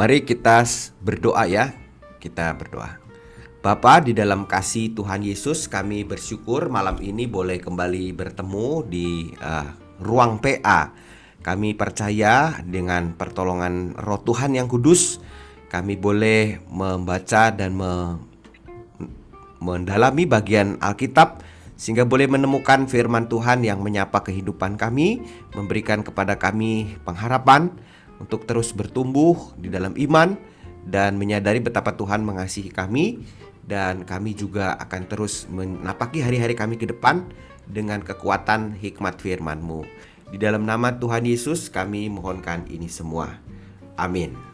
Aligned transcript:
Mari 0.00 0.24
kita 0.24 0.64
berdoa 1.04 1.44
ya. 1.44 1.76
Kita 2.16 2.56
berdoa. 2.56 2.96
Bapa 3.60 4.00
di 4.00 4.16
dalam 4.16 4.48
kasih 4.48 4.96
Tuhan 4.96 5.20
Yesus 5.20 5.68
kami 5.68 6.08
bersyukur 6.08 6.72
malam 6.72 6.96
ini 7.04 7.28
boleh 7.28 7.60
kembali 7.60 8.16
bertemu 8.16 8.68
di 8.88 9.28
uh, 9.36 9.68
ruang 10.00 10.40
PA. 10.40 10.96
Kami 11.44 11.76
percaya 11.76 12.64
dengan 12.64 13.12
pertolongan 13.12 13.92
Roh 14.00 14.24
Tuhan 14.24 14.56
yang 14.56 14.72
kudus 14.72 15.20
kami 15.68 16.00
boleh 16.00 16.64
membaca 16.72 17.52
dan 17.52 17.76
me 17.76 18.16
mendalami 19.60 20.24
bagian 20.24 20.80
Alkitab 20.80 21.44
sehingga 21.76 22.08
boleh 22.08 22.24
menemukan 22.24 22.88
firman 22.88 23.28
Tuhan 23.28 23.68
yang 23.68 23.84
menyapa 23.84 24.24
kehidupan 24.24 24.80
kami, 24.80 25.20
memberikan 25.52 26.00
kepada 26.00 26.40
kami 26.40 26.96
pengharapan 27.04 27.68
untuk 28.20 28.44
terus 28.44 28.76
bertumbuh 28.76 29.56
di 29.56 29.72
dalam 29.72 29.96
iman 29.96 30.36
dan 30.84 31.16
menyadari 31.16 31.58
betapa 31.58 31.96
Tuhan 31.96 32.20
mengasihi 32.22 32.68
kami 32.68 33.24
dan 33.64 34.04
kami 34.04 34.36
juga 34.36 34.76
akan 34.76 35.02
terus 35.08 35.48
menapaki 35.48 36.20
hari-hari 36.20 36.52
kami 36.52 36.76
ke 36.76 36.88
depan 36.88 37.24
dengan 37.64 38.04
kekuatan 38.04 38.76
hikmat 38.76 39.18
firman-Mu. 39.22 39.86
Di 40.30 40.38
dalam 40.38 40.62
nama 40.62 40.94
Tuhan 40.94 41.26
Yesus 41.26 41.72
kami 41.72 42.06
mohonkan 42.06 42.66
ini 42.70 42.86
semua. 42.86 43.40
Amin. 43.98 44.50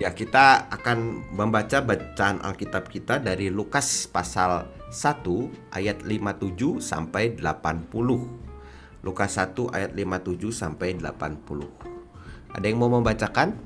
Ya, 0.00 0.08
kita 0.16 0.64
akan 0.72 1.28
membaca 1.36 1.84
bacaan 1.84 2.40
Alkitab 2.40 2.88
kita 2.88 3.20
dari 3.20 3.52
Lukas 3.52 4.08
pasal 4.08 4.64
1 4.88 5.76
ayat 5.76 6.00
57 6.00 6.80
sampai 6.80 7.36
80. 7.36 8.49
Lukas 9.00 9.40
1 9.40 9.56
ayat 9.72 9.96
57 9.96 10.52
sampai 10.52 10.92
80. 11.00 12.52
Ada 12.52 12.64
yang 12.68 12.76
mau 12.76 12.92
membacakan? 12.92 13.56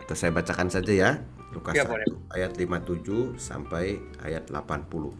Atau 0.00 0.16
saya 0.16 0.32
bacakan 0.32 0.72
saja 0.72 0.92
ya. 0.92 1.10
Lukas 1.52 1.76
ya, 1.76 1.84
1 1.84 1.92
boleh. 1.92 2.08
ayat 2.32 2.56
57 2.56 3.36
sampai 3.36 4.00
ayat 4.24 4.48
80. 4.48 5.12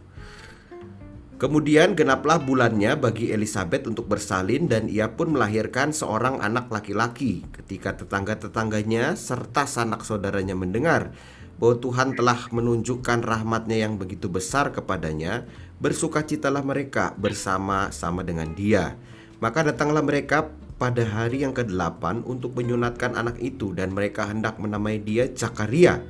Kemudian 1.37 1.93
genaplah 1.93 2.39
bulannya 2.39 2.95
bagi 2.95 3.29
Elizabeth 3.29 3.85
untuk 3.85 4.07
bersalin 4.07 4.71
dan 4.71 4.87
ia 4.87 5.11
pun 5.13 5.35
melahirkan 5.35 5.91
seorang 5.91 6.39
anak 6.39 6.71
laki-laki. 6.71 7.43
Ketika 7.51 7.99
tetangga-tetangganya 7.99 9.19
serta 9.19 9.67
sanak 9.67 10.07
saudaranya 10.07 10.55
mendengar 10.55 11.11
bahwa 11.59 11.77
Tuhan 11.83 12.15
telah 12.17 12.47
menunjukkan 12.49 13.21
rahmatnya 13.21 13.85
yang 13.85 13.99
begitu 13.99 14.31
besar 14.31 14.71
kepadanya, 14.71 15.45
bersukacitalah 15.81 16.61
mereka 16.61 17.15
bersama-sama 17.17 18.21
dengan 18.21 18.51
dia. 18.53 18.97
Maka 19.39 19.65
datanglah 19.71 20.03
mereka 20.05 20.51
pada 20.77 21.05
hari 21.05 21.45
yang 21.45 21.55
ke-8 21.55 22.27
untuk 22.27 22.59
menyunatkan 22.59 23.15
anak 23.15 23.39
itu 23.39 23.71
dan 23.71 23.95
mereka 23.95 24.27
hendak 24.27 24.59
menamai 24.59 24.99
dia 24.99 25.31
Zakaria 25.31 26.03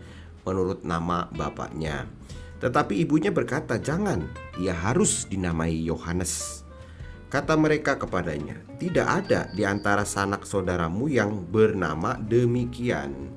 menurut 0.44 0.81
nama 0.81 1.30
bapaknya. 1.30 2.09
Tetapi 2.64 2.95
ibunya 3.03 3.28
berkata, 3.28 3.75
"Jangan, 3.75 4.23
ia 4.56 4.72
harus 4.72 5.28
dinamai 5.28 5.84
Yohanes." 5.84 6.64
Kata 7.28 7.58
mereka 7.58 7.97
kepadanya, 7.97 8.61
"Tidak 8.78 9.03
ada 9.03 9.50
di 9.52 9.66
antara 9.66 10.06
sanak 10.06 10.45
saudaramu 10.45 11.09
yang 11.09 11.44
bernama 11.44 12.16
demikian." 12.16 13.33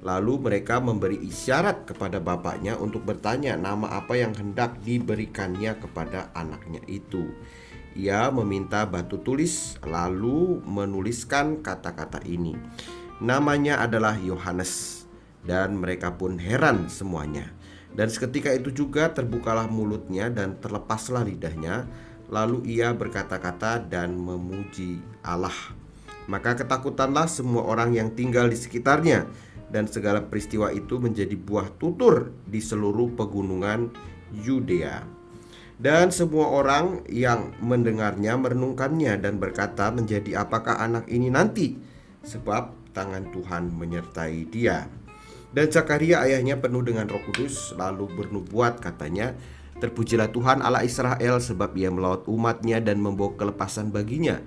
Lalu 0.00 0.40
mereka 0.40 0.80
memberi 0.80 1.20
isyarat 1.20 1.84
kepada 1.84 2.16
bapaknya 2.18 2.76
untuk 2.80 3.04
bertanya 3.04 3.56
nama 3.56 4.00
apa 4.00 4.16
yang 4.16 4.32
hendak 4.32 4.80
diberikannya 4.80 5.76
kepada 5.76 6.32
anaknya 6.32 6.80
itu. 6.88 7.36
Ia 7.92 8.32
meminta 8.32 8.88
batu 8.88 9.20
tulis, 9.20 9.76
lalu 9.84 10.64
menuliskan 10.64 11.60
kata-kata 11.60 12.24
ini. 12.24 12.56
Namanya 13.20 13.84
adalah 13.84 14.16
Yohanes, 14.16 15.04
dan 15.44 15.76
mereka 15.76 16.16
pun 16.16 16.40
heran 16.40 16.88
semuanya. 16.88 17.52
Dan 17.92 18.08
seketika 18.08 18.54
itu 18.54 18.72
juga 18.72 19.10
terbukalah 19.12 19.66
mulutnya 19.66 20.30
dan 20.30 20.56
terlepaslah 20.62 21.26
lidahnya 21.26 21.84
Lalu 22.30 22.78
ia 22.78 22.94
berkata-kata 22.94 23.90
dan 23.90 24.14
memuji 24.14 25.02
Allah 25.26 25.74
Maka 26.30 26.54
ketakutanlah 26.54 27.26
semua 27.26 27.66
orang 27.66 27.90
yang 27.90 28.14
tinggal 28.14 28.46
di 28.46 28.54
sekitarnya 28.54 29.26
Dan 29.66 29.90
segala 29.90 30.22
peristiwa 30.22 30.70
itu 30.70 31.02
menjadi 31.02 31.34
buah 31.34 31.74
tutur 31.78 32.30
di 32.46 32.62
seluruh 32.62 33.14
pegunungan 33.14 33.90
Yudea. 34.30 35.02
Dan 35.80 36.10
semua 36.10 36.50
orang 36.50 37.06
yang 37.06 37.54
mendengarnya 37.62 38.34
merenungkannya 38.36 39.16
dan 39.22 39.38
berkata 39.38 39.94
menjadi 39.94 40.42
apakah 40.42 40.76
anak 40.76 41.06
ini 41.06 41.30
nanti? 41.30 41.78
Sebab 42.26 42.92
tangan 42.92 43.30
Tuhan 43.30 43.70
menyertai 43.72 44.44
dia. 44.50 44.90
Dan 45.50 45.66
Zakaria 45.70 46.22
ayahnya 46.26 46.58
penuh 46.62 46.78
dengan 46.86 47.10
roh 47.10 47.18
kudus 47.26 47.74
Lalu 47.74 48.06
bernubuat 48.14 48.78
katanya 48.78 49.34
Terpujilah 49.80 50.30
Tuhan 50.30 50.62
Allah 50.62 50.86
Israel 50.86 51.40
sebab 51.40 51.72
ia 51.74 51.90
melawat 51.90 52.28
umatnya 52.30 52.78
dan 52.84 53.00
membawa 53.00 53.34
kelepasan 53.34 53.90
baginya 53.90 54.38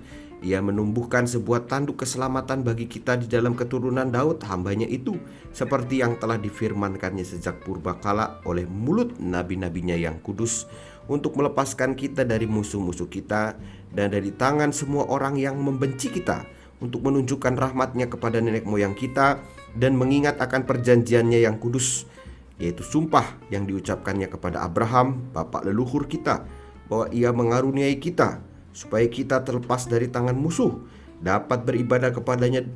ia 0.44 0.60
menumbuhkan 0.60 1.24
sebuah 1.24 1.64
tanduk 1.64 2.04
keselamatan 2.04 2.60
bagi 2.68 2.84
kita 2.84 3.16
di 3.16 3.24
dalam 3.24 3.56
keturunan 3.56 4.04
Daud 4.12 4.44
hambanya 4.44 4.84
itu 4.84 5.16
Seperti 5.56 6.04
yang 6.04 6.20
telah 6.20 6.36
difirmankannya 6.36 7.24
sejak 7.24 7.64
purbakala 7.64 8.44
oleh 8.44 8.68
mulut 8.68 9.16
nabi-nabinya 9.16 9.96
yang 9.96 10.20
kudus 10.20 10.68
Untuk 11.08 11.40
melepaskan 11.40 11.96
kita 11.96 12.28
dari 12.28 12.44
musuh-musuh 12.44 13.08
kita 13.08 13.56
Dan 13.88 14.12
dari 14.12 14.36
tangan 14.36 14.68
semua 14.76 15.08
orang 15.08 15.40
yang 15.40 15.56
membenci 15.56 16.12
kita 16.12 16.44
Untuk 16.76 17.00
menunjukkan 17.08 17.56
rahmatnya 17.56 18.12
kepada 18.12 18.36
nenek 18.44 18.68
moyang 18.68 18.92
kita 18.92 19.40
dan 19.74 19.98
mengingat 19.98 20.38
akan 20.38 20.70
perjanjiannya 20.70 21.42
yang 21.42 21.58
kudus 21.58 22.06
yaitu 22.54 22.86
sumpah 22.86 23.34
yang 23.50 23.66
diucapkannya 23.66 24.30
kepada 24.30 24.62
Abraham, 24.62 25.34
bapak 25.34 25.66
leluhur 25.66 26.06
kita, 26.06 26.46
bahwa 26.86 27.10
ia 27.10 27.34
mengaruniai 27.34 27.98
kita 27.98 28.38
supaya 28.74 29.06
kita 29.06 29.46
terlepas 29.46 29.86
dari 29.86 30.10
tangan 30.10 30.34
musuh, 30.34 30.82
dapat 31.22 31.62
beribadah 31.64 32.10
kepadanya 32.10 32.66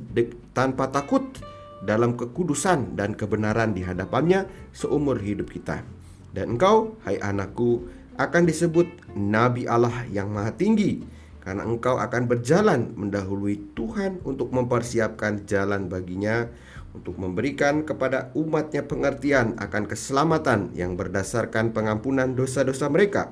tanpa 0.55 0.89
takut 0.89 1.21
dalam 1.83 2.15
kekudusan 2.15 2.95
dan 2.95 3.13
kebenaran 3.13 3.75
di 3.75 3.83
hadapannya 3.83 4.47
seumur 4.71 5.19
hidup 5.19 5.51
kita. 5.51 5.83
Dan 6.31 6.55
engkau, 6.57 6.95
hai 7.03 7.19
anakku, 7.19 7.85
akan 8.19 8.43
disebut 8.47 8.87
nabi 9.15 9.67
Allah 9.67 10.07
yang 10.11 10.31
maha 10.31 10.51
tinggi 10.55 10.99
karena 11.39 11.63
engkau 11.63 11.95
akan 11.95 12.27
berjalan 12.27 12.91
mendahului 12.99 13.73
Tuhan 13.73 14.19
untuk 14.27 14.51
mempersiapkan 14.51 15.47
jalan 15.47 15.87
baginya 15.87 16.51
untuk 16.91 17.15
memberikan 17.15 17.87
kepada 17.87 18.33
umatnya 18.35 18.83
pengertian 18.83 19.55
akan 19.55 19.87
keselamatan 19.87 20.75
yang 20.75 20.99
berdasarkan 20.99 21.71
pengampunan 21.71 22.35
dosa-dosa 22.35 22.91
mereka 22.91 23.31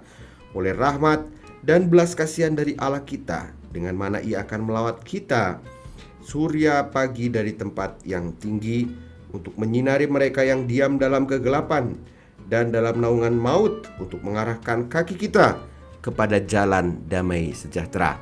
oleh 0.56 0.72
rahmat 0.72 1.28
dan 1.68 1.92
belas 1.92 2.16
kasihan 2.16 2.56
dari 2.56 2.80
Allah 2.80 3.04
kita 3.04 3.52
dengan 3.76 4.00
mana 4.00 4.24
ia 4.24 4.48
akan 4.48 4.72
melawat 4.72 5.04
kita 5.04 5.60
surya 6.24 6.88
pagi 6.88 7.28
dari 7.28 7.52
tempat 7.52 8.08
yang 8.08 8.32
tinggi 8.40 8.88
untuk 9.36 9.52
menyinari 9.60 10.08
mereka 10.08 10.48
yang 10.48 10.64
diam 10.64 10.96
dalam 10.96 11.28
kegelapan 11.28 12.00
dan 12.48 12.72
dalam 12.72 13.04
naungan 13.04 13.36
maut 13.36 13.84
untuk 14.00 14.24
mengarahkan 14.24 14.88
kaki 14.88 15.20
kita 15.20 15.60
kepada 16.00 16.40
jalan 16.40 17.04
damai 17.12 17.52
sejahtera. 17.52 18.16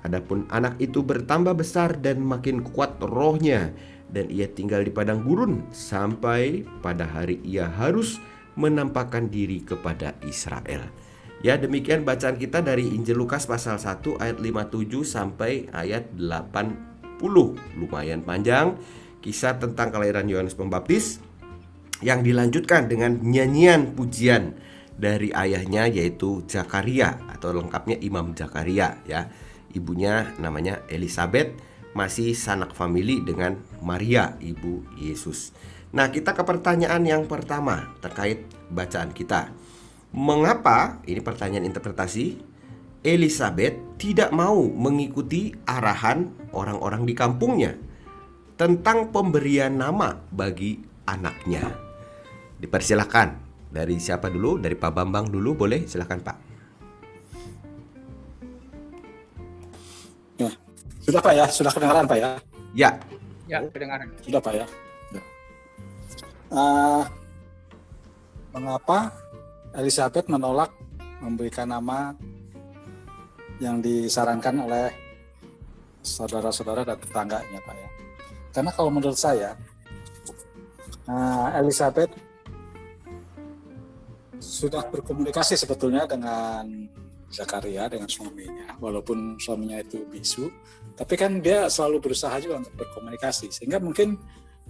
Adapun 0.00 0.48
anak 0.48 0.80
itu 0.80 1.04
bertambah 1.04 1.60
besar 1.60 2.00
dan 2.00 2.24
makin 2.24 2.64
kuat 2.64 2.96
rohnya 3.04 3.68
dan 4.08 4.32
ia 4.32 4.48
tinggal 4.48 4.80
di 4.80 4.88
padang 4.88 5.20
gurun 5.20 5.68
sampai 5.68 6.64
pada 6.80 7.04
hari 7.04 7.44
ia 7.44 7.68
harus 7.68 8.16
menampakkan 8.56 9.28
diri 9.28 9.60
kepada 9.60 10.16
Israel. 10.24 10.88
Ya 11.38 11.54
demikian 11.54 12.02
bacaan 12.02 12.34
kita 12.34 12.66
dari 12.66 12.90
Injil 12.90 13.14
Lukas 13.14 13.46
pasal 13.46 13.78
1 13.78 14.18
ayat 14.18 14.42
57 14.42 15.06
sampai 15.06 15.70
ayat 15.70 16.10
80 16.18 17.22
Lumayan 17.78 18.26
panjang 18.26 18.74
kisah 19.22 19.62
tentang 19.62 19.94
kelahiran 19.94 20.26
Yohanes 20.26 20.58
Pembaptis 20.58 21.22
Yang 22.02 22.34
dilanjutkan 22.34 22.90
dengan 22.90 23.22
nyanyian 23.22 23.94
pujian 23.94 24.58
dari 24.98 25.30
ayahnya 25.30 25.86
yaitu 25.86 26.42
Zakaria 26.50 27.22
Atau 27.30 27.54
lengkapnya 27.54 28.02
Imam 28.02 28.34
Zakaria 28.34 28.98
ya 29.06 29.30
Ibunya 29.70 30.34
namanya 30.42 30.82
Elizabeth 30.90 31.54
masih 31.98 32.36
sanak 32.36 32.78
famili 32.78 33.18
dengan 33.26 33.58
Maria 33.82 34.36
ibu 34.38 34.84
Yesus. 34.94 35.50
Nah, 35.90 36.12
kita 36.12 36.36
ke 36.36 36.44
pertanyaan 36.44 37.02
yang 37.02 37.24
pertama 37.24 37.96
terkait 37.98 38.44
bacaan 38.68 39.10
kita. 39.10 39.50
Mengapa 40.14 41.04
ini 41.04 41.20
pertanyaan 41.20 41.68
interpretasi 41.68 42.40
Elizabeth 43.04 44.00
tidak 44.00 44.32
mau 44.32 44.66
mengikuti 44.66 45.52
arahan 45.68 46.32
orang-orang 46.50 47.04
di 47.04 47.14
kampungnya 47.14 47.76
tentang 48.56 49.12
pemberian 49.12 49.76
nama 49.76 50.16
bagi 50.32 50.80
anaknya? 51.04 51.62
Dipersilahkan 52.58 53.36
dari 53.70 54.00
siapa 54.00 54.32
dulu? 54.32 54.58
Dari 54.58 54.74
Pak 54.74 54.90
Bambang 54.90 55.28
dulu 55.30 55.54
boleh? 55.54 55.86
Silahkan 55.86 56.18
Pak. 56.18 56.48
Sudah 61.08 61.24
Pak 61.24 61.32
ya, 61.32 61.48
sudah 61.48 61.72
kedengaran 61.72 62.04
Pak 62.04 62.18
ya? 62.20 62.30
Ya. 62.76 62.90
Ya, 63.48 63.64
kedengaran. 63.64 64.12
Sudah 64.20 64.44
Pak 64.44 64.52
ya. 64.60 64.66
Uh, 66.52 67.00
mengapa 68.52 69.08
Elizabeth 69.76 70.30
menolak 70.32 70.72
memberikan 71.20 71.68
nama 71.68 72.14
yang 73.58 73.82
disarankan 73.82 74.54
oleh 74.64 74.88
saudara-saudara 76.00 76.86
dan 76.86 76.98
tetangganya 77.02 77.58
Pak 77.66 77.74
ya? 77.74 77.88
Karena 78.54 78.70
kalau 78.72 78.90
menurut 78.90 79.18
saya 79.18 79.58
uh, 81.08 81.48
Elizabeth 81.58 82.12
sudah 84.38 84.86
berkomunikasi 84.88 85.58
sebetulnya 85.58 86.06
dengan 86.06 86.64
Zakaria 87.28 87.90
dengan 87.92 88.08
suaminya 88.08 88.72
walaupun 88.80 89.36
suaminya 89.36 89.84
itu 89.84 90.00
bisu 90.08 90.48
tapi 90.96 91.14
kan 91.20 91.44
dia 91.44 91.68
selalu 91.68 92.00
berusaha 92.00 92.32
juga 92.40 92.64
untuk 92.64 92.72
berkomunikasi 92.80 93.52
sehingga 93.52 93.76
mungkin 93.76 94.16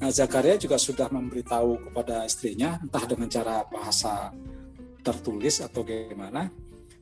uh, 0.03 0.11
Zakaria 0.11 0.59
juga 0.59 0.75
sudah 0.75 1.07
memberitahu 1.13 1.87
kepada 1.87 2.27
istrinya 2.27 2.81
entah 2.83 3.05
dengan 3.07 3.29
cara 3.31 3.63
bahasa 3.71 4.35
tertulis 5.09 5.65
atau 5.65 5.81
bagaimana 5.81 6.53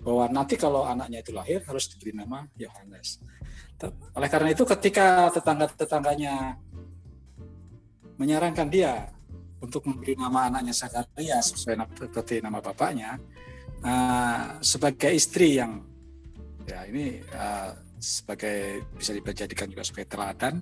bahwa 0.07 0.25
nanti 0.31 0.55
kalau 0.55 0.87
anaknya 0.87 1.19
itu 1.19 1.35
lahir 1.35 1.59
harus 1.67 1.91
diberi 1.91 2.15
nama 2.15 2.47
Yohanes. 2.55 3.19
Oleh 4.15 4.29
karena 4.31 4.55
itu 4.55 4.63
ketika 4.63 5.35
tetangga-tetangganya 5.35 6.55
menyarankan 8.17 8.71
dia 8.71 9.11
untuk 9.59 9.83
memberi 9.85 10.15
nama 10.15 10.47
anaknya 10.47 10.73
Zakaria 10.73 11.43
sesuai 11.43 11.75
seperti 11.99 12.39
nama 12.39 12.63
bapaknya, 12.63 13.19
uh, 13.83 14.63
sebagai 14.63 15.11
istri 15.11 15.59
yang 15.59 15.83
ya 16.65 16.87
ini 16.87 17.19
uh, 17.35 17.75
sebagai 17.99 18.87
bisa 18.95 19.11
dijadikan 19.11 19.67
juga 19.67 19.83
sebagai 19.83 20.09
teladan 20.13 20.55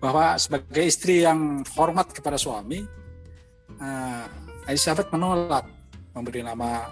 bahwa 0.00 0.40
sebagai 0.40 0.84
istri 0.88 1.22
yang 1.28 1.60
hormat 1.76 2.08
kepada 2.10 2.40
suami 2.40 2.80
uh, 3.78 4.26
Elizabeth 4.64 5.12
menolak 5.12 5.79
memberi 6.14 6.42
nama 6.42 6.90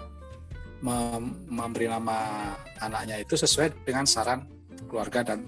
mem, 0.79 1.23
memberi 1.47 1.87
nama 1.91 2.51
anaknya 2.79 3.19
itu 3.19 3.35
sesuai 3.35 3.83
dengan 3.83 4.07
saran 4.07 4.47
keluarga 4.87 5.21
dan 5.33 5.43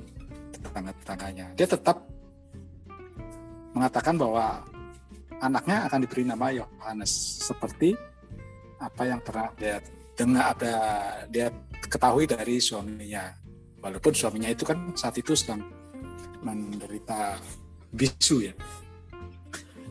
tetangga-tetangganya. 0.51 1.55
Dia 1.55 1.67
tetap 1.67 2.03
mengatakan 3.71 4.19
bahwa 4.19 4.61
anaknya 5.41 5.87
akan 5.89 5.99
diberi 6.05 6.23
nama 6.27 6.51
Yohanes. 6.53 7.11
Seperti 7.47 7.95
apa 8.77 9.03
yang 9.07 9.19
pernah 9.23 9.49
dia 9.57 9.81
dengar 10.13 10.53
ada 10.53 10.75
dia 11.31 11.47
ketahui 11.87 12.29
dari 12.29 12.61
suaminya. 12.61 13.33
Walaupun 13.81 14.13
suaminya 14.13 14.53
itu 14.53 14.61
kan 14.61 14.93
saat 14.93 15.17
itu 15.17 15.33
sedang 15.33 15.65
menderita 16.45 17.41
bisu 17.89 18.45
ya. 18.45 18.53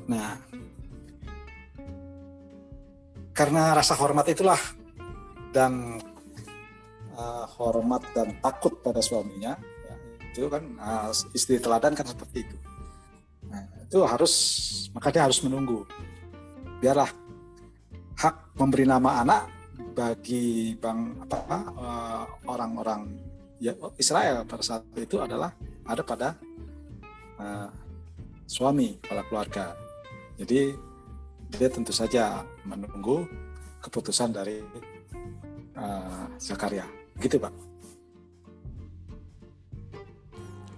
Nah 0.07 0.39
karena 3.41 3.73
rasa 3.73 3.97
hormat 3.97 4.29
itulah 4.29 4.61
dan 5.49 5.97
uh, 7.17 7.49
hormat 7.57 8.05
dan 8.13 8.37
takut 8.45 8.77
pada 8.85 9.01
suaminya. 9.01 9.57
Ya, 9.57 9.95
itu 10.29 10.45
kan 10.53 10.77
uh, 10.77 11.09
istri 11.33 11.57
teladan 11.57 11.97
kan 11.97 12.05
seperti 12.05 12.45
itu. 12.45 12.57
Nah, 13.49 13.65
itu 13.81 13.97
harus 14.05 14.35
maka 14.93 15.09
dia 15.09 15.25
harus 15.25 15.41
menunggu. 15.41 15.89
Biarlah 16.85 17.09
hak 18.21 18.61
memberi 18.61 18.85
nama 18.85 19.25
anak 19.25 19.49
bagi 19.97 20.77
bang 20.77 21.25
apa 21.25 21.59
uh, 21.81 22.23
orang-orang 22.45 23.09
ya, 23.57 23.73
Israel 23.97 24.45
pada 24.45 24.61
saat 24.61 24.85
itu 25.01 25.17
adalah 25.17 25.49
ada 25.89 26.05
pada 26.05 26.37
uh, 27.41 27.73
suami 28.45 29.01
pada 29.01 29.25
keluarga. 29.25 29.73
Jadi 30.37 30.90
dia 31.55 31.69
tentu 31.71 31.91
saja 31.91 32.45
menunggu 32.63 33.27
keputusan 33.81 34.35
dari 34.35 34.61
uh, 35.77 36.27
Zakaria. 36.37 36.87
Gitu, 37.19 37.41
Pak. 37.41 37.53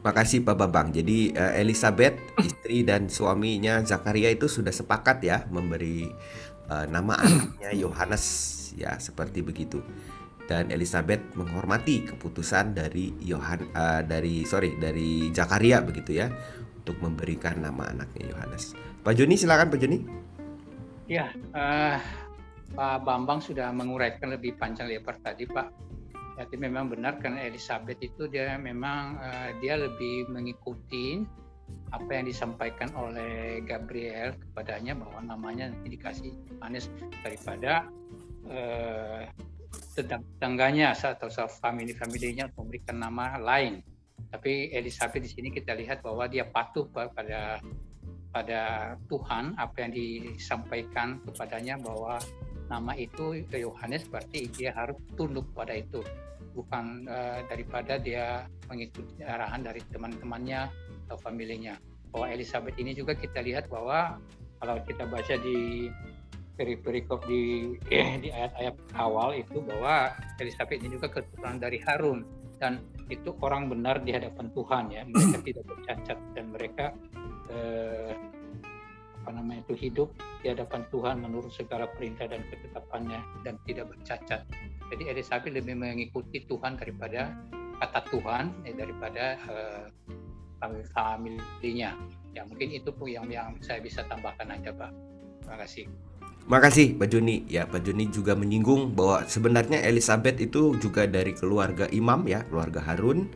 Makasih 0.02 0.42
Pak 0.42 0.58
Bambang. 0.58 0.90
Jadi 0.90 1.30
uh, 1.34 1.54
Elizabeth, 1.54 2.18
istri 2.48 2.82
dan 2.82 3.06
suaminya 3.06 3.82
Zakaria 3.86 4.30
itu 4.34 4.50
sudah 4.50 4.74
sepakat 4.74 5.22
ya 5.22 5.46
memberi 5.50 6.10
uh, 6.66 6.86
nama 6.90 7.18
anaknya 7.22 7.70
Yohanes 7.82 8.24
ya 8.74 8.96
seperti 8.98 9.44
begitu 9.44 9.84
dan 10.50 10.68
Elizabeth 10.74 11.22
menghormati 11.38 12.02
keputusan 12.02 12.74
dari 12.74 13.14
Yohan 13.22 13.72
uh, 13.72 14.02
dari 14.02 14.42
sorry 14.42 14.74
dari 14.76 15.30
Zakaria 15.30 15.80
begitu 15.80 16.18
ya 16.18 16.28
untuk 16.82 16.98
memberikan 16.98 17.62
nama 17.62 17.94
anaknya 17.94 18.34
Yohanes. 18.34 18.74
Pak 19.06 19.14
Joni 19.14 19.38
silakan 19.38 19.70
Pak 19.70 19.78
Joni. 19.78 20.21
Ya, 21.10 21.34
uh, 21.54 21.98
Pak 22.72 23.04
Bambang 23.04 23.42
sudah 23.42 23.74
menguraikan 23.74 24.32
lebih 24.32 24.54
panjang 24.56 24.86
lebar 24.88 25.18
tadi 25.20 25.44
Pak. 25.44 25.68
Jadi 26.38 26.56
memang 26.56 26.88
benar 26.88 27.20
karena 27.20 27.44
Elizabeth 27.44 28.00
itu 28.00 28.24
dia 28.30 28.56
memang 28.56 29.20
uh, 29.20 29.50
dia 29.60 29.76
lebih 29.76 30.30
mengikuti 30.32 31.20
apa 31.92 32.08
yang 32.08 32.24
disampaikan 32.24 32.88
oleh 32.96 33.60
Gabriel 33.68 34.32
kepadanya 34.32 34.96
bahwa 34.96 35.20
namanya 35.28 35.68
nanti 35.68 35.92
dikasih 35.92 36.32
Yohanes 36.56 36.88
daripada 37.20 37.84
eh, 38.48 39.28
tetangganya 39.92 40.96
atau 40.96 41.28
family 41.48 41.92
familinya 41.92 42.48
memberikan 42.56 42.96
nama 42.96 43.36
lain. 43.36 43.84
Tapi 44.32 44.72
Elizabeth 44.72 45.20
di 45.20 45.30
sini 45.30 45.48
kita 45.52 45.76
lihat 45.76 46.00
bahwa 46.00 46.24
dia 46.24 46.48
patuh 46.48 46.88
pada 46.88 47.60
pada 48.32 48.94
Tuhan 49.12 49.54
apa 49.60 49.76
yang 49.84 49.92
disampaikan 49.92 51.20
kepadanya 51.28 51.76
bahwa 51.76 52.16
nama 52.72 52.96
itu 52.96 53.44
Yohanes 53.52 54.08
berarti 54.08 54.48
dia 54.48 54.72
harus 54.72 54.96
tunduk 55.14 55.44
pada 55.52 55.76
itu. 55.76 56.00
Bukan 56.56 57.04
uh, 57.08 57.44
daripada 57.48 58.00
dia 58.00 58.48
mengikuti 58.72 59.20
arahan 59.20 59.60
dari 59.60 59.84
teman-temannya 59.92 60.72
atau 61.06 61.16
familinya. 61.20 61.76
Bahwa 62.08 62.32
Elizabeth 62.32 62.76
ini 62.80 62.96
juga 62.96 63.12
kita 63.12 63.44
lihat 63.44 63.68
bahwa 63.68 64.16
kalau 64.60 64.80
kita 64.84 65.04
baca 65.04 65.36
di 65.36 65.88
perikop 66.56 67.24
di 67.28 67.74
di 68.24 68.28
ayat-ayat 68.32 68.76
awal 68.96 69.36
itu 69.36 69.60
bahwa 69.60 70.12
Elizabeth 70.40 70.80
ini 70.80 70.96
juga 70.96 71.12
keturunan 71.12 71.60
dari 71.60 71.80
Harun. 71.84 72.24
Dan 72.56 72.78
itu 73.10 73.34
orang 73.42 73.66
benar 73.68 74.00
di 74.00 74.14
hadapan 74.14 74.46
Tuhan 74.54 74.84
ya. 74.88 75.02
Mereka 75.04 75.38
tidak 75.44 75.64
bercacat 75.66 76.18
dan 76.32 76.44
mereka 76.54 76.84
eh, 77.52 78.12
apa 79.22 79.30
namanya 79.38 79.62
itu 79.70 79.78
hidup 79.78 80.10
di 80.42 80.50
hadapan 80.50 80.82
Tuhan 80.90 81.22
menurut 81.22 81.54
segala 81.54 81.86
perintah 81.94 82.26
dan 82.26 82.42
ketetapannya 82.50 83.20
dan 83.46 83.54
tidak 83.70 83.94
bercacat. 83.94 84.42
Jadi 84.90 85.02
Elizabeth 85.08 85.54
lebih 85.54 85.78
mengikuti 85.78 86.42
Tuhan 86.42 86.74
daripada 86.74 87.30
kata 87.78 88.00
Tuhan 88.10 88.44
eh, 88.66 88.74
daripada 88.74 89.38
eh, 89.38 89.86
familinya. 90.90 91.94
Ya 92.32 92.42
mungkin 92.48 92.68
itu 92.72 92.90
pun 92.90 93.06
yang 93.10 93.30
yang 93.30 93.54
saya 93.62 93.78
bisa 93.78 94.02
tambahkan 94.10 94.50
aja 94.50 94.74
Pak. 94.74 94.90
Terima 95.42 95.56
kasih. 95.62 95.86
Makasih 96.42 96.98
Pak 96.98 97.06
Juni. 97.06 97.46
Ya, 97.46 97.62
Pak 97.70 97.86
Juni 97.86 98.10
juga 98.10 98.34
menyinggung 98.34 98.98
bahwa 98.98 99.22
sebenarnya 99.30 99.78
Elizabeth 99.86 100.42
itu 100.42 100.74
juga 100.82 101.06
dari 101.06 101.38
keluarga 101.38 101.86
imam 101.94 102.26
ya, 102.26 102.42
keluarga 102.50 102.82
Harun 102.82 103.30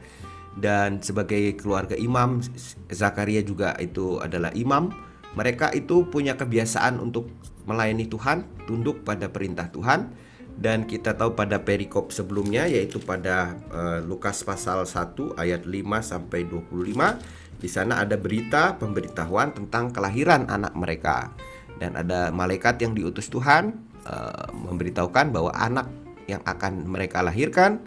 dan 0.56 1.04
sebagai 1.04 1.56
keluarga 1.60 1.94
imam 1.96 2.40
Zakaria 2.88 3.44
juga 3.44 3.76
itu 3.76 4.20
adalah 4.20 4.50
imam. 4.56 4.88
Mereka 5.36 5.76
itu 5.76 6.08
punya 6.08 6.32
kebiasaan 6.32 6.96
untuk 6.96 7.28
melayani 7.68 8.08
Tuhan, 8.08 8.48
tunduk 8.64 9.04
pada 9.04 9.28
perintah 9.28 9.68
Tuhan 9.68 10.08
dan 10.56 10.88
kita 10.88 11.12
tahu 11.12 11.36
pada 11.36 11.60
perikop 11.60 12.08
sebelumnya 12.08 12.64
yaitu 12.64 12.96
pada 12.96 13.60
uh, 13.68 14.00
Lukas 14.00 14.40
pasal 14.40 14.88
1 14.88 15.36
ayat 15.36 15.68
5 15.68 15.84
sampai 16.00 16.48
25 16.48 17.60
di 17.60 17.68
sana 17.68 18.00
ada 18.00 18.16
berita 18.16 18.76
pemberitahuan 18.80 19.52
tentang 19.52 19.92
kelahiran 19.92 20.48
anak 20.48 20.72
mereka 20.72 21.32
dan 21.76 21.92
ada 21.92 22.32
malaikat 22.32 22.80
yang 22.80 22.96
diutus 22.96 23.28
Tuhan 23.28 23.76
uh, 24.08 24.48
memberitahukan 24.56 25.28
bahwa 25.28 25.52
anak 25.52 25.92
yang 26.24 26.40
akan 26.48 26.88
mereka 26.88 27.20
lahirkan 27.20 27.84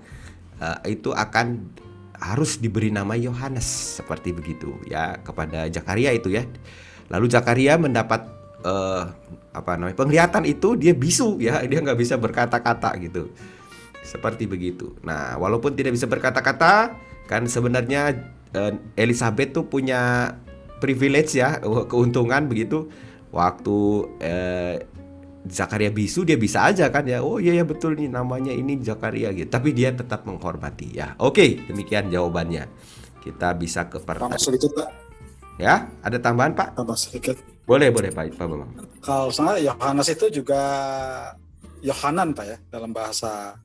uh, 0.62 0.78
itu 0.86 1.10
akan 1.10 1.74
harus 2.20 2.60
diberi 2.60 2.92
nama 2.92 3.16
Yohanes 3.16 4.00
seperti 4.00 4.36
begitu 4.36 4.76
ya 4.86 5.18
kepada 5.24 5.66
Zakaria 5.72 6.12
itu 6.12 6.32
ya. 6.32 6.44
Lalu 7.10 7.26
Zakaria 7.32 7.80
mendapat 7.80 8.28
uh, 8.62 9.10
apa 9.56 9.72
namanya 9.80 9.98
penglihatan 9.98 10.44
itu 10.46 10.76
dia 10.76 10.94
bisu 10.94 11.40
ya 11.42 11.64
dia 11.70 11.80
nggak 11.80 12.00
bisa 12.00 12.20
berkata-kata 12.20 12.94
gitu. 13.00 13.32
Seperti 14.04 14.46
begitu. 14.46 14.96
Nah 15.04 15.40
walaupun 15.40 15.74
tidak 15.74 15.96
bisa 15.96 16.06
berkata-kata 16.06 16.96
kan 17.26 17.48
sebenarnya 17.48 18.16
uh, 18.54 18.74
Elizabeth 19.00 19.56
tuh 19.56 19.66
punya 19.66 20.36
privilege 20.84 21.40
ya 21.40 21.60
keuntungan 21.92 22.46
begitu. 22.52 22.92
Waktu 23.30 23.78
uh, 24.26 24.76
Zakaria 25.48 25.88
bisu 25.88 26.28
dia 26.28 26.36
bisa 26.36 26.68
aja 26.68 26.92
kan 26.92 27.08
ya 27.08 27.24
oh 27.24 27.40
iya 27.40 27.56
ya 27.56 27.64
betul 27.64 27.96
nih 27.96 28.12
namanya 28.12 28.52
ini 28.52 28.76
Zakaria 28.84 29.32
gitu 29.32 29.48
tapi 29.48 29.72
dia 29.72 29.96
tetap 29.96 30.28
menghormati 30.28 30.92
ya 30.92 31.16
oke 31.16 31.70
demikian 31.72 32.12
jawabannya 32.12 32.68
kita 33.20 33.50
bisa 33.56 33.86
ke 33.88 34.00
pertanyaan. 34.00 34.40
sedikit 34.40 34.72
Pak. 34.74 34.90
Ya, 35.60 35.92
ada 36.00 36.18
tambahan 36.18 36.56
Pak? 36.56 36.80
Tambah 36.80 36.96
sedikit. 36.96 37.36
Boleh, 37.68 37.92
boleh 37.92 38.10
Pak, 38.16 38.34
Pak 38.40 38.48
Bambang. 38.48 38.72
Kalau 39.04 39.30
saya 39.30 39.60
Yohanes 39.60 40.08
itu 40.08 40.42
juga 40.42 40.62
Yohanan 41.84 42.32
Pak 42.32 42.46
ya 42.48 42.58
dalam 42.72 42.96
bahasa 42.96 43.60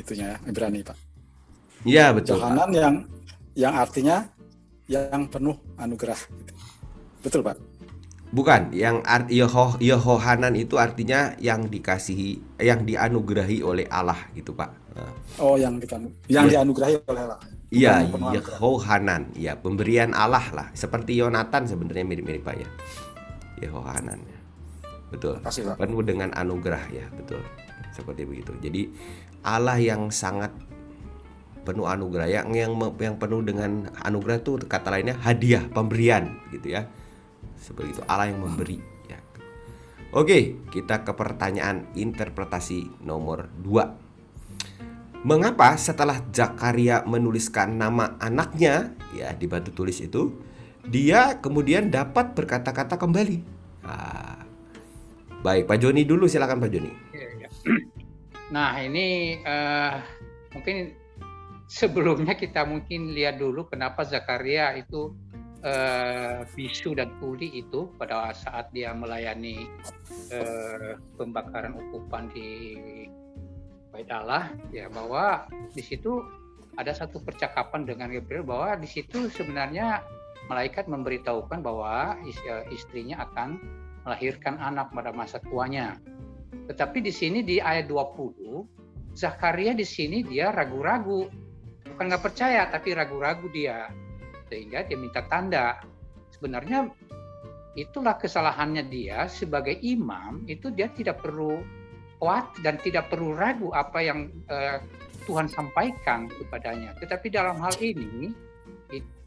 itunya 0.00 0.34
ya, 0.34 0.38
Ibrani 0.48 0.80
Pak. 0.80 0.96
Iya 1.84 2.16
betul. 2.16 2.40
Yohanan 2.40 2.70
yang 2.72 2.94
yang 3.52 3.74
artinya 3.76 4.24
yang 4.88 5.28
penuh 5.28 5.56
anugerah. 5.76 6.18
Betul 7.20 7.44
Pak. 7.44 7.56
Bukan, 8.36 8.76
yang 8.76 9.00
art 9.08 9.32
Yoho, 9.32 9.80
Yohanan 9.80 10.52
itu 10.60 10.76
artinya 10.76 11.32
yang 11.40 11.72
dikasihi, 11.72 12.60
yang 12.60 12.84
dianugerahi 12.84 13.64
oleh 13.64 13.88
Allah 13.88 14.28
gitu 14.36 14.52
Pak. 14.52 14.84
Oh, 15.40 15.56
yang 15.56 15.80
yang 16.28 16.44
ya. 16.44 16.60
dianugerahi 16.60 17.00
oleh 17.08 17.22
Allah. 17.24 17.40
Iya, 17.72 18.04
Yehohanan, 18.12 19.32
ya 19.34 19.56
pemberian 19.56 20.12
Allah 20.12 20.44
lah. 20.52 20.68
Seperti 20.76 21.16
Yonatan 21.16 21.64
sebenarnya 21.64 22.04
mirip-mirip 22.04 22.44
Pak 22.44 22.56
ya. 22.60 22.68
Yehohanan. 23.64 24.20
Betul. 25.08 25.40
Kasih, 25.40 25.72
Pak. 25.72 25.80
Penuh 25.80 26.04
dengan 26.04 26.28
anugerah 26.36 26.84
ya, 26.92 27.08
betul. 27.16 27.40
Seperti 27.96 28.28
begitu. 28.28 28.52
Jadi 28.60 28.92
Allah 29.48 29.80
yang 29.80 30.12
sangat 30.12 30.52
penuh 31.64 31.88
anugerah 31.88 32.28
yang 32.30 32.52
yang 32.54 32.76
yang 33.00 33.16
penuh 33.18 33.42
dengan 33.42 33.90
anugerah 34.04 34.38
itu 34.44 34.60
kata 34.60 34.92
lainnya 34.92 35.16
hadiah, 35.18 35.64
pemberian 35.72 36.36
gitu 36.52 36.76
ya. 36.76 36.84
Seperti 37.56 37.98
itu 37.98 38.02
Allah 38.06 38.30
yang 38.30 38.40
memberi 38.44 38.78
ya. 39.08 39.18
Oke, 40.14 40.60
kita 40.70 41.02
ke 41.02 41.12
pertanyaan 41.12 41.88
interpretasi 41.96 43.04
nomor 43.04 43.50
2. 43.64 45.24
Mengapa 45.26 45.74
setelah 45.74 46.22
Zakaria 46.30 47.02
menuliskan 47.02 47.74
nama 47.74 48.14
anaknya 48.22 48.94
ya 49.10 49.34
di 49.34 49.50
batu 49.50 49.74
tulis 49.74 49.98
itu, 49.98 50.30
dia 50.86 51.42
kemudian 51.42 51.90
dapat 51.90 52.38
berkata-kata 52.38 52.94
kembali? 52.94 53.42
Nah, 53.82 54.38
baik, 55.42 55.66
Pak 55.66 55.78
Joni 55.82 56.06
dulu 56.06 56.30
silakan 56.30 56.62
Pak 56.62 56.70
Joni. 56.70 56.90
Iya, 57.10 57.28
iya. 57.42 57.48
Nah 58.46 58.78
ini 58.78 59.42
uh, 59.42 59.98
mungkin 60.54 60.94
sebelumnya 61.66 62.38
kita 62.38 62.62
mungkin 62.62 63.10
lihat 63.10 63.42
dulu 63.42 63.66
kenapa 63.66 64.06
Zakaria 64.06 64.70
itu 64.78 65.18
uh, 65.66 66.46
bisu 66.54 66.94
dan 66.94 67.10
tuli 67.18 67.50
itu 67.60 67.90
pada 67.98 68.30
saat 68.32 68.70
dia 68.70 68.94
melayani 68.94 69.66
uh, 70.30 70.94
pembakaran 71.18 71.74
ukupan 71.74 72.30
di 72.30 72.78
bait 73.90 74.08
Allah 74.08 74.54
ya 74.70 74.86
bahwa 74.86 75.50
di 75.74 75.82
situ 75.82 76.22
ada 76.76 76.92
satu 76.92 77.18
percakapan 77.24 77.88
dengan 77.88 78.12
Gabriel 78.12 78.44
bahwa 78.44 78.76
di 78.76 78.88
situ 78.88 79.32
sebenarnya 79.32 80.04
malaikat 80.46 80.86
memberitahukan 80.86 81.64
bahwa 81.64 82.20
eh, 82.22 82.64
istrinya 82.70 83.24
akan 83.24 83.58
melahirkan 84.04 84.60
anak 84.60 84.92
pada 84.92 85.10
masa 85.10 85.42
tuanya. 85.42 85.98
Tetapi 86.68 87.02
di 87.02 87.10
sini 87.10 87.42
di 87.42 87.58
ayat 87.58 87.90
20 87.90 89.16
Zakaria 89.16 89.72
di 89.72 89.88
sini 89.88 90.20
dia 90.20 90.52
ragu-ragu. 90.52 91.24
Bukan 91.88 92.04
nggak 92.12 92.22
percaya 92.22 92.68
tapi 92.68 92.92
ragu-ragu 92.92 93.48
dia. 93.48 93.88
Sehingga 94.48 94.86
dia 94.86 94.98
minta 94.98 95.24
tanda. 95.26 95.80
Sebenarnya 96.30 96.90
itulah 97.76 98.16
kesalahannya 98.16 98.88
dia 98.88 99.28
sebagai 99.28 99.76
imam 99.84 100.44
itu 100.48 100.72
dia 100.72 100.88
tidak 100.92 101.20
perlu 101.20 101.60
kuat 102.16 102.48
dan 102.64 102.80
tidak 102.80 103.12
perlu 103.12 103.36
ragu 103.36 103.68
apa 103.76 104.00
yang 104.00 104.32
uh, 104.48 104.80
Tuhan 105.28 105.50
sampaikan 105.50 106.30
kepadanya. 106.30 106.96
Tetapi 106.96 107.28
dalam 107.28 107.60
hal 107.60 107.76
ini 107.82 108.32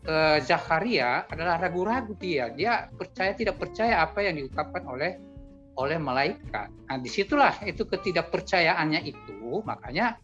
uh, 0.07 0.38
Zakaria 0.41 1.27
adalah 1.29 1.59
ragu-ragu 1.59 2.15
dia. 2.17 2.49
Dia 2.53 2.88
percaya 2.89 3.35
tidak 3.35 3.59
percaya 3.61 4.01
apa 4.01 4.25
yang 4.25 4.39
diungkapkan 4.39 4.83
oleh 4.88 5.11
oleh 5.79 5.95
malaikat. 5.95 6.67
Nah, 6.91 6.97
di 6.99 7.07
situlah 7.07 7.55
itu 7.63 7.88
ketidakpercayaannya 7.88 8.99
itu, 9.07 9.63
makanya 9.63 10.19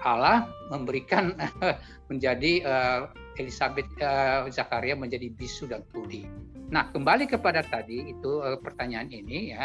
Allah 0.00 0.48
memberikan 0.72 1.36
menjadi 2.08 2.52
uh, 2.64 3.00
Elizabeth 3.38 3.88
uh, 4.02 4.50
Zakaria 4.50 4.98
menjadi 4.98 5.30
bisu 5.32 5.70
dan 5.70 5.86
tuli. 5.94 6.26
Nah, 6.68 6.90
kembali 6.92 7.30
kepada 7.30 7.64
tadi 7.64 8.12
itu 8.12 8.42
uh, 8.42 8.58
pertanyaan 8.60 9.08
ini 9.08 9.54
ya. 9.54 9.64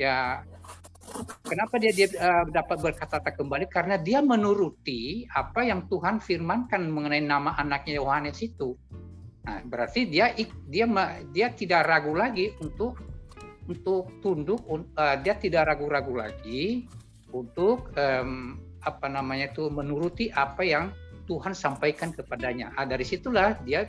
Ya 0.00 0.16
Kenapa 1.42 1.82
dia, 1.82 1.90
dia 1.90 2.08
uh, 2.22 2.46
dapat 2.46 2.78
berkata 2.78 3.18
kembali? 3.18 3.66
Karena 3.66 3.98
dia 3.98 4.22
menuruti 4.22 5.26
apa 5.34 5.66
yang 5.66 5.90
Tuhan 5.90 6.22
firmankan 6.22 6.86
mengenai 6.86 7.22
nama 7.24 7.58
anaknya 7.58 7.98
Yohanes 7.98 8.38
itu. 8.38 8.78
Nah, 9.42 9.58
berarti 9.66 10.06
dia 10.06 10.30
dia 10.70 10.86
dia 11.34 11.50
tidak 11.50 11.90
ragu 11.90 12.14
lagi 12.14 12.54
untuk 12.62 13.00
untuk 13.66 14.22
tunduk. 14.22 14.62
Uh, 14.70 15.18
dia 15.20 15.34
tidak 15.34 15.74
ragu-ragu 15.74 16.14
lagi 16.14 16.86
untuk 17.34 17.90
um, 17.98 18.58
apa 18.80 19.06
namanya 19.10 19.50
itu 19.50 19.68
menuruti 19.68 20.30
apa 20.30 20.62
yang 20.62 20.84
Tuhan 21.30 21.54
sampaikan 21.54 22.10
kepadanya. 22.10 22.74
Nah, 22.74 22.90
dari 22.90 23.06
situlah 23.06 23.54
dia 23.62 23.86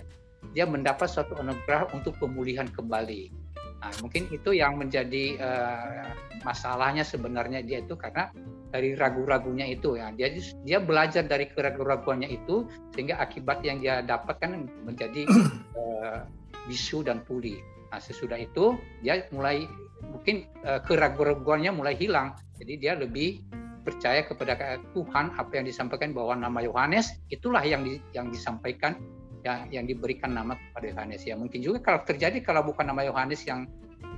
dia 0.54 0.70
mendapat 0.70 1.10
suatu 1.10 1.34
anugerah 1.42 1.90
untuk 1.98 2.14
pemulihan 2.22 2.70
kembali. 2.70 3.34
Nah, 3.82 3.90
mungkin 4.06 4.30
itu 4.30 4.54
yang 4.54 4.78
menjadi 4.78 5.42
uh, 5.42 6.06
masalahnya 6.46 7.02
sebenarnya 7.02 7.66
dia 7.66 7.82
itu 7.82 7.98
karena 7.98 8.30
dari 8.70 8.94
ragu-ragunya 8.94 9.68
itu 9.68 10.00
ya 10.00 10.14
dia 10.14 10.32
dia 10.64 10.80
belajar 10.80 11.26
dari 11.26 11.50
keraguan-raguannya 11.50 12.30
itu 12.30 12.70
sehingga 12.94 13.20
akibat 13.20 13.66
yang 13.66 13.82
dia 13.82 14.06
dapatkan 14.06 14.70
menjadi 14.86 15.26
uh, 15.74 16.22
bisu 16.70 17.02
dan 17.02 17.26
tuli. 17.26 17.58
Nah, 17.90 17.98
sesudah 17.98 18.38
itu 18.38 18.78
dia 19.02 19.26
mulai 19.34 19.66
mungkin 20.06 20.46
uh, 20.62 20.78
keraguan-raguannya 20.86 21.74
mulai 21.74 21.98
hilang. 21.98 22.38
Jadi 22.62 22.78
dia 22.78 22.94
lebih 22.94 23.42
percaya 23.82 24.22
kepada 24.26 24.78
Tuhan 24.94 25.34
apa 25.36 25.52
yang 25.58 25.66
disampaikan 25.66 26.14
bahwa 26.14 26.38
nama 26.38 26.60
Yohanes 26.62 27.18
itulah 27.34 27.62
yang 27.66 27.82
di, 27.82 27.98
yang 28.14 28.30
disampaikan 28.30 28.98
yang 29.42 29.66
yang 29.74 29.86
diberikan 29.90 30.38
nama 30.38 30.54
kepada 30.54 30.86
Yohanes. 30.94 31.26
Ya 31.26 31.34
mungkin 31.34 31.66
juga 31.66 31.82
kalau 31.82 32.00
terjadi 32.06 32.42
kalau 32.46 32.62
bukan 32.62 32.90
nama 32.90 33.02
Yohanes 33.06 33.42
yang 33.50 33.66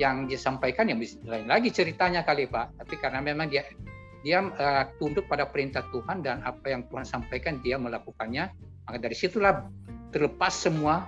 yang 0.01 0.25
disampaikan 0.27 0.89
yang 0.89 0.99
lain 0.99 1.47
lagi 1.47 1.71
ceritanya 1.71 2.27
kali 2.27 2.47
Pak. 2.47 2.75
Tapi 2.83 2.95
karena 2.99 3.23
memang 3.23 3.47
dia 3.47 3.63
dia 4.23 4.43
uh, 4.43 4.83
tunduk 4.99 5.27
pada 5.27 5.47
perintah 5.47 5.83
Tuhan 5.91 6.23
dan 6.23 6.43
apa 6.43 6.71
yang 6.71 6.87
Tuhan 6.87 7.03
sampaikan 7.03 7.59
dia 7.59 7.75
melakukannya 7.75 8.47
maka 8.87 8.97
dari 8.99 9.15
situlah 9.15 9.67
terlepas 10.15 10.51
semua 10.55 11.07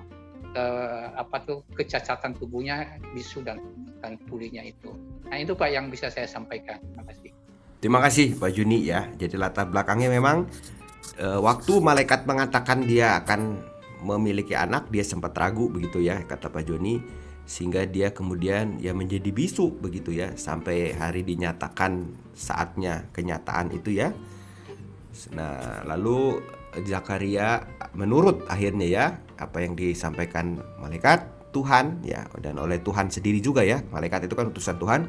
uh, 0.56 1.08
apa 1.16 1.44
tuh 1.44 1.64
kecacatan 1.76 2.36
tubuhnya 2.36 3.00
bisu 3.12 3.44
dan 3.44 3.60
dan 4.00 4.16
tulinya 4.28 4.64
itu. 4.64 4.96
Nah 5.28 5.40
itu 5.40 5.56
Pak 5.56 5.70
yang 5.72 5.92
bisa 5.92 6.08
saya 6.08 6.28
sampaikan. 6.28 6.80
Terima 6.80 7.04
kasih 7.08 7.45
terima 7.86 8.02
kasih 8.02 8.34
Pak 8.42 8.50
Juni 8.50 8.90
ya 8.90 9.14
jadi 9.14 9.38
latar 9.38 9.70
belakangnya 9.70 10.10
memang 10.10 10.50
uh, 11.22 11.38
waktu 11.38 11.78
malaikat 11.78 12.26
mengatakan 12.26 12.82
dia 12.82 13.22
akan 13.22 13.62
memiliki 14.02 14.58
anak 14.58 14.90
dia 14.90 15.06
sempat 15.06 15.38
ragu 15.38 15.70
begitu 15.70 16.02
ya 16.02 16.18
kata 16.26 16.50
Pak 16.50 16.66
Joni 16.66 16.98
sehingga 17.46 17.86
dia 17.86 18.10
kemudian 18.10 18.82
ya 18.82 18.90
menjadi 18.98 19.30
bisu 19.30 19.78
begitu 19.78 20.18
ya 20.18 20.34
sampai 20.34 20.98
hari 20.98 21.22
dinyatakan 21.22 22.10
saatnya 22.34 23.06
kenyataan 23.14 23.70
itu 23.70 23.94
ya. 23.94 24.10
Nah, 25.38 25.86
lalu 25.86 26.42
Zakaria 26.90 27.70
menurut 27.94 28.50
akhirnya 28.50 28.88
ya 28.90 29.06
apa 29.38 29.62
yang 29.62 29.78
disampaikan 29.78 30.58
malaikat 30.82 31.22
Tuhan 31.54 32.02
ya 32.02 32.26
dan 32.42 32.58
oleh 32.58 32.82
Tuhan 32.82 33.14
sendiri 33.14 33.38
juga 33.46 33.62
ya. 33.62 33.86
Malaikat 33.94 34.26
itu 34.26 34.34
kan 34.34 34.50
utusan 34.50 34.82
Tuhan 34.82 35.06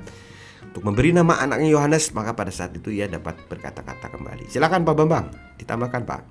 untuk 0.76 0.92
memberi 0.92 1.08
nama 1.08 1.40
anaknya 1.40 1.72
Yohanes 1.72 2.12
maka 2.12 2.36
pada 2.36 2.52
saat 2.52 2.76
itu 2.76 2.92
ia 2.92 3.08
dapat 3.08 3.48
berkata-kata 3.48 4.12
kembali. 4.12 4.44
Silakan 4.44 4.84
Pak 4.84 4.92
Bambang, 4.92 5.32
ditambahkan 5.56 6.04
Pak. 6.04 6.22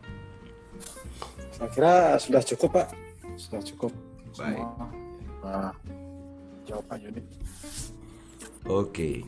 Saya 1.58 1.70
kira 1.74 1.94
sudah 2.22 2.46
cukup 2.46 2.78
Pak, 2.78 2.88
sudah 3.42 3.62
cukup. 3.66 3.90
Baik. 4.38 4.62
Semua. 4.62 4.88
Nah, 5.42 5.74
jawab 6.62 6.86
Pak 6.86 6.98
Yudi. 7.02 7.22
Oke. 8.70 9.26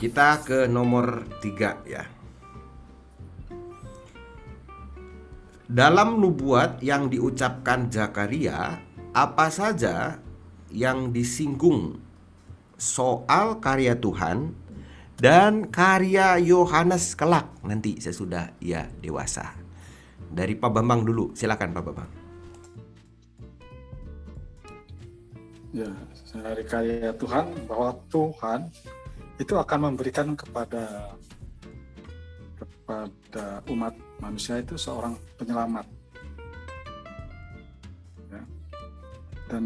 Kita 0.00 0.40
ke 0.40 0.64
nomor 0.64 1.28
tiga 1.44 1.76
ya. 1.84 2.08
Dalam 5.68 6.16
nubuat 6.16 6.80
yang 6.80 7.12
diucapkan 7.12 7.92
Zakaria, 7.92 8.80
apa 9.12 9.52
saja 9.52 10.16
yang 10.72 11.12
disinggung 11.12 12.08
soal 12.80 13.60
karya 13.60 13.92
Tuhan 13.92 14.56
dan 15.20 15.68
karya 15.68 16.40
Yohanes 16.40 17.12
kelak 17.12 17.52
nanti 17.60 18.00
sesudah 18.00 18.56
ia 18.64 18.88
dewasa. 19.04 19.52
Dari 20.32 20.56
Pak 20.56 20.72
Bambang 20.72 21.04
dulu, 21.04 21.36
silakan 21.36 21.76
Pak 21.76 21.82
Bambang. 21.84 22.10
Ya, 25.76 25.92
dari 26.32 26.64
karya 26.64 27.12
Tuhan 27.14 27.52
bahwa 27.68 27.94
Tuhan 28.08 28.72
itu 29.36 29.54
akan 29.54 29.78
memberikan 29.92 30.32
kepada 30.32 31.14
kepada 32.56 33.60
umat 33.70 33.94
manusia 34.18 34.58
itu 34.58 34.74
seorang 34.74 35.14
penyelamat 35.38 35.86
ya. 38.28 38.42
dan 39.46 39.64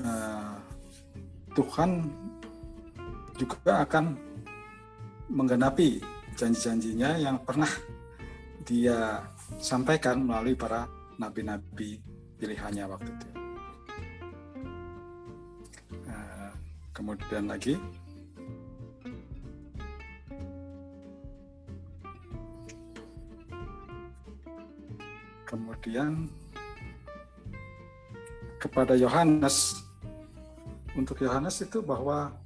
uh, 0.00 0.56
Tuhan 1.52 2.08
juga 3.36 3.84
akan 3.84 4.16
menggenapi 5.28 6.00
janji-janjinya 6.36 7.20
yang 7.20 7.36
pernah 7.44 7.68
dia 8.64 9.20
sampaikan 9.60 10.24
melalui 10.24 10.56
para 10.56 10.88
nabi-nabi 11.20 12.00
pilihannya 12.40 12.84
waktu 12.88 13.10
itu. 13.10 13.28
Uh, 16.08 16.52
kemudian 16.96 17.44
lagi 17.50 17.76
kemudian 25.52 26.32
kepada 28.56 28.96
Yohanes 28.96 29.81
untuk 30.92 31.16
Yohanes 31.24 31.56
itu 31.64 31.80
bahwa 31.80 32.36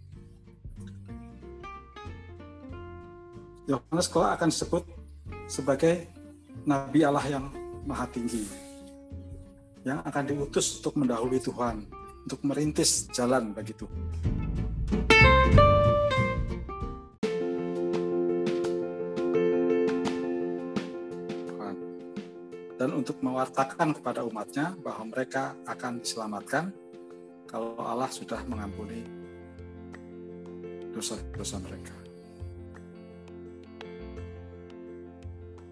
Yohanes 3.67 4.07
kelak 4.07 4.39
akan 4.39 4.49
disebut 4.55 4.85
sebagai 5.51 6.07
nabi 6.63 7.03
Allah 7.03 7.27
yang 7.27 7.47
maha 7.83 8.07
tinggi 8.07 8.47
yang 9.83 10.03
akan 10.03 10.25
diutus 10.27 10.79
untuk 10.83 10.99
mendahului 10.99 11.43
Tuhan 11.43 11.83
untuk 12.27 12.43
merintis 12.43 13.11
jalan 13.15 13.55
bagi 13.55 13.75
Tuhan. 13.75 14.03
dan 22.77 22.93
untuk 22.93 23.19
mewartakan 23.25 23.97
kepada 23.97 24.23
umatnya 24.23 24.77
bahwa 24.85 25.09
mereka 25.09 25.57
akan 25.65 26.05
diselamatkan 26.05 26.71
kalau 27.57 27.73
Allah 27.81 28.13
sudah 28.13 28.37
mengampuni 28.53 29.01
dosa-dosa 30.93 31.57
mereka. 31.65 31.97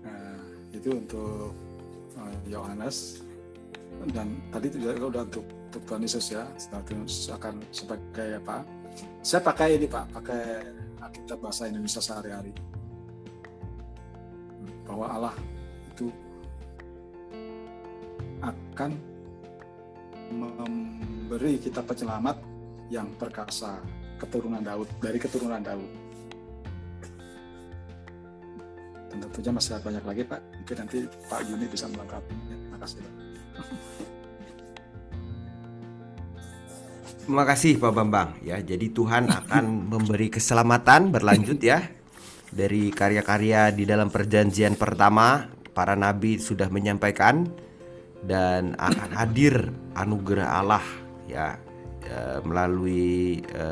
Nah, 0.01 0.41
itu 0.73 0.97
untuk 0.97 1.53
eh, 2.17 2.37
Yohanes 2.49 3.21
dan 4.17 4.33
tadi 4.49 4.73
juga 4.73 4.97
udah 4.97 5.23
untuk, 5.29 5.45
Tuhan 5.85 6.09
Yesus 6.09 6.33
ya, 6.33 6.49
Yesus 7.05 7.29
akan 7.29 7.61
sebagai 7.69 8.41
apa? 8.41 8.65
Saya 9.21 9.45
pakai 9.45 9.77
ini 9.77 9.85
Pak, 9.85 10.09
pakai 10.09 10.65
Alkitab 11.05 11.37
bahasa 11.45 11.69
Indonesia 11.69 12.01
sehari-hari 12.01 12.57
bahwa 14.89 15.05
Allah 15.13 15.35
itu 15.93 16.09
akan 18.41 19.14
memberi 21.35 21.59
kita 21.59 21.83
penyelamat 21.83 22.39
yang 22.95 23.11
perkasa 23.19 23.83
keturunan 24.23 24.63
Daud 24.63 24.87
dari 25.03 25.19
keturunan 25.19 25.59
Daud. 25.59 25.91
Dan 29.11 29.19
tentunya 29.19 29.51
masih 29.51 29.83
banyak 29.83 30.05
lagi 30.07 30.23
Pak. 30.31 30.39
Mungkin 30.63 30.77
nanti 30.79 30.99
Pak 31.27 31.43
Yuni 31.51 31.67
bisa 31.67 31.91
melengkapi. 31.91 32.39
Terima 32.39 32.79
kasih 32.79 32.99
Pak. 33.03 33.13
Terima 37.27 37.45
kasih 37.51 37.73
Pak 37.83 37.93
Bambang 37.99 38.31
ya. 38.47 38.63
Jadi 38.63 38.95
Tuhan 38.95 39.27
akan 39.27 39.91
memberi 39.91 40.31
keselamatan 40.31 41.11
berlanjut 41.11 41.59
ya 41.59 41.83
dari 42.55 42.95
karya-karya 42.95 43.75
di 43.75 43.83
dalam 43.83 44.07
perjanjian 44.07 44.79
pertama 44.79 45.51
para 45.75 45.99
nabi 45.99 46.39
sudah 46.39 46.71
menyampaikan 46.71 47.51
dan 48.23 48.79
akan 48.79 49.11
hadir 49.19 49.75
anugerah 49.99 50.63
Allah 50.63 51.04
ya 51.29 51.57
e, 52.05 52.17
melalui 52.45 53.41
e, 53.41 53.67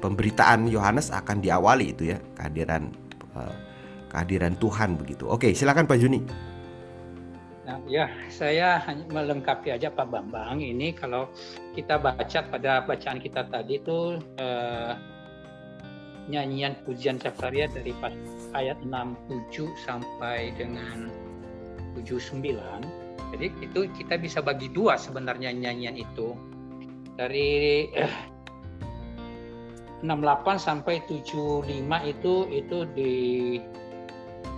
pemberitaan 0.00 0.68
Yohanes 0.68 1.12
akan 1.12 1.40
diawali 1.44 1.92
itu 1.92 2.14
ya 2.14 2.18
kehadiran 2.36 2.90
e, 3.36 3.40
kehadiran 4.14 4.54
Tuhan 4.62 4.94
begitu. 4.94 5.26
Oke, 5.26 5.50
silakan 5.52 5.90
Pak 5.90 5.98
Juni. 5.98 6.22
Nah, 7.64 7.80
ya, 7.88 8.06
saya 8.28 8.76
hanya 8.84 9.08
melengkapi 9.08 9.72
aja 9.72 9.88
Pak 9.88 10.06
Bambang. 10.12 10.60
Ini 10.60 10.92
kalau 10.94 11.32
kita 11.72 11.96
baca 11.96 12.44
pada 12.46 12.84
bacaan 12.84 13.18
kita 13.24 13.48
tadi 13.48 13.80
itu 13.80 14.20
eh, 14.36 14.92
nyanyian 16.28 16.76
pujian 16.84 17.16
Zakaria 17.16 17.72
dari 17.72 17.96
pas 18.04 18.12
ayat 18.52 18.76
67 18.84 19.64
sampai 19.80 20.52
dengan 20.60 21.08
79 21.96 22.44
jadi 23.34 23.50
itu 23.58 23.90
kita 23.98 24.14
bisa 24.14 24.38
bagi 24.38 24.70
dua 24.70 24.94
sebenarnya 24.94 25.50
nyanyian 25.50 25.98
itu. 25.98 26.38
Dari 27.14 27.50
eh, 27.94 28.14
68 30.04 30.60
sampai 30.60 31.00
75 31.08 31.64
itu 32.10 32.34
itu 32.52 32.78
di 32.92 33.14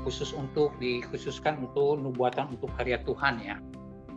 khusus 0.02 0.34
untuk 0.34 0.74
dikhususkan 0.78 1.62
untuk 1.62 1.98
nubuatan 2.02 2.58
untuk 2.58 2.70
karya 2.74 2.98
Tuhan 3.06 3.42
ya. 3.42 3.56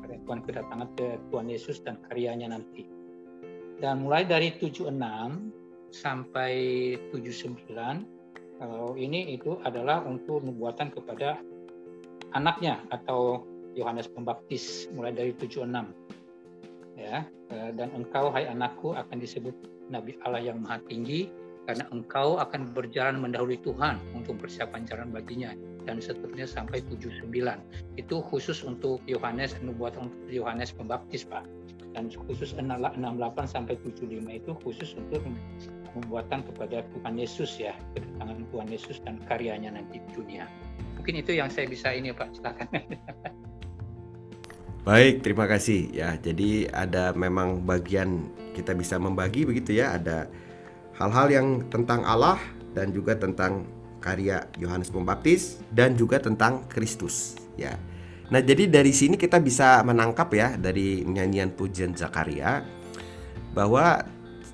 Karya 0.02 0.20
Tuhan 0.26 0.40
kedatangan 0.46 0.90
ke 0.98 1.22
Tuhan 1.30 1.48
Yesus 1.50 1.82
dan 1.86 2.02
karyanya 2.10 2.54
nanti. 2.54 2.90
Dan 3.80 4.04
mulai 4.06 4.26
dari 4.26 4.54
76 4.58 4.90
sampai 5.94 6.54
79 7.14 8.20
kalau 8.60 8.94
ini 9.00 9.34
itu 9.34 9.56
adalah 9.64 10.04
untuk 10.04 10.44
nubuatan 10.44 10.92
kepada 10.92 11.40
anaknya 12.36 12.84
atau 12.92 13.48
Yohanes 13.74 14.12
Pembaptis 14.12 14.92
mulai 14.92 15.16
dari 15.16 15.32
76 15.32 15.64
ya. 17.00 17.24
Eh, 17.50 17.72
dan 17.80 17.90
engkau 17.96 18.30
hai 18.30 18.46
anakku 18.46 18.94
akan 18.94 19.18
disebut 19.18 19.56
nabi 19.88 20.20
Allah 20.28 20.44
yang 20.44 20.62
maha 20.62 20.84
tinggi 20.86 21.32
karena 21.70 21.86
engkau 21.94 22.42
akan 22.42 22.74
berjalan 22.74 23.22
mendahului 23.22 23.62
Tuhan 23.62 24.02
untuk 24.18 24.42
persiapan 24.42 24.90
jalan 24.90 25.14
baginya 25.14 25.54
dan 25.86 26.02
seterusnya 26.02 26.50
sampai 26.50 26.82
79 26.90 27.30
itu 27.98 28.16
khusus 28.26 28.66
untuk 28.66 29.02
Yohanes 29.06 29.54
nubuatan 29.62 30.10
untuk 30.10 30.30
Yohanes 30.34 30.74
Pembaptis 30.74 31.26
Pak. 31.30 31.46
Dan 31.94 32.10
khusus 32.10 32.54
68 32.54 32.90
sampai 33.50 33.78
75 33.82 34.10
itu 34.30 34.52
khusus 34.62 34.94
untuk 34.94 35.26
pembuatan 35.94 36.46
kepada 36.46 36.86
Tuhan 36.86 37.18
Yesus 37.18 37.58
ya. 37.58 37.74
Kedatangan 37.98 38.46
Tuhan 38.50 38.68
Yesus 38.70 38.98
dan 39.06 39.18
karyanya 39.26 39.74
nanti 39.74 39.98
di 39.98 40.10
dunia. 40.14 40.46
Mungkin 40.98 41.22
itu 41.22 41.38
yang 41.38 41.50
saya 41.50 41.66
bisa 41.66 41.94
ini 41.94 42.14
Pak. 42.14 42.34
Silakan 42.38 42.70
Baik, 44.88 45.28
terima 45.28 45.44
kasih 45.44 45.92
ya. 45.92 46.16
Jadi 46.16 46.64
ada 46.72 47.12
memang 47.12 47.60
bagian 47.68 48.32
kita 48.56 48.72
bisa 48.72 48.96
membagi 48.96 49.44
begitu 49.44 49.76
ya. 49.76 50.00
Ada 50.00 50.32
hal-hal 50.96 51.28
yang 51.28 51.48
tentang 51.68 52.08
Allah 52.08 52.40
dan 52.72 52.96
juga 52.96 53.20
tentang 53.20 53.68
karya 54.00 54.48
Yohanes 54.56 54.88
Pembaptis 54.88 55.60
dan 55.76 56.00
juga 56.00 56.24
tentang 56.24 56.64
Kristus 56.72 57.36
ya. 57.60 57.76
Nah, 58.32 58.40
jadi 58.40 58.72
dari 58.72 58.96
sini 58.96 59.20
kita 59.20 59.44
bisa 59.44 59.84
menangkap 59.84 60.32
ya 60.32 60.56
dari 60.56 61.04
nyanyian 61.04 61.52
pujian 61.52 61.92
Zakaria 61.98 62.64
bahwa 63.52 64.06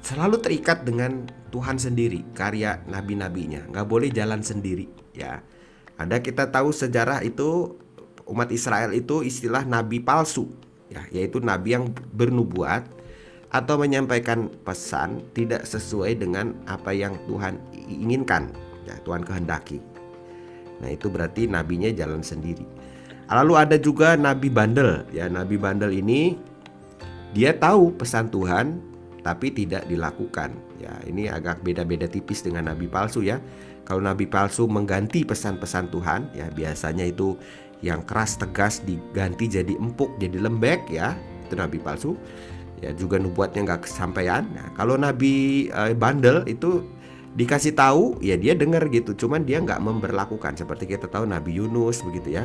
selalu 0.01 0.41
terikat 0.41 0.81
dengan 0.81 1.29
Tuhan 1.53 1.77
sendiri, 1.77 2.25
karya 2.33 2.81
nabi-nabinya. 2.89 3.67
Nggak 3.69 3.87
boleh 3.87 4.09
jalan 4.09 4.41
sendiri 4.41 4.89
ya. 5.13 5.43
Ada 6.01 6.19
kita 6.19 6.49
tahu 6.49 6.73
sejarah 6.73 7.21
itu 7.23 7.77
umat 8.25 8.49
Israel 8.49 8.91
itu 8.93 9.21
istilah 9.21 9.63
nabi 9.65 10.01
palsu 10.01 10.49
ya 10.89 11.01
yaitu 11.13 11.41
nabi 11.41 11.77
yang 11.77 11.89
bernubuat 12.13 12.85
atau 13.53 13.79
menyampaikan 13.79 14.51
pesan 14.67 15.23
tidak 15.31 15.63
sesuai 15.63 16.19
dengan 16.19 16.51
apa 16.67 16.91
yang 16.91 17.15
Tuhan 17.29 17.55
inginkan 17.87 18.51
ya 18.83 18.99
Tuhan 19.07 19.23
kehendaki. 19.23 19.79
Nah 20.83 20.91
itu 20.91 21.07
berarti 21.07 21.47
nabinya 21.47 21.87
jalan 21.95 22.19
sendiri. 22.19 22.67
Lalu 23.31 23.53
ada 23.55 23.77
juga 23.79 24.19
nabi 24.19 24.51
bandel 24.51 25.07
ya 25.15 25.31
nabi 25.31 25.55
bandel 25.55 25.95
ini 25.95 26.35
dia 27.31 27.55
tahu 27.55 27.95
pesan 27.95 28.27
Tuhan 28.27 28.83
tapi 29.23 29.55
tidak 29.55 29.87
dilakukan. 29.87 30.53
Ya 30.77 30.93
ini 31.07 31.31
agak 31.31 31.63
beda-beda 31.63 32.05
tipis 32.05 32.43
dengan 32.43 32.69
nabi 32.69 32.85
palsu 32.91 33.23
ya. 33.23 33.39
Kalau 33.85 34.01
nabi 34.01 34.27
palsu 34.27 34.67
mengganti 34.67 35.23
pesan-pesan 35.23 35.93
Tuhan 35.93 36.33
ya 36.35 36.49
biasanya 36.51 37.05
itu 37.07 37.37
yang 37.83 38.03
keras 38.03 38.39
tegas 38.39 38.83
diganti 38.83 39.51
jadi 39.51 39.73
empuk 39.75 40.15
jadi 40.21 40.39
lembek 40.39 40.87
ya. 40.91 41.15
Itu 41.47 41.59
nabi 41.59 41.79
palsu. 41.79 42.13
Ya 42.83 42.91
juga 42.91 43.17
nubuatnya 43.17 43.63
nggak 43.65 43.87
kesampaian. 43.87 44.45
Nah, 44.51 44.67
kalau 44.75 44.99
nabi 44.99 45.67
uh, 45.71 45.95
bandel 45.95 46.43
itu 46.45 46.83
dikasih 47.35 47.75
tahu 47.75 48.19
ya 48.23 48.39
dia 48.39 48.55
dengar 48.55 48.87
gitu. 48.91 49.15
Cuman 49.15 49.43
dia 49.43 49.59
nggak 49.59 49.79
memperlakukan 49.79 50.55
seperti 50.55 50.95
kita 50.95 51.07
tahu 51.11 51.27
nabi 51.27 51.55
Yunus 51.59 52.03
begitu 52.03 52.39
ya. 52.39 52.43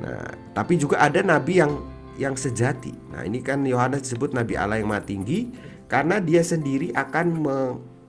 Nah 0.00 0.32
tapi 0.54 0.78
juga 0.78 1.00
ada 1.02 1.24
nabi 1.24 1.60
yang 1.60 1.72
yang 2.18 2.34
sejati. 2.36 2.92
Nah 3.14 3.24
ini 3.24 3.40
kan 3.40 3.64
Yohanes 3.64 4.04
disebut 4.04 4.36
nabi 4.36 4.58
Allah 4.58 4.80
yang 4.80 4.90
maha 4.90 5.04
tinggi 5.04 5.48
karena 5.88 6.20
dia 6.20 6.44
sendiri 6.44 6.92
akan 6.92 7.26
me 7.40 7.56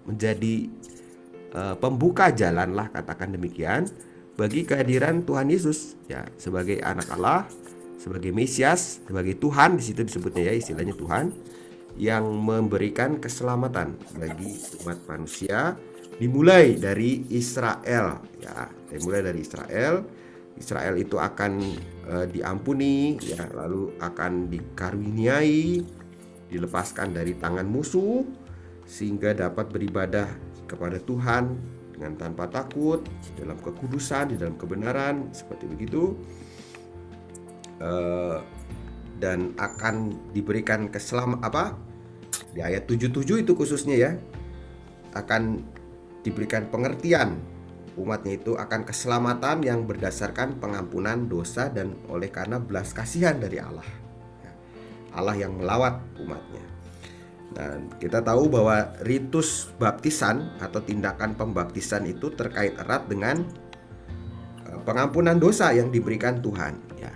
menjadi 0.10 0.68
uh, 1.54 1.76
pembuka 1.78 2.34
jalan 2.34 2.74
lah 2.74 2.90
katakan 2.90 3.30
demikian 3.38 3.86
bagi 4.40 4.64
kehadiran 4.64 5.28
Tuhan 5.28 5.52
Yesus. 5.52 6.00
Ya 6.08 6.24
sebagai 6.40 6.80
anak 6.80 7.12
Allah, 7.12 7.44
sebagai 8.00 8.32
Mesias, 8.32 9.04
sebagai 9.04 9.36
Tuhan 9.36 9.76
di 9.76 9.84
situ 9.84 10.08
disebutnya 10.08 10.48
ya 10.48 10.56
istilahnya 10.56 10.96
Tuhan 10.96 11.36
yang 12.00 12.24
memberikan 12.24 13.20
keselamatan 13.20 14.00
bagi 14.16 14.56
umat 14.88 15.04
manusia 15.12 15.76
dimulai 16.16 16.80
dari 16.80 17.28
Israel. 17.36 18.24
Ya 18.40 18.72
dimulai 18.88 19.20
dari 19.20 19.44
Israel. 19.44 20.08
Israel 20.60 21.00
itu 21.00 21.16
akan 21.16 21.52
uh, 22.08 22.28
diampuni 22.28 23.16
ya 23.24 23.48
lalu 23.56 23.96
akan 23.96 24.52
dikaruniai 24.52 25.80
dilepaskan 26.52 27.16
dari 27.16 27.40
tangan 27.40 27.64
musuh 27.64 28.28
sehingga 28.84 29.32
dapat 29.32 29.72
beribadah 29.72 30.28
kepada 30.68 31.00
Tuhan 31.00 31.56
dengan 32.00 32.16
tanpa 32.16 32.48
takut 32.48 33.04
dalam 33.36 33.60
kekudusan 33.60 34.32
di 34.32 34.36
dalam 34.40 34.56
kebenaran 34.56 35.36
seperti 35.36 35.68
begitu. 35.68 36.16
Uh, 37.84 38.40
dan 39.20 39.52
akan 39.60 40.16
diberikan 40.32 40.88
keselam 40.88 41.44
apa? 41.44 41.76
Di 42.56 42.64
ayat 42.64 42.88
77 42.88 43.44
itu 43.44 43.52
khususnya 43.52 43.96
ya. 44.00 44.12
Akan 45.12 45.60
diberikan 46.24 46.72
pengertian. 46.72 47.36
Umatnya 48.00 48.40
itu 48.40 48.56
akan 48.56 48.88
keselamatan 48.88 49.60
yang 49.68 49.84
berdasarkan 49.84 50.56
pengampunan 50.64 51.28
dosa 51.28 51.68
dan 51.68 52.00
oleh 52.08 52.32
karena 52.32 52.56
belas 52.56 52.96
kasihan 52.96 53.36
dari 53.36 53.60
Allah. 53.60 53.84
Ya. 54.40 54.52
Allah 55.20 55.36
yang 55.36 55.60
melawat 55.60 56.00
umatnya 56.16 56.69
dan 57.60 57.92
kita 58.00 58.24
tahu 58.24 58.48
bahwa 58.48 58.96
ritus 59.04 59.68
baptisan 59.76 60.56
atau 60.64 60.80
tindakan 60.80 61.36
pembaptisan 61.36 62.08
itu 62.08 62.32
terkait 62.32 62.72
erat 62.80 63.04
dengan 63.12 63.44
eh, 64.64 64.80
pengampunan 64.88 65.36
dosa 65.36 65.76
yang 65.76 65.92
diberikan 65.92 66.40
Tuhan. 66.40 66.80
Ya, 66.96 67.12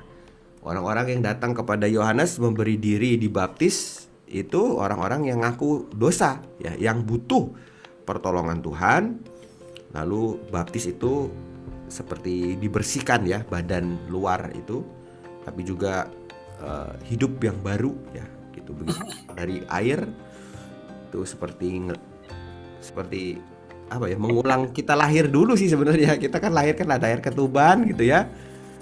orang-orang 0.60 1.15
yang 1.15 1.21
datang 1.23 1.56
kepada 1.56 1.88
Yohanes 1.88 2.36
memberi 2.43 2.75
diri 2.75 3.15
dibaptis 3.15 4.03
itu 4.27 4.75
orang-orang 4.75 5.32
yang 5.32 5.47
ngaku 5.47 5.95
dosa, 5.95 6.43
ya, 6.60 6.75
yang 6.75 7.08
butuh 7.08 7.47
pertolongan 8.03 8.60
Tuhan. 8.60 9.23
Lalu 9.95 10.43
baptis 10.51 10.91
itu 10.91 11.32
seperti 11.88 12.60
dibersihkan 12.60 13.23
ya 13.23 13.47
badan 13.47 14.12
luar 14.12 14.51
itu, 14.60 14.84
tapi 15.47 15.63
juga 15.63 16.12
uh, 16.60 16.91
hidup 17.08 17.39
yang 17.39 17.56
baru 17.63 17.95
ya 18.12 18.27
gitu 18.58 18.71
begitu 18.73 19.06
dari 19.38 19.62
air 19.69 20.08
itu 21.13 21.21
seperti 21.30 21.93
seperti 22.82 23.38
apa 23.93 24.10
ya 24.10 24.17
mengulang 24.17 24.73
kita 24.73 24.97
lahir 24.97 25.30
dulu 25.30 25.54
sih 25.54 25.69
sebenarnya. 25.69 26.17
Kita 26.17 26.41
kan 26.41 26.49
lahir 26.49 26.73
kan 26.73 26.89
ada 26.89 27.06
air 27.06 27.21
ketuban 27.21 27.86
gitu 27.86 28.10
ya. 28.10 28.26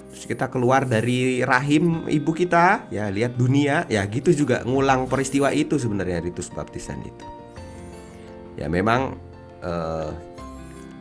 Terus 0.08 0.24
kita 0.24 0.48
keluar 0.48 0.88
dari 0.88 1.44
rahim 1.44 2.08
ibu 2.08 2.32
kita 2.32 2.88
ya 2.88 3.12
lihat 3.12 3.36
dunia 3.36 3.84
ya 3.92 4.00
gitu 4.08 4.32
juga 4.32 4.64
ngulang 4.64 5.04
peristiwa 5.12 5.52
itu 5.52 5.76
sebenarnya 5.76 6.24
ritus 6.24 6.48
baptisan 6.48 7.04
itu. 7.04 7.26
Ya 8.56 8.72
memang 8.72 9.20
eh, 9.60 10.10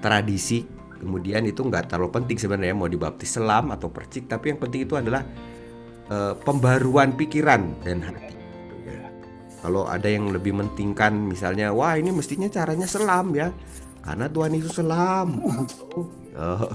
tradisi 0.04 0.67
kemudian 1.00 1.48
itu 1.48 1.63
nggak 1.63 1.88
terlalu 1.96 2.12
penting 2.12 2.38
sebenarnya 2.38 2.76
mau 2.76 2.91
dibaptis 2.91 3.39
selam 3.39 3.72
atau 3.72 3.88
percik 3.88 4.28
tapi 4.28 4.54
yang 4.54 4.60
penting 4.60 4.84
itu 4.84 4.96
adalah 5.00 5.24
eh, 6.08 6.34
pembaruan 6.44 7.15
pikiran 7.15 7.84
dan 7.84 8.06
hati 8.06 8.40
kalau 9.62 9.86
ada 9.86 10.10
yang 10.10 10.34
lebih 10.34 10.58
mentingkan 10.58 11.13
misalnya, 11.13 11.69
wah 11.69 11.93
ini 11.93 12.10
mestinya 12.10 12.50
caranya 12.50 12.89
selam 12.89 13.30
ya, 13.38 13.54
karena 14.02 14.26
Tuhan 14.26 14.52
Yesus 14.58 14.74
selam. 14.82 15.38
uh, 16.34 16.74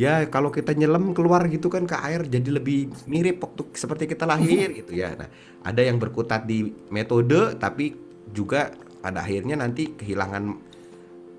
ya 0.00 0.24
kalau 0.32 0.48
kita 0.48 0.72
nyelam 0.72 1.12
keluar 1.12 1.44
gitu 1.52 1.68
kan 1.68 1.84
ke 1.84 1.92
air 2.00 2.24
jadi 2.24 2.48
lebih 2.56 2.88
mirip 3.04 3.44
waktu 3.44 3.76
seperti 3.76 4.08
kita 4.08 4.24
lahir 4.24 4.72
gitu 4.80 4.96
ya. 4.96 5.12
Nah, 5.12 5.28
ada 5.60 5.80
yang 5.84 6.00
berkutat 6.00 6.48
di 6.48 6.72
metode 6.88 7.60
tapi 7.60 7.92
juga 8.32 8.72
pada 9.04 9.20
akhirnya 9.20 9.60
nanti 9.60 9.92
kehilangan 9.92 10.44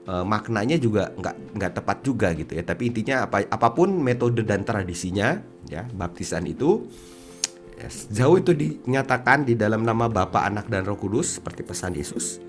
uh, 0.05 0.25
maknanya 0.27 0.77
juga 0.77 1.09
nggak 1.17 1.57
nggak 1.57 1.71
tepat 1.81 1.97
juga 2.05 2.37
gitu 2.37 2.53
ya. 2.53 2.61
Tapi 2.61 2.93
intinya 2.93 3.25
apa 3.25 3.49
apa 3.49 3.67
pun 3.73 3.89
metode 3.97 4.45
dan 4.45 4.61
tradisinya 4.61 5.41
ya 5.65 5.89
baptisan 5.89 6.45
itu 6.45 6.85
Jauh 8.13 8.37
itu 8.39 8.53
dinyatakan 8.55 9.43
di 9.43 9.57
dalam 9.57 9.83
nama 9.83 10.07
Bapa, 10.07 10.45
Anak, 10.45 10.71
dan 10.71 10.87
Roh 10.87 10.95
Kudus 10.95 11.41
seperti 11.41 11.65
pesan 11.65 11.97
Yesus 11.97 12.39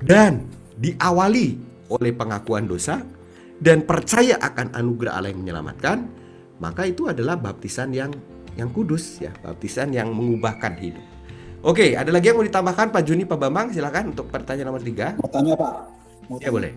dan 0.00 0.48
diawali 0.80 1.60
oleh 1.92 2.12
pengakuan 2.16 2.64
dosa 2.64 3.04
dan 3.60 3.84
percaya 3.84 4.40
akan 4.40 4.72
anugerah 4.72 5.20
Allah 5.20 5.30
yang 5.36 5.44
menyelamatkan, 5.44 6.08
maka 6.58 6.88
itu 6.88 7.06
adalah 7.12 7.36
baptisan 7.36 7.92
yang 7.92 8.08
yang 8.56 8.72
kudus 8.72 9.20
ya, 9.20 9.30
baptisan 9.44 9.92
yang 9.92 10.10
mengubahkan 10.10 10.74
hidup. 10.80 11.04
Oke, 11.60 11.92
ada 11.92 12.08
lagi 12.08 12.32
yang 12.32 12.40
mau 12.40 12.46
ditambahkan 12.48 12.88
Pak 12.88 13.02
Juni, 13.04 13.28
Pak 13.28 13.36
Bambang, 13.36 13.68
silakan 13.68 14.16
untuk 14.16 14.32
pertanyaan 14.32 14.72
nomor 14.72 14.80
tiga. 14.80 15.12
Mau 15.20 15.28
tanya 15.28 15.52
Pak? 15.60 15.74
Mau 16.32 16.40
ya 16.40 16.48
boleh. 16.48 16.72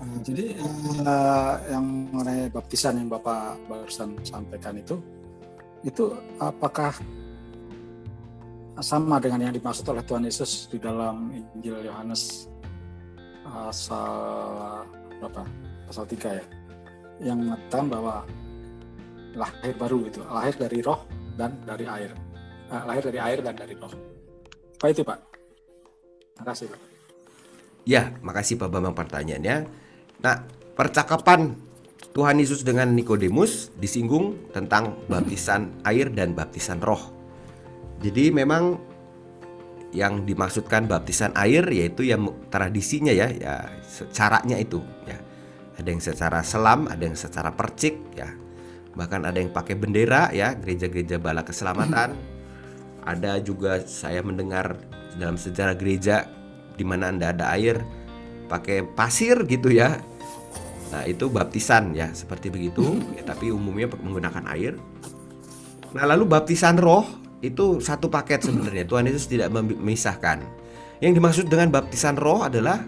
Uh, 0.00 0.16
jadi 0.24 0.56
uh, 1.04 1.60
yang 1.68 1.84
mengenai 2.08 2.48
baptisan 2.48 2.96
yang 2.96 3.12
Bapak 3.12 3.60
barusan 3.68 4.16
sampaikan 4.24 4.72
itu, 4.80 4.96
itu 5.80 6.12
apakah 6.36 6.92
sama 8.80 9.20
dengan 9.20 9.48
yang 9.48 9.54
dimaksud 9.56 9.84
oleh 9.88 10.04
Tuhan 10.04 10.24
Yesus 10.24 10.68
di 10.72 10.80
dalam 10.80 11.32
Injil 11.32 11.84
Yohanes 11.84 12.48
pasal 13.44 14.84
berapa? 15.20 15.42
Pasal 15.88 16.04
3 16.08 16.38
ya. 16.40 16.44
Yang 17.20 17.38
mengatakan 17.44 17.86
bahwa 17.92 18.14
lahir 19.36 19.74
baru 19.76 19.98
itu, 20.08 20.20
lahir 20.24 20.54
dari 20.56 20.78
roh 20.80 21.04
dan 21.36 21.52
dari 21.68 21.84
air. 21.84 22.10
Eh, 22.70 22.82
lahir 22.86 23.02
dari 23.04 23.18
air 23.20 23.38
dan 23.44 23.54
dari 23.58 23.74
roh. 23.76 23.92
Apa 24.80 24.86
itu, 24.88 25.04
Pak? 25.04 25.18
Terima 26.36 26.44
kasih, 26.48 26.66
Pak. 26.72 26.80
Ya, 27.84 28.02
makasih 28.24 28.56
Pak 28.56 28.68
Bambang 28.72 28.96
pertanyaannya. 28.96 29.56
Nah, 30.24 30.36
percakapan 30.72 31.52
Tuhan 32.10 32.42
Yesus 32.42 32.66
dengan 32.66 32.90
Nikodemus 32.90 33.70
disinggung 33.78 34.50
tentang 34.50 34.98
baptisan 35.06 35.70
air 35.86 36.10
dan 36.10 36.34
baptisan 36.34 36.82
roh. 36.82 37.14
Jadi 38.02 38.34
memang 38.34 38.82
yang 39.94 40.26
dimaksudkan 40.26 40.90
baptisan 40.90 41.30
air 41.38 41.62
yaitu 41.70 42.06
yang 42.10 42.26
tradisinya 42.50 43.14
ya, 43.14 43.30
ya 43.30 43.62
caranya 44.10 44.58
itu 44.58 44.82
ya. 45.06 45.18
Ada 45.78 45.88
yang 45.88 46.02
secara 46.02 46.40
selam, 46.42 46.90
ada 46.90 47.02
yang 47.06 47.14
secara 47.14 47.54
percik 47.54 47.94
ya. 48.18 48.28
Bahkan 48.90 49.22
ada 49.22 49.38
yang 49.38 49.54
pakai 49.54 49.78
bendera 49.78 50.34
ya, 50.34 50.58
gereja-gereja 50.58 51.22
bala 51.22 51.46
keselamatan. 51.46 52.18
Ada 53.06 53.38
juga 53.40 53.80
saya 53.86 54.20
mendengar 54.20 54.76
dalam 55.14 55.38
sejarah 55.38 55.78
gereja 55.78 56.26
di 56.74 56.82
mana 56.82 57.08
Anda 57.08 57.32
ada 57.32 57.54
air 57.54 57.80
pakai 58.50 58.82
pasir 58.98 59.46
gitu 59.46 59.70
ya 59.70 60.02
Nah, 60.90 61.06
itu 61.06 61.30
baptisan 61.30 61.94
ya, 61.94 62.10
seperti 62.10 62.50
begitu, 62.50 62.98
ya, 63.14 63.22
tapi 63.22 63.54
umumnya 63.54 63.86
menggunakan 63.86 64.44
air. 64.54 64.74
Nah, 65.94 66.04
lalu 66.06 66.26
baptisan 66.26 66.78
roh 66.78 67.06
itu 67.40 67.78
satu 67.78 68.10
paket 68.10 68.42
sebenarnya. 68.42 68.84
Tuhan 68.84 69.06
Yesus 69.06 69.30
tidak 69.30 69.54
memisahkan. 69.54 70.42
Yang 71.00 71.12
dimaksud 71.16 71.46
dengan 71.48 71.72
baptisan 71.72 72.18
roh 72.18 72.44
adalah 72.44 72.82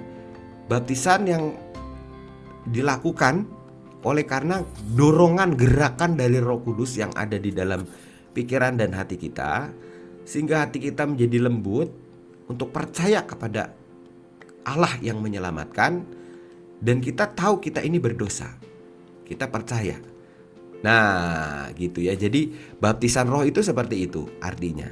baptisan 0.68 1.24
yang 1.24 1.54
dilakukan 2.68 3.46
oleh 4.02 4.26
karena 4.26 4.62
dorongan 4.94 5.54
gerakan 5.54 6.18
dari 6.18 6.42
Roh 6.42 6.62
Kudus 6.62 6.98
yang 6.98 7.14
ada 7.14 7.38
di 7.38 7.54
dalam 7.54 7.86
pikiran 8.34 8.78
dan 8.78 8.94
hati 8.94 9.14
kita 9.14 9.70
sehingga 10.26 10.66
hati 10.66 10.82
kita 10.82 11.06
menjadi 11.06 11.46
lembut 11.46 11.90
untuk 12.50 12.74
percaya 12.74 13.22
kepada 13.22 13.74
Allah 14.66 14.94
yang 15.02 15.18
menyelamatkan 15.22 16.02
dan 16.82 16.98
kita 16.98 17.30
tahu 17.30 17.62
kita 17.62 17.78
ini 17.78 18.02
berdosa. 18.02 18.50
Kita 19.22 19.46
percaya. 19.46 20.02
Nah, 20.82 21.70
gitu 21.78 22.02
ya. 22.02 22.18
Jadi 22.18 22.50
baptisan 22.82 23.30
roh 23.30 23.46
itu 23.46 23.62
seperti 23.62 24.10
itu 24.10 24.26
artinya. 24.42 24.90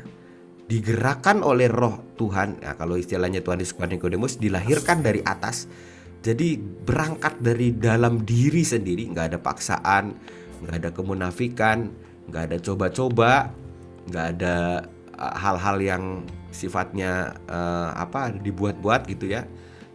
Digerakkan 0.71 1.43
oleh 1.43 1.67
roh 1.67 2.15
Tuhan. 2.15 2.63
Nah, 2.63 2.79
kalau 2.79 2.95
istilahnya 2.95 3.43
Tuhan 3.43 3.59
Yesus 3.59 3.75
Nikodemus 3.75 4.39
dilahirkan 4.39 5.03
dari 5.03 5.19
atas. 5.27 5.67
Jadi 6.23 6.55
berangkat 6.61 7.41
dari 7.43 7.75
dalam 7.75 8.23
diri 8.23 8.61
sendiri, 8.61 9.09
nggak 9.09 9.35
ada 9.35 9.39
paksaan, 9.41 10.15
nggak 10.63 10.77
ada 10.85 10.91
kemunafikan, 10.93 11.89
nggak 12.29 12.43
ada 12.45 12.57
coba-coba, 12.61 13.49
nggak 14.05 14.27
ada 14.37 14.85
uh, 15.17 15.35
hal-hal 15.41 15.81
yang 15.81 16.05
sifatnya 16.53 17.41
uh, 17.49 17.97
apa 17.97 18.37
dibuat-buat 18.37 19.09
gitu 19.09 19.33
ya 19.33 19.49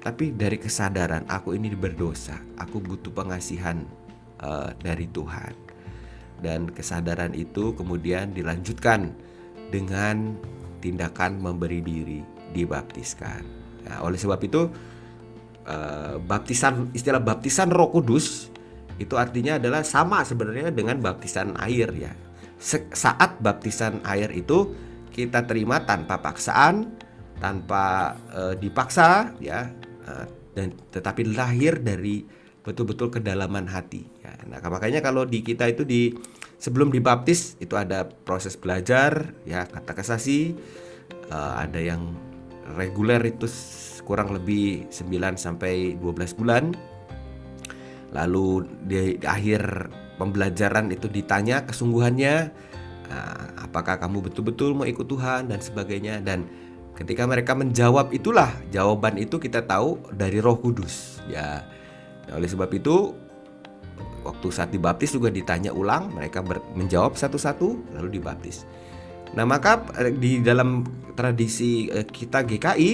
tapi 0.06 0.38
dari 0.38 0.62
kesadaran 0.62 1.26
aku 1.26 1.58
ini 1.58 1.74
berdosa, 1.74 2.38
aku 2.62 2.78
butuh 2.78 3.10
pengasihan 3.10 3.82
uh, 4.38 4.70
dari 4.78 5.10
Tuhan. 5.10 5.58
Dan 6.38 6.70
kesadaran 6.70 7.34
itu 7.34 7.74
kemudian 7.74 8.30
dilanjutkan 8.30 9.10
dengan 9.74 10.38
tindakan 10.78 11.42
memberi 11.42 11.82
diri 11.82 12.22
dibaptiskan. 12.54 13.42
Nah, 13.90 14.06
oleh 14.06 14.22
sebab 14.22 14.38
itu 14.46 14.70
uh, 15.66 16.22
baptisan 16.22 16.94
istilah 16.94 17.26
baptisan 17.26 17.74
Roh 17.74 17.90
Kudus 17.90 18.54
itu 19.02 19.18
artinya 19.18 19.58
adalah 19.58 19.82
sama 19.82 20.22
sebenarnya 20.22 20.70
dengan 20.70 21.02
baptisan 21.02 21.58
air 21.58 21.90
ya. 21.98 22.14
Saat 22.94 23.42
baptisan 23.42 24.06
air 24.06 24.30
itu 24.38 24.70
kita 25.10 25.50
terima 25.50 25.82
tanpa 25.82 26.22
paksaan, 26.22 26.94
tanpa 27.42 28.14
uh, 28.30 28.54
dipaksa 28.54 29.34
ya, 29.42 29.74
uh, 30.08 30.26
dan 30.56 30.74
tetapi 30.94 31.36
lahir 31.36 31.82
dari 31.82 32.24
betul-betul 32.66 33.14
kedalaman 33.14 33.70
hati. 33.70 34.06
Ya. 34.26 34.34
Nah 34.50 34.58
makanya 34.72 35.06
kalau 35.06 35.22
di 35.28 35.46
kita 35.46 35.70
itu 35.70 35.86
di 35.86 36.14
sebelum 36.58 36.90
dibaptis 36.90 37.60
itu 37.62 37.78
ada 37.78 38.10
proses 38.10 38.58
belajar 38.58 39.38
ya 39.46 39.70
kata 39.70 39.94
kasasi, 39.94 40.58
uh, 41.30 41.62
ada 41.62 41.78
yang 41.78 42.18
reguler 42.74 43.22
itu 43.22 43.46
kurang 44.06 44.34
lebih 44.34 44.90
9 44.90 45.38
sampai 45.38 45.98
12 45.98 46.38
bulan 46.38 46.74
lalu 48.14 48.64
di, 48.86 49.20
di 49.20 49.28
akhir 49.28 49.92
pembelajaran 50.16 50.88
itu 50.94 51.12
ditanya 51.12 51.68
kesungguhannya 51.68 52.36
nah, 53.12 53.66
apakah 53.66 54.00
kamu 54.00 54.32
betul-betul 54.32 54.78
mau 54.78 54.88
ikut 54.88 55.06
Tuhan 55.10 55.52
dan 55.52 55.60
sebagainya 55.60 56.24
dan 56.24 56.48
ketika 56.96 57.28
mereka 57.28 57.52
menjawab 57.54 58.16
itulah 58.16 58.56
jawaban 58.72 59.20
itu 59.20 59.36
kita 59.38 59.64
tahu 59.68 60.00
dari 60.16 60.40
Roh 60.40 60.58
Kudus 60.58 61.20
ya. 61.28 61.64
Nah, 62.26 62.42
oleh 62.42 62.50
sebab 62.50 62.72
itu 62.74 63.14
waktu 64.26 64.48
saat 64.50 64.74
dibaptis 64.74 65.14
juga 65.14 65.30
ditanya 65.30 65.70
ulang 65.70 66.10
mereka 66.10 66.42
menjawab 66.74 67.14
satu-satu 67.14 67.94
lalu 68.00 68.18
dibaptis. 68.18 68.66
Nah 69.38 69.46
maka 69.46 69.84
eh, 70.02 70.16
di 70.16 70.42
dalam 70.42 70.82
tradisi 71.14 71.92
eh, 71.92 72.08
kita 72.08 72.42
GKI 72.48 72.92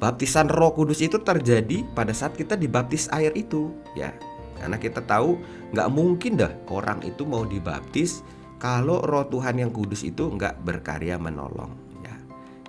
baptisan 0.00 0.50
Roh 0.50 0.74
Kudus 0.74 1.04
itu 1.04 1.22
terjadi 1.22 1.86
pada 1.94 2.10
saat 2.10 2.34
kita 2.34 2.58
dibaptis 2.58 3.06
air 3.14 3.30
itu 3.38 3.70
ya. 3.94 4.10
Karena 4.58 4.80
kita 4.80 5.04
tahu 5.04 5.38
nggak 5.76 5.88
mungkin 5.92 6.40
dah 6.40 6.52
orang 6.72 7.04
itu 7.04 7.28
mau 7.28 7.44
dibaptis 7.44 8.24
kalau 8.56 9.04
roh 9.04 9.28
Tuhan 9.28 9.60
yang 9.60 9.68
kudus 9.68 10.08
itu 10.08 10.24
nggak 10.24 10.64
berkarya 10.64 11.20
menolong. 11.20 11.83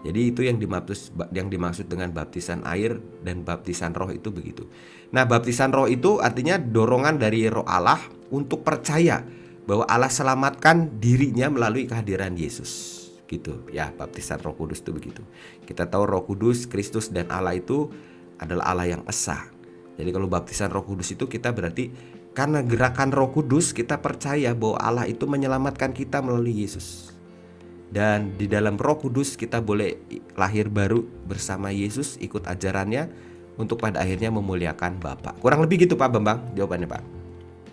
Jadi 0.05 0.21
itu 0.29 0.45
yang 0.45 0.61
dimaksud 0.61 1.17
yang 1.33 1.49
dimaksud 1.49 1.89
dengan 1.89 2.13
baptisan 2.13 2.61
air 2.61 3.01
dan 3.25 3.41
baptisan 3.41 3.97
roh 3.97 4.13
itu 4.13 4.29
begitu. 4.29 4.69
Nah 5.09 5.25
baptisan 5.25 5.73
roh 5.73 5.89
itu 5.89 6.21
artinya 6.21 6.61
dorongan 6.61 7.17
dari 7.17 7.49
roh 7.49 7.65
Allah 7.65 7.97
untuk 8.29 8.61
percaya 8.61 9.25
bahwa 9.65 9.89
Allah 9.89 10.13
selamatkan 10.13 11.01
dirinya 11.01 11.49
melalui 11.49 11.89
kehadiran 11.89 12.37
Yesus 12.37 13.01
gitu 13.25 13.65
ya 13.73 13.89
baptisan 13.89 14.37
Roh 14.37 14.53
Kudus 14.53 14.85
itu 14.85 14.93
begitu 14.93 15.25
kita 15.65 15.89
tahu 15.89 16.05
Roh 16.05 16.21
Kudus 16.29 16.69
Kristus 16.69 17.09
dan 17.09 17.25
Allah 17.33 17.57
itu 17.57 17.89
adalah 18.37 18.69
Allah 18.69 18.85
yang 18.85 19.01
esa 19.09 19.49
jadi 19.95 20.11
kalau 20.11 20.27
baptisan 20.27 20.69
Roh 20.69 20.83
Kudus 20.83 21.15
itu 21.15 21.25
kita 21.25 21.49
berarti 21.55 21.89
karena 22.35 22.59
gerakan 22.59 23.15
Roh 23.15 23.31
Kudus 23.31 23.71
kita 23.71 24.03
percaya 24.03 24.51
bahwa 24.51 24.75
Allah 24.83 25.05
itu 25.07 25.23
menyelamatkan 25.23 25.95
kita 25.95 26.19
melalui 26.19 26.67
Yesus. 26.67 27.14
Dan 27.89 28.35
di 28.35 28.49
dalam 28.49 28.75
Roh 28.75 28.97
Kudus 28.99 29.37
kita 29.39 29.61
boleh 29.61 29.95
lahir 30.35 30.67
baru 30.67 31.05
bersama 31.25 31.69
Yesus 31.71 32.17
ikut 32.19 32.43
ajarannya 32.43 33.07
untuk 33.55 33.79
pada 33.79 34.03
akhirnya 34.03 34.33
memuliakan 34.33 34.99
Bapa. 34.99 35.37
Kurang 35.39 35.63
lebih 35.63 35.87
gitu 35.87 35.95
Pak 35.95 36.09
Bambang 36.11 36.43
jawabannya 36.57 36.87
Pak. 36.89 37.01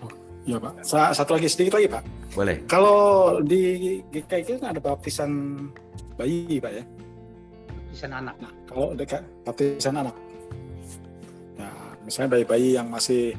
Oh, 0.05 0.13
iya 0.47 0.57
Pak. 0.63 0.85
Satu 0.87 1.35
lagi 1.35 1.49
sedikit 1.51 1.81
lagi 1.81 1.89
Pak. 1.91 2.03
Boleh. 2.39 2.57
Kalau 2.71 3.41
di 3.43 3.99
GKI 4.13 4.43
itu 4.47 4.53
ada 4.63 4.79
baptisan 4.79 5.31
bayi 6.15 6.61
Pak 6.63 6.73
ya. 6.73 6.85
Baptisan 7.67 8.13
anak. 8.15 8.37
Nah, 8.39 8.53
kalau 8.69 8.95
dekat 8.95 9.23
baptisan 9.43 9.97
anak 9.99 10.15
misalnya 12.03 12.39
bayi-bayi 12.39 12.75
yang 12.77 12.91
masih 12.91 13.39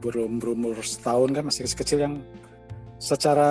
belum 0.00 0.38
berumur 0.38 0.78
setahun 0.80 1.34
kan 1.34 1.44
masih 1.50 1.66
kecil 1.66 1.98
yang 1.98 2.14
secara 3.02 3.50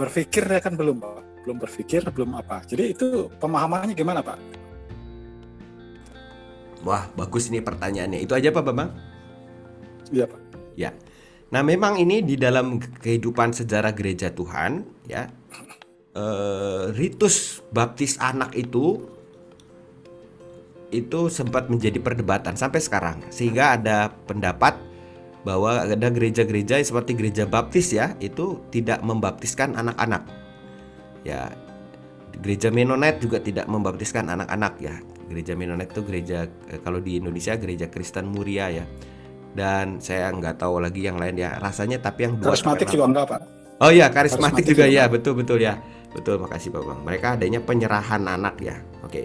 berpikir 0.00 0.48
ya 0.48 0.64
kan 0.64 0.72
belum 0.80 0.96
pak 0.96 1.30
belum 1.44 1.56
berpikir 1.56 2.04
belum 2.12 2.36
apa. 2.36 2.64
Jadi 2.68 2.92
itu 2.92 3.28
pemahamannya 3.40 3.96
gimana 3.96 4.20
pak? 4.20 4.36
Wah 6.84 7.08
bagus 7.16 7.48
ini 7.52 7.60
pertanyaannya. 7.60 8.24
Itu 8.24 8.32
aja 8.36 8.52
pak 8.52 8.64
bambang? 8.64 8.90
Iya 10.12 10.28
pak. 10.28 10.40
Ya. 10.76 10.90
Nah 11.50 11.60
memang 11.64 11.98
ini 11.98 12.22
di 12.22 12.38
dalam 12.38 12.78
kehidupan 12.78 13.52
sejarah 13.52 13.90
gereja 13.92 14.30
Tuhan 14.30 14.86
ya 15.08 15.26
eh, 16.14 16.84
ritus 16.94 17.64
baptis 17.74 18.16
anak 18.22 18.54
itu 18.54 19.02
itu 20.90 21.30
sempat 21.30 21.70
menjadi 21.70 22.02
perdebatan 22.02 22.58
sampai 22.58 22.80
sekarang. 22.82 23.18
Sehingga 23.32 23.78
ada 23.78 24.10
pendapat 24.26 24.89
bahwa 25.40 25.88
ada 25.88 26.08
gereja-gereja 26.12 26.80
seperti 26.84 27.16
gereja 27.16 27.48
baptis 27.48 27.96
ya 27.96 28.12
itu 28.20 28.60
tidak 28.68 29.00
membaptiskan 29.00 29.72
anak-anak. 29.76 30.28
Ya 31.24 31.52
gereja 32.40 32.68
Mennonite 32.72 33.20
juga 33.20 33.40
tidak 33.40 33.66
membaptiskan 33.68 34.28
anak-anak 34.28 34.74
ya. 34.80 34.94
Gereja 35.30 35.54
Mennonite 35.56 35.92
itu 35.92 36.02
gereja 36.04 36.38
eh, 36.68 36.80
kalau 36.82 37.00
di 37.00 37.20
Indonesia 37.20 37.56
gereja 37.56 37.88
Kristen 37.88 38.28
Muria 38.28 38.68
ya. 38.68 38.84
Dan 39.50 39.98
saya 39.98 40.30
nggak 40.30 40.62
tahu 40.62 40.78
lagi 40.78 41.08
yang 41.08 41.16
lain 41.16 41.40
ya. 41.40 41.56
Rasanya 41.58 41.98
tapi 41.98 42.28
yang 42.28 42.38
karismatik 42.38 42.86
juga 42.92 43.04
enggak 43.08 43.26
pak? 43.34 43.40
Oh 43.80 43.88
iya 43.88 44.12
karismatik, 44.12 44.60
karismatik 44.60 44.64
juga, 44.76 44.84
juga 44.86 44.96
ya. 45.00 45.04
betul 45.08 45.34
betul 45.40 45.58
ya. 45.58 45.74
Betul 46.12 46.36
makasih 46.42 46.68
pak 46.74 46.82
bang. 46.84 47.00
Mereka 47.06 47.26
adanya 47.40 47.60
penyerahan 47.64 48.22
anak 48.28 48.60
ya. 48.60 48.76
Oke. 49.02 49.24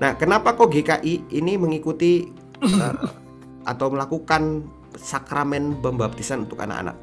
Nah, 0.00 0.16
kenapa 0.16 0.56
kok 0.56 0.72
GKI 0.72 1.28
ini 1.36 1.60
mengikuti 1.60 2.24
uh, 2.64 2.94
atau 3.70 3.92
melakukan 3.92 4.64
sakramen 5.00 5.80
pembaptisan 5.80 6.44
untuk 6.44 6.60
anak-anak? 6.60 6.96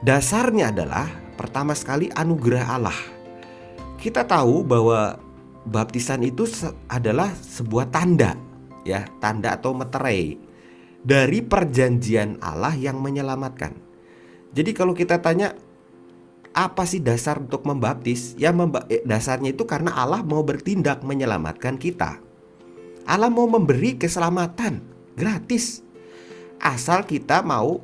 Dasarnya 0.00 0.72
adalah 0.72 1.08
pertama 1.36 1.76
sekali 1.76 2.08
anugerah 2.12 2.66
Allah. 2.66 2.98
Kita 4.00 4.24
tahu 4.24 4.64
bahwa 4.64 5.16
baptisan 5.64 6.20
itu 6.24 6.44
adalah 6.88 7.32
sebuah 7.32 7.88
tanda, 7.88 8.36
ya, 8.84 9.08
tanda 9.20 9.56
atau 9.56 9.72
meterai 9.72 10.36
dari 11.04 11.44
perjanjian 11.44 12.40
Allah 12.40 12.72
yang 12.76 13.00
menyelamatkan. 13.00 13.76
Jadi 14.56 14.70
kalau 14.72 14.96
kita 14.96 15.20
tanya 15.20 15.52
apa 16.54 16.86
sih 16.86 17.02
dasar 17.02 17.42
untuk 17.42 17.66
membaptis? 17.66 18.38
Ya 18.38 18.54
memba 18.54 18.86
eh, 18.86 19.02
dasarnya 19.02 19.52
itu 19.52 19.66
karena 19.66 19.92
Allah 19.92 20.22
mau 20.22 20.40
bertindak 20.46 21.02
menyelamatkan 21.02 21.76
kita. 21.76 22.22
Allah 23.04 23.28
mau 23.28 23.44
memberi 23.44 24.00
keselamatan 24.00 24.80
gratis 25.12 25.84
asal 26.64 27.04
kita 27.04 27.44
mau 27.44 27.78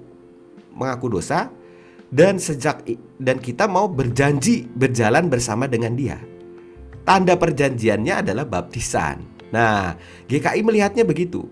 mengaku 0.73 1.21
dosa 1.21 1.53
dan 2.09 2.41
sejak 2.41 2.83
dan 3.21 3.39
kita 3.39 3.69
mau 3.69 3.87
berjanji 3.87 4.67
berjalan 4.73 5.29
bersama 5.29 5.69
dengan 5.69 5.95
Dia. 5.95 6.19
Tanda 7.05 7.37
perjanjiannya 7.37 8.25
adalah 8.25 8.49
baptisan. 8.49 9.23
Nah, 9.53 9.95
GKI 10.27 10.65
melihatnya 10.65 11.05
begitu. 11.05 11.47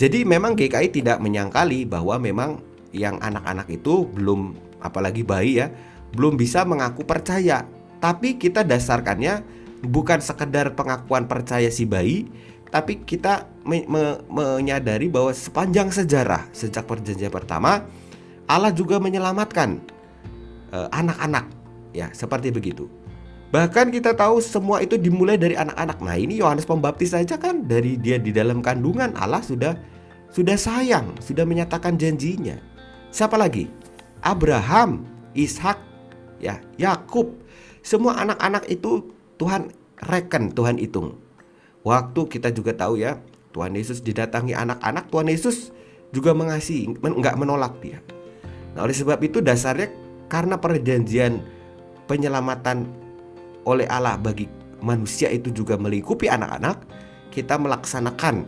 Jadi 0.00 0.24
memang 0.24 0.56
GKI 0.56 0.88
tidak 0.90 1.20
menyangkali 1.20 1.84
bahwa 1.84 2.16
memang 2.16 2.50
yang 2.90 3.20
anak-anak 3.20 3.68
itu 3.70 4.08
belum 4.08 4.56
apalagi 4.82 5.22
bayi 5.22 5.62
ya, 5.62 5.68
belum 6.16 6.40
bisa 6.40 6.64
mengaku 6.64 7.04
percaya. 7.04 7.68
Tapi 8.02 8.40
kita 8.40 8.66
dasarkannya 8.66 9.42
bukan 9.86 10.18
sekedar 10.22 10.74
pengakuan 10.74 11.26
percaya 11.26 11.70
si 11.70 11.86
bayi, 11.86 12.26
tapi 12.72 13.04
kita 13.04 13.46
me 13.68 13.84
me 13.84 14.16
menyadari 14.32 15.12
bahwa 15.12 15.30
sepanjang 15.36 15.92
sejarah 15.92 16.48
sejak 16.56 16.88
perjanjian 16.88 17.28
pertama 17.28 17.84
Allah 18.48 18.72
juga 18.72 18.96
menyelamatkan 18.96 19.78
eh, 20.72 20.88
anak-anak 20.90 21.46
uh, 21.46 21.60
ya 21.92 22.08
seperti 22.16 22.48
begitu. 22.48 22.88
Bahkan 23.52 23.92
kita 23.92 24.16
tahu 24.16 24.40
semua 24.40 24.80
itu 24.80 24.96
dimulai 24.96 25.36
dari 25.36 25.52
anak-anak. 25.52 26.00
Nah, 26.00 26.16
ini 26.16 26.40
Yohanes 26.40 26.64
Pembaptis 26.64 27.12
saja 27.12 27.36
kan 27.36 27.68
dari 27.68 28.00
dia 28.00 28.16
di 28.16 28.32
dalam 28.32 28.64
kandungan 28.64 29.12
Allah 29.12 29.44
sudah 29.44 29.76
sudah 30.32 30.56
sayang, 30.56 31.12
sudah 31.20 31.44
menyatakan 31.44 32.00
janjinya. 32.00 32.56
Siapa 33.12 33.36
lagi? 33.36 33.68
Abraham, 34.24 35.04
Ishak, 35.36 35.76
ya, 36.40 36.64
Yakub. 36.80 37.28
Semua 37.84 38.16
anak-anak 38.24 38.64
itu 38.72 39.12
Tuhan 39.36 39.68
reken, 40.08 40.56
Tuhan 40.56 40.80
hitung. 40.80 41.20
Waktu 41.82 42.20
kita 42.30 42.54
juga 42.54 42.74
tahu 42.74 43.02
ya, 43.02 43.18
Tuhan 43.50 43.74
Yesus 43.74 44.00
didatangi 44.00 44.54
anak-anak, 44.54 45.10
Tuhan 45.10 45.28
Yesus 45.28 45.74
juga 46.14 46.32
mengasihi, 46.32 46.94
enggak 47.02 47.34
menolak 47.34 47.78
dia. 47.82 47.98
Nah, 48.72 48.86
oleh 48.86 48.96
sebab 48.96 49.18
itu 49.20 49.44
dasarnya 49.44 49.90
karena 50.30 50.56
perjanjian 50.56 51.42
penyelamatan 52.08 52.88
oleh 53.68 53.84
Allah 53.90 54.16
bagi 54.16 54.48
manusia 54.80 55.28
itu 55.28 55.52
juga 55.52 55.76
melingkupi 55.76 56.30
anak-anak, 56.30 56.86
kita 57.30 57.58
melaksanakan 57.60 58.46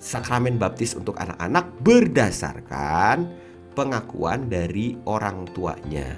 sakramen 0.00 0.56
baptis 0.56 0.96
untuk 0.96 1.14
anak-anak 1.20 1.68
berdasarkan 1.84 3.28
pengakuan 3.76 4.48
dari 4.48 4.96
orang 5.04 5.44
tuanya. 5.52 6.08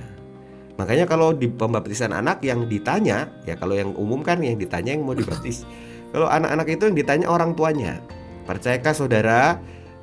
Makanya 0.80 1.04
kalau 1.04 1.36
di 1.36 1.52
pembaptisan 1.52 2.16
anak 2.16 2.40
yang 2.40 2.64
ditanya, 2.64 3.28
ya 3.44 3.54
kalau 3.60 3.76
yang 3.76 3.92
umum 3.98 4.24
kan 4.24 4.40
yang 4.40 4.56
ditanya 4.56 4.96
yang 4.96 5.04
mau 5.04 5.12
dibaptis. 5.12 5.68
Kalau 6.12 6.28
anak-anak 6.28 6.68
itu 6.68 6.82
yang 6.92 6.96
ditanya 6.96 7.26
orang 7.26 7.56
tuanya. 7.56 8.04
Percayakah 8.44 8.92
saudara 8.92 9.56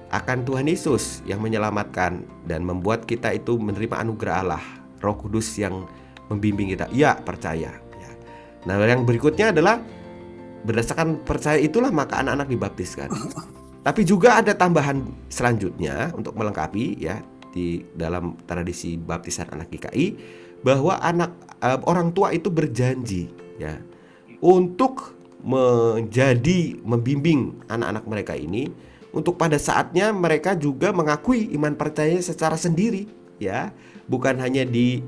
akan 0.10 0.42
Tuhan 0.42 0.66
Yesus 0.66 1.22
yang 1.30 1.38
menyelamatkan 1.38 2.26
dan 2.50 2.66
membuat 2.66 3.06
kita 3.06 3.30
itu 3.38 3.62
menerima 3.62 4.02
anugerah 4.02 4.36
Allah, 4.42 4.64
Roh 5.06 5.14
Kudus 5.14 5.54
yang 5.62 5.86
membimbing 6.34 6.74
kita? 6.74 6.90
Ya, 6.90 7.14
percaya. 7.14 7.78
Ya. 7.78 8.12
Nah, 8.66 8.82
yang 8.90 9.06
berikutnya 9.06 9.54
adalah 9.54 9.78
berdasarkan 10.66 11.24
percaya 11.24 11.62
itulah 11.62 11.94
maka 11.94 12.26
anak-anak 12.26 12.50
dibaptiskan. 12.50 13.10
Tapi 13.88 14.02
juga 14.04 14.42
ada 14.42 14.52
tambahan 14.58 15.06
selanjutnya 15.32 16.12
untuk 16.18 16.36
melengkapi 16.36 17.00
ya 17.00 17.22
di 17.54 17.86
dalam 17.96 18.38
tradisi 18.46 18.98
baptisan 18.98 19.50
anak 19.54 19.72
GKI 19.72 20.08
bahwa 20.62 21.00
anak 21.00 21.32
uh, 21.64 21.80
orang 21.88 22.12
tua 22.12 22.36
itu 22.36 22.52
berjanji 22.52 23.32
ya 23.56 23.80
untuk 24.44 25.19
menjadi 25.40 26.76
membimbing 26.84 27.64
anak-anak 27.72 28.06
mereka 28.06 28.34
ini 28.36 28.68
untuk 29.16 29.40
pada 29.40 29.56
saatnya 29.56 30.12
mereka 30.12 30.54
juga 30.54 30.92
mengakui 30.92 31.50
iman 31.56 31.74
percayanya 31.74 32.22
secara 32.22 32.60
sendiri 32.60 33.08
ya 33.40 33.72
bukan 34.12 34.38
hanya 34.38 34.68
di 34.68 35.02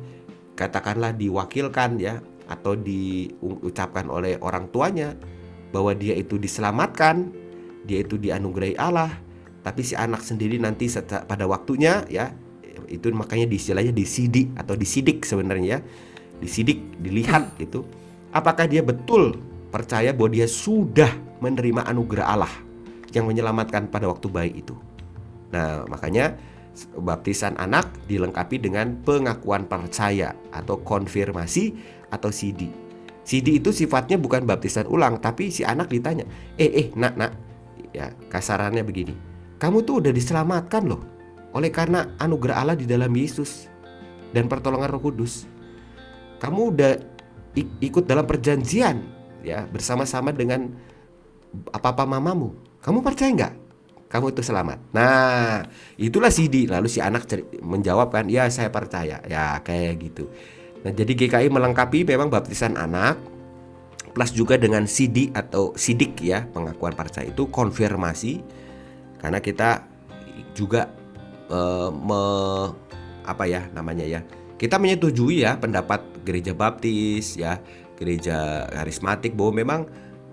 katakanlah 0.56 1.12
diwakilkan 1.14 2.00
ya 2.00 2.24
atau 2.48 2.76
diucapkan 2.76 4.08
oleh 4.12 4.40
orang 4.40 4.72
tuanya 4.72 5.16
bahwa 5.72 5.96
dia 5.96 6.16
itu 6.16 6.36
diselamatkan 6.36 7.32
dia 7.88 8.04
itu 8.04 8.16
dianugerahi 8.20 8.76
Allah 8.80 9.12
tapi 9.62 9.86
si 9.86 9.94
anak 9.94 10.26
sendiri 10.26 10.58
nanti 10.58 10.90
pada 11.28 11.46
waktunya 11.46 12.04
ya 12.10 12.34
itu 12.92 13.08
makanya 13.16 13.48
istilahnya 13.48 13.96
disidik 13.96 14.52
atau 14.60 14.76
disidik 14.76 15.24
sebenarnya 15.24 15.80
ya. 15.80 15.80
disidik 16.44 16.82
dilihat 17.00 17.56
gitu 17.62 17.88
apakah 18.36 18.68
dia 18.68 18.84
betul 18.84 19.38
percaya 19.72 20.12
bahwa 20.12 20.36
dia 20.36 20.46
sudah 20.46 21.10
menerima 21.40 21.88
anugerah 21.88 22.28
Allah 22.28 22.54
yang 23.16 23.28
menyelamatkan 23.28 23.88
pada 23.88 24.12
waktu 24.12 24.28
baik 24.28 24.54
itu. 24.68 24.76
Nah 25.56 25.88
makanya 25.88 26.36
baptisan 27.00 27.56
anak 27.60 27.88
dilengkapi 28.08 28.60
dengan 28.60 29.00
pengakuan 29.04 29.68
percaya 29.68 30.36
atau 30.52 30.80
konfirmasi 30.84 31.76
atau 32.12 32.30
CD. 32.32 32.68
CD 33.24 33.64
itu 33.64 33.72
sifatnya 33.72 34.18
bukan 34.18 34.44
baptisan 34.44 34.90
ulang, 34.90 35.22
tapi 35.22 35.54
si 35.54 35.62
anak 35.62 35.94
ditanya, 35.94 36.26
"Eh, 36.58 36.68
eh, 36.68 36.88
nak, 36.98 37.14
nak, 37.16 37.32
ya 37.94 38.12
kasarannya 38.32 38.82
begini 38.82 39.32
kamu 39.62 39.86
tuh 39.86 40.02
udah 40.02 40.10
diselamatkan 40.10 40.90
loh 40.90 41.06
oleh 41.54 41.70
karena 41.70 42.18
anugerah 42.18 42.66
Allah 42.66 42.74
di 42.74 42.90
dalam 42.90 43.14
Yesus 43.14 43.70
dan 44.34 44.50
pertolongan 44.50 44.90
Roh 44.98 45.04
Kudus. 45.06 45.46
Kamu 46.42 46.74
udah 46.74 46.98
ikut 47.78 48.10
dalam 48.10 48.26
perjanjian 48.26 49.21
ya 49.42 49.66
bersama-sama 49.70 50.32
dengan 50.32 50.72
apa-apa 51.72 52.08
mamamu. 52.08 52.56
Kamu 52.82 53.04
percaya 53.04 53.30
nggak? 53.30 53.54
Kamu 54.12 54.36
itu 54.36 54.44
selamat. 54.44 54.80
Nah 54.92 55.64
itulah 55.96 56.32
CD 56.34 56.68
lalu 56.68 56.92
si 56.92 57.00
anak 57.00 57.28
menjawab 57.64 58.12
kan 58.12 58.28
ya 58.28 58.48
saya 58.52 58.68
percaya. 58.68 59.24
Ya 59.28 59.60
kayak 59.64 59.94
gitu. 60.02 60.28
Nah 60.84 60.92
jadi 60.92 61.14
GKI 61.14 61.48
melengkapi 61.48 62.04
memang 62.04 62.28
baptisan 62.28 62.76
anak 62.76 63.16
plus 64.12 64.36
juga 64.36 64.60
dengan 64.60 64.84
sidik 64.84 65.32
atau 65.32 65.72
sidik 65.80 66.20
ya 66.20 66.44
pengakuan 66.52 66.92
percaya 66.98 67.30
itu 67.30 67.48
konfirmasi. 67.48 68.44
Karena 69.22 69.40
kita 69.40 69.88
juga 70.52 70.92
uh, 71.48 71.90
me, 71.94 72.24
apa 73.24 73.46
ya 73.48 73.70
namanya 73.72 74.04
ya 74.04 74.22
kita 74.58 74.78
menyetujui 74.78 75.42
ya 75.42 75.58
pendapat 75.58 76.06
gereja 76.22 76.54
baptis 76.54 77.34
ya 77.34 77.58
gereja 78.02 78.66
karismatik 78.74 79.38
bahwa 79.38 79.54
memang 79.62 79.82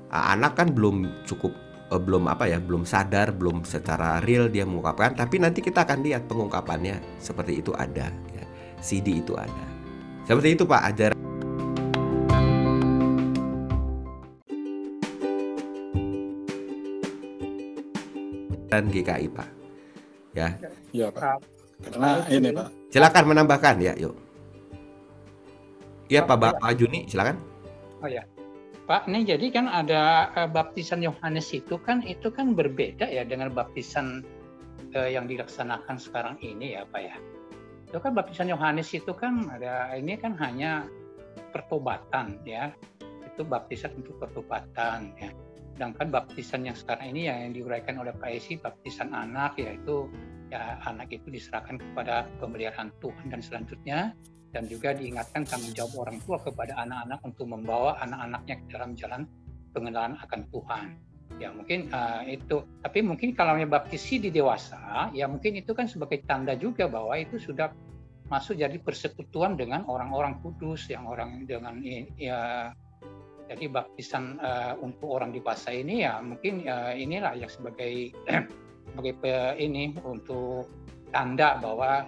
uh, 0.08 0.24
anak 0.32 0.56
kan 0.56 0.72
belum 0.72 1.28
cukup 1.28 1.52
uh, 1.92 2.00
belum 2.00 2.24
apa 2.32 2.48
ya 2.48 2.56
belum 2.56 2.88
sadar 2.88 3.36
belum 3.36 3.68
secara 3.68 4.24
real 4.24 4.48
dia 4.48 4.64
mengungkapkan 4.64 5.12
tapi 5.12 5.36
nanti 5.36 5.60
kita 5.60 5.84
akan 5.84 6.00
lihat 6.00 6.24
pengungkapannya 6.24 7.20
seperti 7.20 7.60
itu 7.60 7.76
ada 7.76 8.08
ya. 8.32 8.44
CD 8.80 9.20
itu 9.20 9.36
ada 9.36 9.66
seperti 10.24 10.56
itu 10.56 10.64
Pak 10.64 10.82
ajar 10.88 11.12
dan 18.68 18.92
GKI 18.92 19.26
Pak. 19.32 19.48
Ya. 20.36 20.48
Iya 20.92 21.08
Pak. 21.08 21.40
Karena 21.88 22.10
ini 22.28 22.48
Pak. 22.52 22.68
Silakan 22.92 23.24
menambahkan 23.32 23.76
ya, 23.80 23.92
yuk. 23.96 24.14
Iya 26.08 26.24
Pak 26.24 26.36
Bapak 26.36 26.72
Juni, 26.76 27.08
silakan. 27.08 27.47
Oh 28.02 28.10
ya. 28.10 28.24
Pak, 28.88 29.04
ini 29.04 29.28
jadi 29.28 29.52
kan 29.52 29.68
ada 29.68 30.32
uh, 30.32 30.48
baptisan 30.48 31.04
Yohanes 31.04 31.52
itu 31.52 31.76
kan 31.76 32.00
itu 32.00 32.32
kan 32.32 32.56
berbeda 32.56 33.04
ya 33.04 33.20
dengan 33.20 33.52
baptisan 33.52 34.24
uh, 34.96 35.08
yang 35.08 35.28
dilaksanakan 35.28 36.00
sekarang 36.00 36.40
ini 36.40 36.72
ya 36.78 36.88
Pak 36.88 37.02
ya. 37.04 37.16
Itu 37.84 38.00
kan 38.00 38.16
baptisan 38.16 38.48
Yohanes 38.48 38.88
itu 38.96 39.12
kan 39.12 39.44
ada 39.52 39.92
ini 39.92 40.16
kan 40.16 40.32
hanya 40.40 40.88
pertobatan 41.52 42.40
ya. 42.48 42.72
Itu 43.28 43.44
baptisan 43.44 44.00
untuk 44.00 44.16
pertobatan 44.18 45.12
ya 45.20 45.30
Sedangkan 45.78 46.10
baptisan 46.10 46.66
yang 46.66 46.74
sekarang 46.74 47.14
ini 47.14 47.30
yang 47.30 47.54
diuraikan 47.54 48.02
oleh 48.02 48.10
Pak 48.10 48.34
Esi, 48.34 48.58
baptisan 48.58 49.14
anak, 49.14 49.62
yaitu 49.62 50.10
ya 50.50 50.74
anak 50.82 51.14
itu 51.14 51.30
diserahkan 51.30 51.78
kepada 51.78 52.26
pemeliharaan 52.42 52.90
Tuhan 52.98 53.30
dan 53.30 53.38
selanjutnya 53.38 54.10
dan 54.52 54.64
juga 54.64 54.96
diingatkan 54.96 55.44
tanggung 55.44 55.74
jawab 55.76 56.08
orang 56.08 56.18
tua 56.24 56.40
kepada 56.40 56.72
anak-anak 56.80 57.20
untuk 57.24 57.46
membawa 57.48 58.00
anak-anaknya 58.00 58.54
ke 58.60 58.64
dalam 58.72 58.90
jalan 58.96 59.22
pengenalan 59.76 60.14
akan 60.24 60.40
Tuhan. 60.48 60.84
Ya 61.36 61.52
mungkin 61.52 61.92
uh, 61.92 62.24
itu, 62.24 62.64
tapi 62.80 63.04
mungkin 63.04 63.36
kalau 63.36 63.54
baptisi 63.68 64.16
di 64.16 64.32
dewasa, 64.32 65.12
ya 65.12 65.28
mungkin 65.28 65.60
itu 65.60 65.76
kan 65.76 65.84
sebagai 65.84 66.24
tanda 66.24 66.56
juga 66.56 66.88
bahwa 66.88 67.14
itu 67.20 67.36
sudah 67.36 67.68
masuk 68.28 68.60
jadi 68.60 68.76
persekutuan 68.80 69.56
dengan 69.56 69.84
orang-orang 69.88 70.40
kudus 70.44 70.88
yang 70.92 71.08
orang 71.08 71.48
dengan 71.48 71.80
ya 72.20 72.72
jadi 73.48 73.64
baptisan 73.72 74.36
uh, 74.44 74.76
untuk 74.84 75.08
orang 75.08 75.32
dewasa 75.32 75.72
ini 75.72 76.04
ya 76.04 76.20
mungkin 76.20 76.68
uh, 76.68 76.92
inilah 76.92 77.32
yang 77.32 77.48
sebagai 77.48 78.12
sebagai 78.92 79.56
ini 79.56 79.96
untuk 80.04 80.68
tanda 81.08 81.56
bahwa 81.56 82.04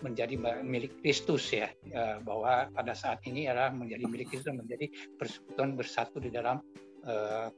menjadi 0.00 0.34
milik 0.62 1.02
Kristus 1.02 1.50
ya 1.50 1.70
uh, 1.94 2.22
bahwa 2.22 2.70
pada 2.72 2.94
saat 2.94 3.22
ini 3.26 3.50
adalah 3.50 3.74
menjadi 3.74 4.04
milik 4.06 4.30
Kristus 4.30 4.54
menjadi 4.54 4.90
persekutuan 5.18 5.74
bersatu 5.74 6.22
di 6.22 6.30
dalam 6.30 6.62
uh, 7.06 7.50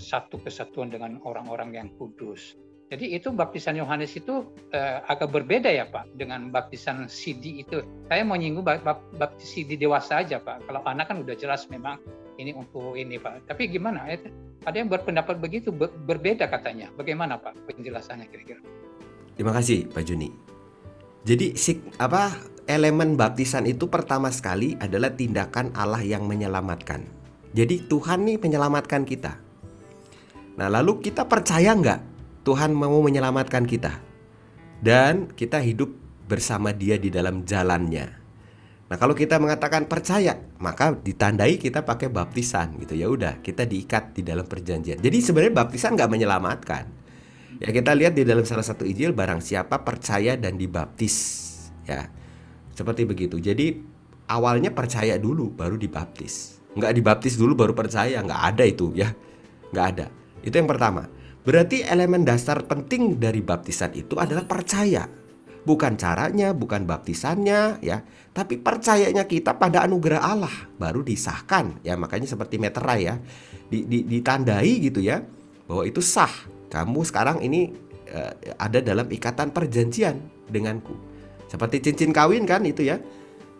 satu 0.00 0.40
kesatuan 0.40 0.88
dengan 0.88 1.20
orang-orang 1.28 1.76
yang 1.76 1.88
kudus. 2.00 2.56
Jadi 2.90 3.14
itu 3.14 3.30
baptisan 3.30 3.78
Yohanes 3.78 4.18
itu 4.18 4.50
uh, 4.74 4.98
agak 5.06 5.30
berbeda 5.30 5.70
ya 5.70 5.86
Pak 5.86 6.10
dengan 6.18 6.50
baptisan 6.50 7.06
CD 7.06 7.62
itu. 7.62 7.86
Saya 8.10 8.26
mau 8.26 8.34
nyinggung 8.34 8.66
baptis 8.66 9.46
CD 9.46 9.78
dewasa 9.78 10.26
aja 10.26 10.42
Pak. 10.42 10.66
Kalau 10.66 10.82
anak 10.82 11.06
kan 11.06 11.22
udah 11.22 11.38
jelas 11.38 11.70
memang 11.70 12.02
ini 12.42 12.50
untuk 12.50 12.98
ini 12.98 13.14
Pak. 13.14 13.46
Tapi 13.46 13.70
gimana? 13.70 14.10
Ada 14.66 14.76
yang 14.82 14.90
berpendapat 14.90 15.38
begitu 15.38 15.70
berbeda 16.02 16.50
katanya. 16.50 16.90
Bagaimana 16.98 17.38
Pak 17.38 17.70
penjelasannya 17.70 18.26
kira-kira? 18.26 18.58
Terima 19.38 19.54
kasih 19.54 19.86
Pak 19.86 20.02
Juni. 20.02 20.34
Jadi 21.24 21.52
si, 21.56 21.80
apa 22.00 22.32
elemen 22.64 23.18
baptisan 23.18 23.68
itu 23.68 23.90
pertama 23.92 24.32
sekali 24.32 24.78
adalah 24.80 25.12
tindakan 25.12 25.74
Allah 25.76 26.00
yang 26.00 26.24
menyelamatkan. 26.24 27.04
Jadi 27.50 27.90
Tuhan 27.90 28.24
nih 28.24 28.38
menyelamatkan 28.38 29.02
kita. 29.04 29.36
Nah 30.56 30.68
lalu 30.70 31.02
kita 31.02 31.26
percaya 31.26 31.74
nggak 31.74 32.00
Tuhan 32.46 32.72
mau 32.72 33.00
menyelamatkan 33.04 33.68
kita 33.68 34.00
dan 34.80 35.28
kita 35.36 35.60
hidup 35.60 35.92
bersama 36.24 36.72
Dia 36.72 36.96
di 36.96 37.12
dalam 37.12 37.44
jalannya. 37.44 38.20
Nah, 38.90 38.98
kalau 38.98 39.14
kita 39.14 39.38
mengatakan 39.38 39.86
percaya, 39.86 40.34
maka 40.58 40.90
ditandai 40.90 41.62
kita 41.62 41.86
pakai 41.86 42.10
baptisan 42.10 42.74
gitu 42.82 42.98
ya 42.98 43.06
udah 43.06 43.38
kita 43.38 43.62
diikat 43.62 44.18
di 44.18 44.26
dalam 44.26 44.42
perjanjian. 44.42 44.98
Jadi 44.98 45.18
sebenarnya 45.22 45.54
baptisan 45.62 45.94
nggak 45.94 46.10
menyelamatkan. 46.10 46.84
Ya 47.60 47.68
kita 47.76 47.92
lihat 47.92 48.16
di 48.16 48.24
dalam 48.24 48.42
salah 48.48 48.64
satu 48.64 48.88
Injil 48.88 49.12
barang 49.12 49.44
siapa 49.44 49.84
percaya 49.84 50.32
dan 50.40 50.56
dibaptis 50.56 51.16
ya. 51.84 52.08
Seperti 52.72 53.04
begitu. 53.04 53.36
Jadi 53.36 53.76
awalnya 54.32 54.72
percaya 54.72 55.20
dulu 55.20 55.52
baru 55.52 55.76
dibaptis. 55.76 56.56
Nggak 56.72 56.92
dibaptis 56.96 57.36
dulu 57.36 57.52
baru 57.52 57.76
percaya, 57.76 58.24
nggak 58.24 58.42
ada 58.56 58.64
itu 58.64 58.96
ya. 58.96 59.12
Nggak 59.76 59.86
ada. 59.92 60.06
Itu 60.40 60.56
yang 60.56 60.70
pertama. 60.72 61.04
Berarti 61.44 61.84
elemen 61.84 62.24
dasar 62.24 62.64
penting 62.64 63.20
dari 63.20 63.44
baptisan 63.44 63.92
itu 63.92 64.16
adalah 64.16 64.48
percaya. 64.48 65.04
Bukan 65.60 66.00
caranya, 66.00 66.56
bukan 66.56 66.88
baptisannya 66.88 67.84
ya, 67.84 68.00
tapi 68.32 68.56
percayanya 68.56 69.28
kita 69.28 69.60
pada 69.60 69.84
anugerah 69.84 70.24
Allah 70.24 70.54
baru 70.80 71.04
disahkan. 71.04 71.84
Ya 71.84 72.00
makanya 72.00 72.24
seperti 72.24 72.56
meterai 72.56 73.00
ya. 73.04 73.20
Di, 73.68 73.84
di, 73.84 74.08
ditandai 74.08 74.72
gitu 74.80 75.04
ya 75.04 75.20
bahwa 75.68 75.84
itu 75.84 76.00
sah. 76.00 76.32
Kamu 76.70 77.02
sekarang 77.02 77.42
ini 77.42 77.74
uh, 78.14 78.32
ada 78.56 78.78
dalam 78.80 79.10
ikatan 79.10 79.50
perjanjian 79.50 80.22
denganku. 80.48 80.94
Seperti 81.50 81.90
cincin 81.90 82.14
kawin 82.14 82.46
kan 82.46 82.62
itu 82.62 82.86
ya. 82.86 83.02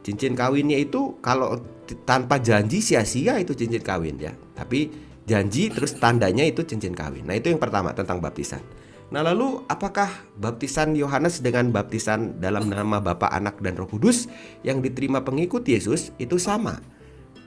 Cincin 0.01 0.33
kawinnya 0.33 0.81
itu 0.81 1.19
kalau 1.21 1.61
tanpa 2.07 2.41
janji 2.41 2.81
sia-sia 2.81 3.37
itu 3.43 3.53
cincin 3.53 3.83
kawin 3.83 4.17
ya. 4.17 4.33
Tapi 4.55 4.89
janji 5.27 5.69
terus 5.69 5.99
tandanya 5.99 6.47
itu 6.47 6.63
cincin 6.63 6.95
kawin. 6.95 7.27
Nah, 7.27 7.37
itu 7.37 7.51
yang 7.51 7.59
pertama 7.59 7.93
tentang 7.93 8.23
baptisan. 8.23 8.63
Nah, 9.11 9.27
lalu 9.27 9.67
apakah 9.67 10.07
baptisan 10.39 10.95
Yohanes 10.95 11.43
dengan 11.43 11.75
baptisan 11.75 12.39
dalam 12.39 12.71
nama 12.71 13.03
Bapa, 13.03 13.27
Anak 13.35 13.59
dan 13.59 13.75
Roh 13.75 13.91
Kudus 13.91 14.31
yang 14.63 14.79
diterima 14.79 15.27
pengikut 15.27 15.67
Yesus 15.67 16.15
itu 16.23 16.39
sama? 16.39 16.79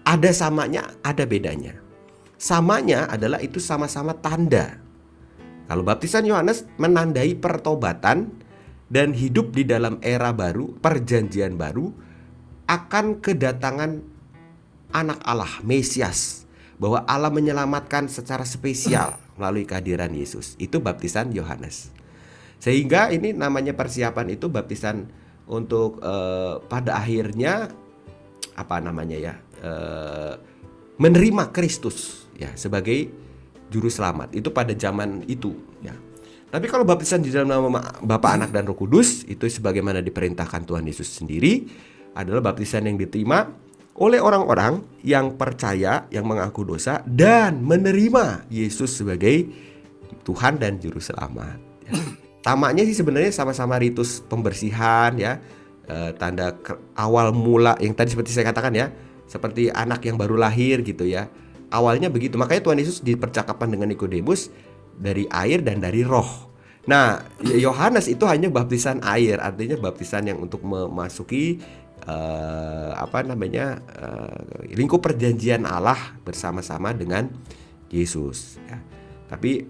Ada 0.04 0.36
samanya, 0.36 0.92
ada 1.00 1.24
bedanya. 1.24 1.80
Samanya 2.36 3.08
adalah 3.08 3.40
itu 3.40 3.64
sama-sama 3.64 4.12
tanda. 4.20 4.83
Kalau 5.68 5.84
baptisan 5.86 6.28
Yohanes 6.28 6.68
menandai 6.76 7.40
pertobatan 7.40 8.32
dan 8.92 9.16
hidup 9.16 9.56
di 9.56 9.64
dalam 9.64 9.98
era 10.04 10.36
baru, 10.36 10.76
perjanjian 10.78 11.56
baru 11.56 11.90
akan 12.68 13.24
kedatangan 13.24 13.92
anak 14.94 15.20
Allah, 15.26 15.50
Mesias, 15.66 16.46
bahwa 16.78 17.02
Allah 17.08 17.32
menyelamatkan 17.32 18.12
secara 18.12 18.46
spesial 18.46 19.18
melalui 19.40 19.66
kehadiran 19.66 20.12
Yesus. 20.14 20.54
Itu 20.62 20.84
baptisan 20.84 21.34
Yohanes. 21.34 21.90
Sehingga 22.62 23.12
ini 23.12 23.36
namanya 23.36 23.76
persiapan 23.76 24.36
itu 24.36 24.48
baptisan 24.48 25.10
untuk 25.50 26.00
uh, 26.00 26.64
pada 26.64 27.04
akhirnya 27.04 27.68
apa 28.56 28.80
namanya 28.80 29.18
ya 29.20 29.34
uh, 29.66 30.34
menerima 31.02 31.52
Kristus 31.52 32.30
ya 32.38 32.54
sebagai 32.56 33.12
juru 33.74 33.90
selamat 33.90 34.38
itu 34.38 34.54
pada 34.54 34.78
zaman 34.78 35.26
itu 35.26 35.58
ya. 35.82 35.98
Tapi 36.54 36.70
kalau 36.70 36.86
baptisan 36.86 37.26
di 37.26 37.34
dalam 37.34 37.50
nama 37.50 37.82
Bapa, 38.06 38.38
Anak 38.38 38.54
dan 38.54 38.70
Roh 38.70 38.78
Kudus 38.78 39.26
itu 39.26 39.50
sebagaimana 39.50 40.06
diperintahkan 40.06 40.70
Tuhan 40.70 40.86
Yesus 40.86 41.10
sendiri 41.10 41.66
adalah 42.14 42.54
baptisan 42.54 42.86
yang 42.86 43.02
diterima 43.02 43.50
oleh 43.98 44.22
orang-orang 44.22 44.86
yang 45.02 45.34
percaya, 45.34 46.06
yang 46.14 46.30
mengaku 46.30 46.62
dosa 46.62 47.02
dan 47.10 47.62
menerima 47.62 48.46
Yesus 48.54 49.02
sebagai 49.02 49.50
Tuhan 50.22 50.62
dan 50.62 50.78
juru 50.78 51.02
selamat. 51.02 51.58
Ya. 51.90 51.92
Tamaknya 52.46 52.86
sih 52.86 52.98
sebenarnya 52.98 53.34
sama-sama 53.34 53.78
ritus 53.82 54.22
pembersihan 54.22 55.14
ya, 55.18 55.42
e, 55.86 56.14
tanda 56.18 56.54
awal 56.98 57.34
mula 57.34 57.78
yang 57.82 57.98
tadi 57.98 58.14
seperti 58.14 58.30
saya 58.30 58.50
katakan 58.50 58.74
ya, 58.78 58.94
seperti 59.26 59.74
anak 59.74 60.06
yang 60.06 60.22
baru 60.22 60.38
lahir 60.38 60.82
gitu 60.82 61.06
ya. 61.06 61.30
Awalnya 61.74 62.14
begitu. 62.14 62.38
Makanya 62.38 62.62
Tuhan 62.70 62.78
Yesus 62.78 63.02
di 63.02 63.18
percakapan 63.18 63.74
dengan 63.74 63.90
Nikodemus 63.90 64.54
dari 64.94 65.26
air 65.34 65.66
dan 65.66 65.82
dari 65.82 66.06
roh. 66.06 66.54
Nah, 66.86 67.24
Yohanes 67.42 68.12
itu 68.12 68.28
hanya 68.28 68.52
baptisan 68.52 69.00
air, 69.02 69.40
artinya 69.40 69.80
baptisan 69.80 70.28
yang 70.28 70.38
untuk 70.44 70.62
memasuki 70.68 71.64
uh, 72.06 72.92
apa 72.94 73.24
namanya 73.24 73.80
uh, 73.96 74.68
lingkup 74.68 75.00
perjanjian 75.00 75.64
Allah 75.64 75.98
bersama-sama 76.28 76.92
dengan 76.92 77.32
Yesus. 77.88 78.60
Ya. 78.68 78.78
Tapi 79.32 79.64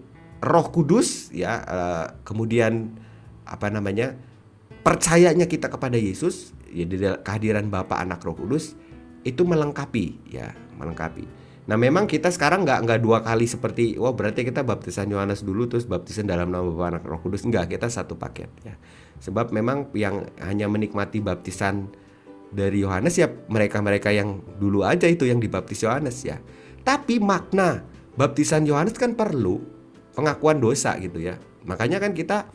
Roh 0.43 0.67
Kudus 0.73 1.31
ya 1.31 1.63
uh, 1.63 2.05
kemudian 2.27 2.91
apa 3.47 3.71
namanya 3.71 4.17
percayanya 4.83 5.47
kita 5.47 5.71
kepada 5.71 5.95
Yesus 5.95 6.51
ya 6.67 6.83
di 6.83 6.97
kehadiran 6.99 7.69
Bapa 7.71 8.01
Anak 8.01 8.25
Roh 8.25 8.35
Kudus 8.35 8.75
itu 9.23 9.45
melengkapi 9.45 10.33
ya 10.33 10.51
melengkapi. 10.75 11.42
Nah 11.63 11.79
memang 11.79 12.11
kita 12.11 12.27
sekarang 12.27 12.67
nggak 12.67 12.79
nggak 12.83 12.99
dua 12.99 13.23
kali 13.23 13.47
seperti 13.47 13.95
wah 13.95 14.11
berarti 14.11 14.43
kita 14.43 14.67
baptisan 14.67 15.07
Yohanes 15.07 15.47
dulu 15.47 15.71
terus 15.71 15.87
baptisan 15.87 16.27
dalam 16.27 16.51
nama 16.51 16.67
Bapa 16.67 16.99
Anak 16.99 17.03
Roh 17.07 17.23
Kudus 17.23 17.47
enggak 17.47 17.71
kita 17.71 17.87
satu 17.87 18.19
paket 18.19 18.51
ya. 18.67 18.75
Sebab 19.23 19.55
memang 19.55 19.87
yang 19.95 20.27
hanya 20.43 20.67
menikmati 20.67 21.23
baptisan 21.23 21.87
dari 22.51 22.83
Yohanes 22.83 23.15
ya 23.15 23.31
mereka-mereka 23.31 24.11
yang 24.11 24.43
dulu 24.59 24.83
aja 24.83 25.07
itu 25.07 25.23
yang 25.23 25.39
dibaptis 25.39 25.87
Yohanes 25.87 26.19
ya. 26.27 26.43
Tapi 26.83 27.23
makna 27.23 27.87
baptisan 28.19 28.67
Yohanes 28.67 28.99
kan 28.99 29.15
perlu 29.15 29.63
pengakuan 30.13 30.59
dosa 30.59 30.99
gitu 30.99 31.23
ya. 31.23 31.39
Makanya 31.63 32.03
kan 32.03 32.11
kita 32.11 32.51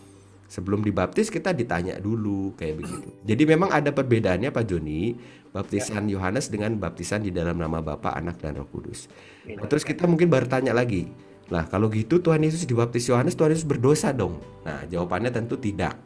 sebelum 0.49 0.81
dibaptis 0.81 1.29
kita 1.29 1.53
ditanya 1.53 2.01
dulu 2.01 2.57
kayak 2.57 2.81
begitu. 2.81 3.09
Jadi 3.29 3.43
memang 3.45 3.69
ada 3.69 3.93
perbedaannya 3.93 4.49
Pak 4.49 4.65
Joni, 4.65 5.13
baptisan 5.53 6.07
ya. 6.09 6.19
Yohanes 6.19 6.53
dengan 6.53 6.77
baptisan 6.77 7.25
di 7.25 7.33
dalam 7.33 7.59
nama 7.59 7.81
Bapa, 7.81 8.15
Anak 8.15 8.41
dan 8.43 8.57
Roh 8.57 8.69
Kudus. 8.69 9.09
Nah, 9.49 9.65
terus 9.67 9.83
kita 9.83 10.05
mungkin 10.05 10.29
bertanya 10.29 10.77
lagi, 10.77 11.09
Nah, 11.49 11.65
kalau 11.65 11.89
gitu 11.89 12.21
Tuhan 12.21 12.45
Yesus 12.45 12.69
dibaptis 12.69 13.09
Yohanes, 13.09 13.33
Tuhan 13.33 13.57
Yesus 13.57 13.65
berdosa 13.65 14.13
dong. 14.13 14.37
Nah, 14.69 14.85
jawabannya 14.85 15.33
tentu 15.33 15.57
tidak. 15.57 15.97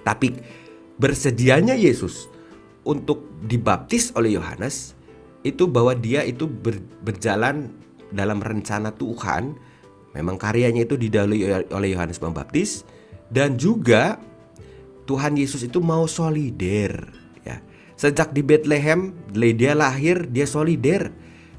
Tapi 0.00 0.32
bersedianya 0.96 1.76
Yesus 1.76 2.28
untuk 2.84 3.28
dibaptis 3.44 4.12
oleh 4.16 4.36
Yohanes 4.40 4.96
itu 5.44 5.68
bahwa 5.68 5.92
dia 5.92 6.24
itu 6.24 6.48
ber, 6.48 6.80
berjalan 7.04 7.68
dalam 8.08 8.40
rencana 8.40 8.88
Tuhan. 8.96 9.52
Memang 10.16 10.40
karyanya 10.40 10.88
itu 10.88 10.96
didahului 10.96 11.68
oleh 11.68 11.88
Yohanes 11.92 12.16
Pembaptis 12.16 12.88
dan 13.28 13.60
juga 13.60 14.16
Tuhan 15.04 15.36
Yesus 15.36 15.66
itu 15.68 15.84
mau 15.84 16.08
solider. 16.08 17.23
Sejak 18.04 18.36
di 18.36 18.44
Bethlehem, 18.44 19.16
dia 19.32 19.72
lahir, 19.72 20.28
dia 20.28 20.44
solider 20.44 21.08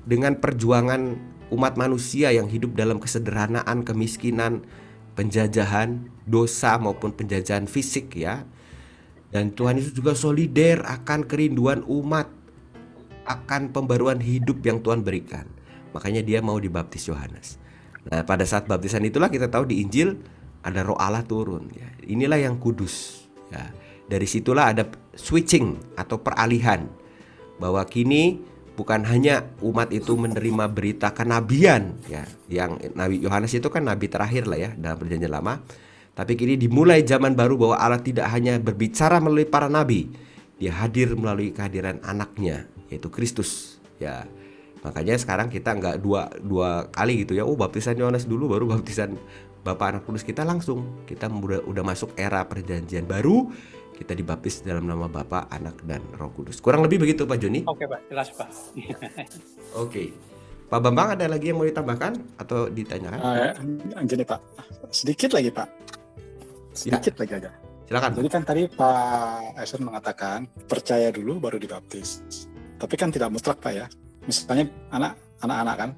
dengan 0.05 0.37
perjuangan 0.37 1.17
umat 1.49 1.73
manusia 1.73 2.29
yang 2.29 2.45
hidup 2.45 2.77
dalam 2.77 3.01
kesederhanaan, 3.01 3.81
kemiskinan, 3.81 4.61
penjajahan, 5.17 6.05
dosa 6.29 6.77
maupun 6.77 7.17
penjajahan 7.17 7.65
fisik 7.65 8.13
ya. 8.13 8.45
Dan 9.33 9.57
Tuhan 9.57 9.81
Yesus 9.81 9.97
juga 9.97 10.13
solider 10.13 10.85
akan 10.85 11.25
kerinduan 11.25 11.81
umat 11.81 12.29
akan 13.25 13.73
pembaruan 13.73 14.21
hidup 14.21 14.61
yang 14.61 14.85
Tuhan 14.85 15.01
berikan. 15.01 15.49
Makanya 15.97 16.21
dia 16.21 16.45
mau 16.45 16.61
dibaptis 16.61 17.09
Yohanes. 17.09 17.57
Nah, 18.05 18.21
pada 18.21 18.45
saat 18.45 18.69
baptisan 18.69 19.01
itulah 19.01 19.33
kita 19.33 19.49
tahu 19.49 19.65
di 19.65 19.81
Injil 19.81 20.21
ada 20.61 20.85
Roh 20.85 20.93
Allah 20.93 21.25
turun 21.25 21.73
ya. 21.73 21.89
Inilah 22.05 22.37
yang 22.37 22.61
kudus 22.61 23.25
ya. 23.49 23.65
Dari 24.05 24.27
situlah 24.29 24.75
ada 24.75 24.85
switching 25.17 25.97
atau 25.97 26.21
peralihan 26.21 26.85
bahwa 27.57 27.81
kini 27.87 28.37
bukan 28.77 29.07
hanya 29.07 29.49
umat 29.63 29.89
itu 29.89 30.13
menerima 30.19 30.67
berita 30.67 31.15
kenabian 31.15 31.95
ya 32.11 32.27
yang 32.51 32.75
Nabi 32.91 33.23
Yohanes 33.23 33.55
itu 33.55 33.71
kan 33.71 33.87
nabi 33.87 34.11
terakhir 34.11 34.51
lah 34.51 34.59
ya 34.59 34.69
dalam 34.75 34.99
perjanjian 34.99 35.31
lama 35.31 35.63
tapi 36.15 36.39
kini 36.39 36.55
dimulai 36.55 37.03
zaman 37.03 37.35
baru 37.35 37.59
bahwa 37.59 37.75
Allah 37.75 37.99
tidak 37.99 38.31
hanya 38.31 38.55
berbicara 38.55 39.19
melalui 39.19 39.43
para 39.43 39.67
nabi, 39.67 40.07
dia 40.55 40.71
hadir 40.71 41.11
melalui 41.11 41.51
kehadiran 41.51 41.99
anaknya 42.07 42.71
yaitu 42.87 43.11
Kristus. 43.11 43.83
Ya. 43.99 44.23
Makanya 44.79 45.19
sekarang 45.19 45.51
kita 45.51 45.75
nggak 45.75 45.99
dua 45.99 46.31
dua 46.39 46.87
kali 46.95 47.27
gitu 47.27 47.35
ya. 47.35 47.43
Oh, 47.43 47.59
baptisan 47.59 47.99
Yohanes 47.99 48.23
dulu 48.23 48.47
baru 48.55 48.63
baptisan 48.79 49.19
Bapak 49.67 49.91
Anak 49.91 50.01
Kudus 50.07 50.23
kita 50.23 50.47
langsung. 50.47 51.03
Kita 51.03 51.27
udah, 51.27 51.67
udah 51.67 51.83
masuk 51.83 52.15
era 52.15 52.47
perjanjian 52.47 53.03
baru. 53.03 53.51
Kita 53.95 54.11
dibaptis 54.11 54.59
dalam 54.59 54.85
nama 54.85 55.07
Bapa, 55.07 55.47
Anak 55.47 55.79
dan 55.87 56.03
Roh 56.19 56.27
Kudus. 56.35 56.59
Kurang 56.59 56.83
lebih 56.83 57.07
begitu 57.07 57.23
Pak 57.23 57.39
Joni? 57.39 57.63
Oke 57.63 57.87
Pak, 57.87 58.11
jelas 58.11 58.27
Pak. 58.35 58.49
Oke. 59.83 60.11
Pak 60.67 60.79
Bambang 60.83 61.15
ada 61.15 61.31
lagi 61.31 61.53
yang 61.53 61.61
mau 61.61 61.67
ditambahkan 61.69 62.41
atau 62.41 62.67
ditanyakan? 62.67 63.19
Uh, 63.21 64.03
gini 64.03 64.25
Pak, 64.27 64.41
sedikit 64.91 65.31
lagi 65.31 65.53
Pak 65.53 65.69
sedikit 66.75 67.13
ya. 67.15 67.19
lagi 67.23 67.33
aja. 67.41 67.51
Silakan. 67.85 68.11
Jadi 68.19 68.29
kan 68.29 68.43
tadi 68.43 68.63
Pak 68.67 69.61
Eson 69.61 69.81
mengatakan 69.85 70.39
percaya 70.67 71.09
dulu 71.09 71.39
baru 71.39 71.57
dibaptis. 71.57 72.21
Tapi 72.75 72.95
kan 72.99 73.09
tidak 73.09 73.31
mutlak 73.31 73.57
Pak 73.63 73.73
ya. 73.73 73.87
Misalnya 74.27 74.67
anak 74.91 75.15
anak-anak 75.39 75.75
kan, 75.79 75.89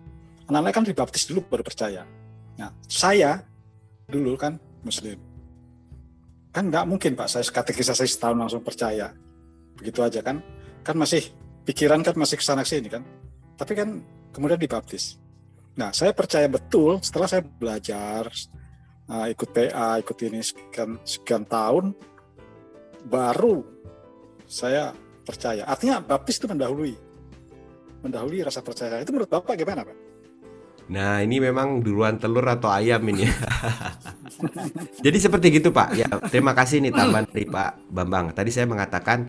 anak-anak 0.51 0.73
kan 0.75 0.83
dibaptis 0.85 1.23
dulu 1.25 1.41
baru 1.47 1.63
percaya. 1.65 2.03
Nah, 2.59 2.69
saya 2.85 3.41
dulu 4.05 4.37
kan 4.37 4.61
Muslim. 4.85 5.17
Kan 6.57 6.73
nggak 6.73 6.89
mungkin 6.89 7.13
Pak 7.13 7.29
saya 7.29 7.45
katekisasi 7.45 8.09
setahun 8.09 8.33
langsung 8.33 8.65
percaya. 8.65 9.13
Begitu 9.77 10.01
aja 10.01 10.25
kan. 10.25 10.41
Kan 10.81 10.97
masih 10.97 11.21
pikiran 11.61 12.01
kan 12.01 12.17
masih 12.17 12.33
ke 12.33 12.41
sana 12.41 12.65
sini 12.65 12.89
kan. 12.89 13.05
Tapi 13.53 13.77
kan 13.77 14.01
kemudian 14.33 14.57
dibaptis. 14.57 15.21
Nah, 15.77 15.93
saya 15.93 16.17
percaya 16.17 16.49
betul 16.49 16.97
setelah 17.05 17.29
saya 17.29 17.45
belajar, 17.45 18.33
uh, 19.05 19.29
ikut 19.29 19.53
PA, 19.53 20.01
ikut 20.01 20.17
ini 20.25 20.41
sekian 20.41 20.97
sekian 21.05 21.45
tahun, 21.45 21.93
baru 23.05 23.61
saya 24.49 24.97
percaya. 25.21 25.61
Artinya 25.61 26.01
baptis 26.01 26.41
itu 26.41 26.49
mendahului, 26.49 26.97
mendahului 28.01 28.41
rasa 28.41 28.65
percaya. 28.65 28.97
Itu 28.97 29.13
menurut 29.13 29.29
bapak 29.29 29.53
gimana 29.61 29.85
pak? 29.85 30.06
Nah 30.87 31.19
ini 31.19 31.43
memang 31.43 31.83
duluan 31.83 32.15
telur 32.15 32.47
atau 32.47 32.71
ayam 32.71 33.03
ini. 33.11 33.27
Jadi 35.05 35.17
seperti 35.19 35.59
gitu 35.59 35.75
Pak. 35.75 35.89
Ya 35.95 36.07
terima 36.31 36.55
kasih 36.55 36.79
nih 36.79 36.95
tambahan 36.95 37.27
dari 37.27 37.43
Pak 37.43 37.91
Bambang. 37.91 38.31
Tadi 38.31 38.49
saya 38.51 38.67
mengatakan 38.69 39.27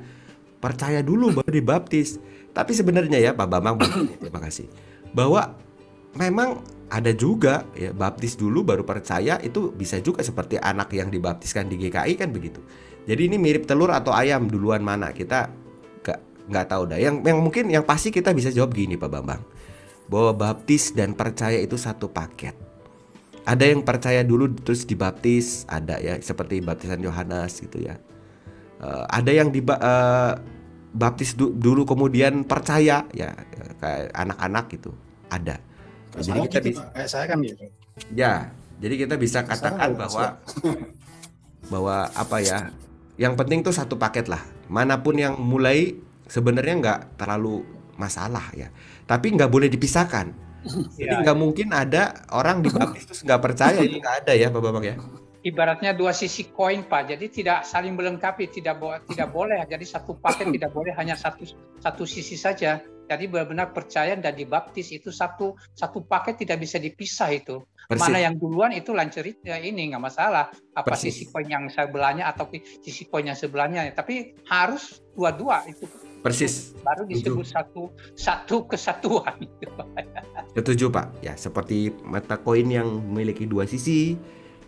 percaya 0.63 1.03
dulu 1.03 1.35
baru 1.43 1.51
dibaptis. 1.51 2.23
Tapi 2.55 2.75
sebenarnya 2.75 3.19
ya 3.23 3.31
Pak 3.35 3.47
Bambang, 3.51 3.79
terima 4.19 4.41
kasih. 4.43 4.67
Bahwa 5.15 5.55
memang 6.19 6.63
ada 6.89 7.13
juga 7.13 7.69
ya 7.77 7.93
baptis 7.93 8.35
dulu 8.35 8.65
baru 8.65 8.83
percaya 8.83 9.37
itu 9.45 9.71
bisa 9.77 10.01
juga 10.01 10.25
seperti 10.25 10.57
anak 10.57 10.91
yang 10.97 11.13
dibaptiskan 11.13 11.69
di 11.69 11.77
GKI 11.77 12.15
kan 12.17 12.33
begitu. 12.33 12.65
Jadi 13.05 13.29
ini 13.29 13.37
mirip 13.37 13.69
telur 13.69 13.93
atau 13.93 14.13
ayam 14.15 14.49
duluan 14.49 14.81
mana 14.81 15.13
kita 15.13 15.69
nggak 16.49 16.67
tahu 16.67 16.83
dah. 16.89 16.99
Yang 16.99 17.15
yang 17.29 17.39
mungkin 17.45 17.65
yang 17.69 17.85
pasti 17.85 18.09
kita 18.09 18.33
bisa 18.33 18.49
jawab 18.49 18.73
gini 18.73 18.97
Pak 18.97 19.11
Bambang. 19.13 19.41
Bahwa 20.09 20.33
baptis 20.33 20.91
dan 20.97 21.13
percaya 21.13 21.61
itu 21.61 21.77
satu 21.77 22.09
paket. 22.09 22.57
Ada 23.49 23.73
yang 23.73 23.81
percaya 23.81 24.21
dulu 24.25 24.53
terus 24.61 24.85
dibaptis, 24.85 25.65
ada 25.69 25.97
ya 26.01 26.21
seperti 26.21 26.61
baptisan 26.61 27.01
Yohanes 27.01 27.61
gitu 27.65 27.81
ya. 27.81 27.97
Uh, 28.81 29.05
ada 29.09 29.33
yang 29.33 29.49
di 29.49 29.65
uh, 29.65 30.37
baptis 30.93 31.33
du 31.37 31.53
dulu 31.57 31.85
kemudian 31.85 32.45
percaya 32.45 33.05
ya 33.13 33.29
kayak 33.81 34.13
anak-anak 34.17 34.65
gitu, 34.73 34.93
ada. 35.29 35.61
jadi 36.19 36.41
kita 36.49 36.59
gitu, 36.65 36.69
bisa, 36.77 36.85
saya 37.09 37.25
kan 37.29 37.39
gitu. 37.45 37.65
Ya, 38.17 38.53
jadi 38.81 38.95
kita 39.07 39.15
bisa 39.19 39.45
katakan 39.45 39.97
bahwa 39.97 40.39
bahwa 41.73 41.97
apa 42.15 42.37
ya? 42.41 42.73
Yang 43.19 43.35
penting 43.35 43.61
tuh 43.67 43.75
satu 43.75 43.99
paket 43.99 44.31
lah. 44.31 44.41
Mana 44.71 45.03
pun 45.03 45.19
yang 45.19 45.35
mulai 45.41 45.99
sebenarnya 46.31 46.75
nggak 46.79 47.01
terlalu 47.19 47.67
masalah 47.99 48.47
ya. 48.55 48.71
Tapi 49.09 49.27
nggak 49.33 49.49
boleh 49.49 49.73
dipisahkan. 49.73 50.49
Jadi 50.69 51.15
iya. 51.15 51.23
nggak 51.25 51.39
ya. 51.39 51.41
mungkin 51.41 51.69
ada 51.73 52.03
orang 52.35 52.61
di 52.61 52.69
baptis 52.69 53.09
terus 53.09 53.21
nggak 53.25 53.41
percaya 53.41 53.81
itu 53.81 53.97
nggak 54.03 54.17
ada 54.27 54.33
ya, 54.37 54.53
Bapak 54.53 54.71
Bapak 54.75 54.85
ya. 54.85 54.97
Ibaratnya 55.39 55.95
dua 55.95 56.11
sisi 56.11 56.51
koin 56.51 56.83
Pak, 56.85 57.15
jadi 57.15 57.27
tidak 57.31 57.59
saling 57.63 57.95
melengkapi, 57.95 58.51
tidak 58.51 58.83
bo 58.83 58.91
tidak 59.07 59.31
boleh. 59.31 59.63
Jadi 59.71 59.87
satu 59.87 60.19
paket 60.19 60.51
tidak 60.51 60.75
boleh 60.75 60.93
hanya 60.99 61.15
satu 61.15 61.47
satu 61.79 62.03
sisi 62.05 62.35
saja. 62.35 62.83
Jadi 63.09 63.25
benar-benar 63.31 63.73
percaya 63.73 64.13
dan 64.19 64.35
dibaptis 64.37 64.93
itu 64.93 65.09
satu 65.09 65.57
satu 65.73 66.05
paket 66.05 66.45
tidak 66.45 66.61
bisa 66.61 66.77
dipisah 66.83 67.31
itu. 67.33 67.65
Persis. 67.89 68.05
Mana 68.05 68.21
yang 68.21 68.37
duluan 68.37 68.75
itu 68.77 68.93
lancar 68.93 69.25
ya 69.25 69.57
ini 69.63 69.95
nggak 69.95 70.03
masalah. 70.03 70.53
Apa 70.75 70.93
Persis. 70.93 71.17
sisi 71.17 71.33
koin 71.33 71.49
yang 71.49 71.71
sebelahnya 71.71 72.29
atau 72.29 72.51
sisi 72.83 73.07
koin 73.07 73.31
yang 73.31 73.39
sebelahnya. 73.39 73.89
Tapi 73.95 74.37
harus 74.51 75.01
dua-dua 75.15 75.65
itu 75.71 75.87
Persis. 76.19 76.75
Baru 76.83 77.07
disebut 77.07 77.47
satu 77.47 77.95
satu 78.19 78.67
kesatuan. 78.67 79.39
Setuju 80.57 80.91
Pak. 80.91 81.23
Ya 81.23 81.39
seperti 81.39 81.95
mata 82.03 82.41
koin 82.41 82.67
yang 82.67 82.89
memiliki 82.89 83.47
dua 83.47 83.65
sisi. 83.65 84.19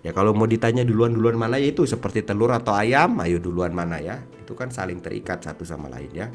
Ya 0.01 0.17
kalau 0.17 0.33
mau 0.33 0.49
ditanya 0.49 0.81
duluan-duluan 0.81 1.37
mana 1.37 1.61
ya 1.61 1.77
itu 1.77 1.85
seperti 1.85 2.25
telur 2.25 2.49
atau 2.57 2.73
ayam, 2.73 3.21
ayo 3.21 3.37
duluan 3.37 3.75
mana 3.77 4.01
ya. 4.01 4.17
Itu 4.41 4.57
kan 4.57 4.73
saling 4.73 5.05
terikat 5.05 5.45
satu 5.45 5.67
sama 5.67 5.93
lain 5.93 6.09
ya. 6.15 6.27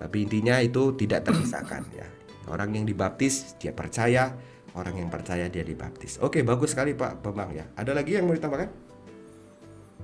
Tapi 0.00 0.24
intinya 0.24 0.56
itu 0.62 0.96
tidak 0.96 1.28
terpisahkan 1.28 1.84
ya. 1.92 2.06
Orang 2.48 2.72
yang 2.76 2.88
dibaptis 2.88 3.56
dia 3.60 3.72
percaya, 3.76 4.32
orang 4.76 5.04
yang 5.04 5.08
percaya 5.12 5.48
dia 5.48 5.64
dibaptis. 5.64 6.16
Oke, 6.20 6.40
bagus 6.44 6.72
sekali 6.72 6.96
Pak 6.96 7.20
Bambang 7.20 7.52
ya. 7.52 7.64
Ada 7.76 7.92
lagi 7.92 8.16
yang 8.16 8.28
mau 8.28 8.36
ditambahkan? 8.36 8.70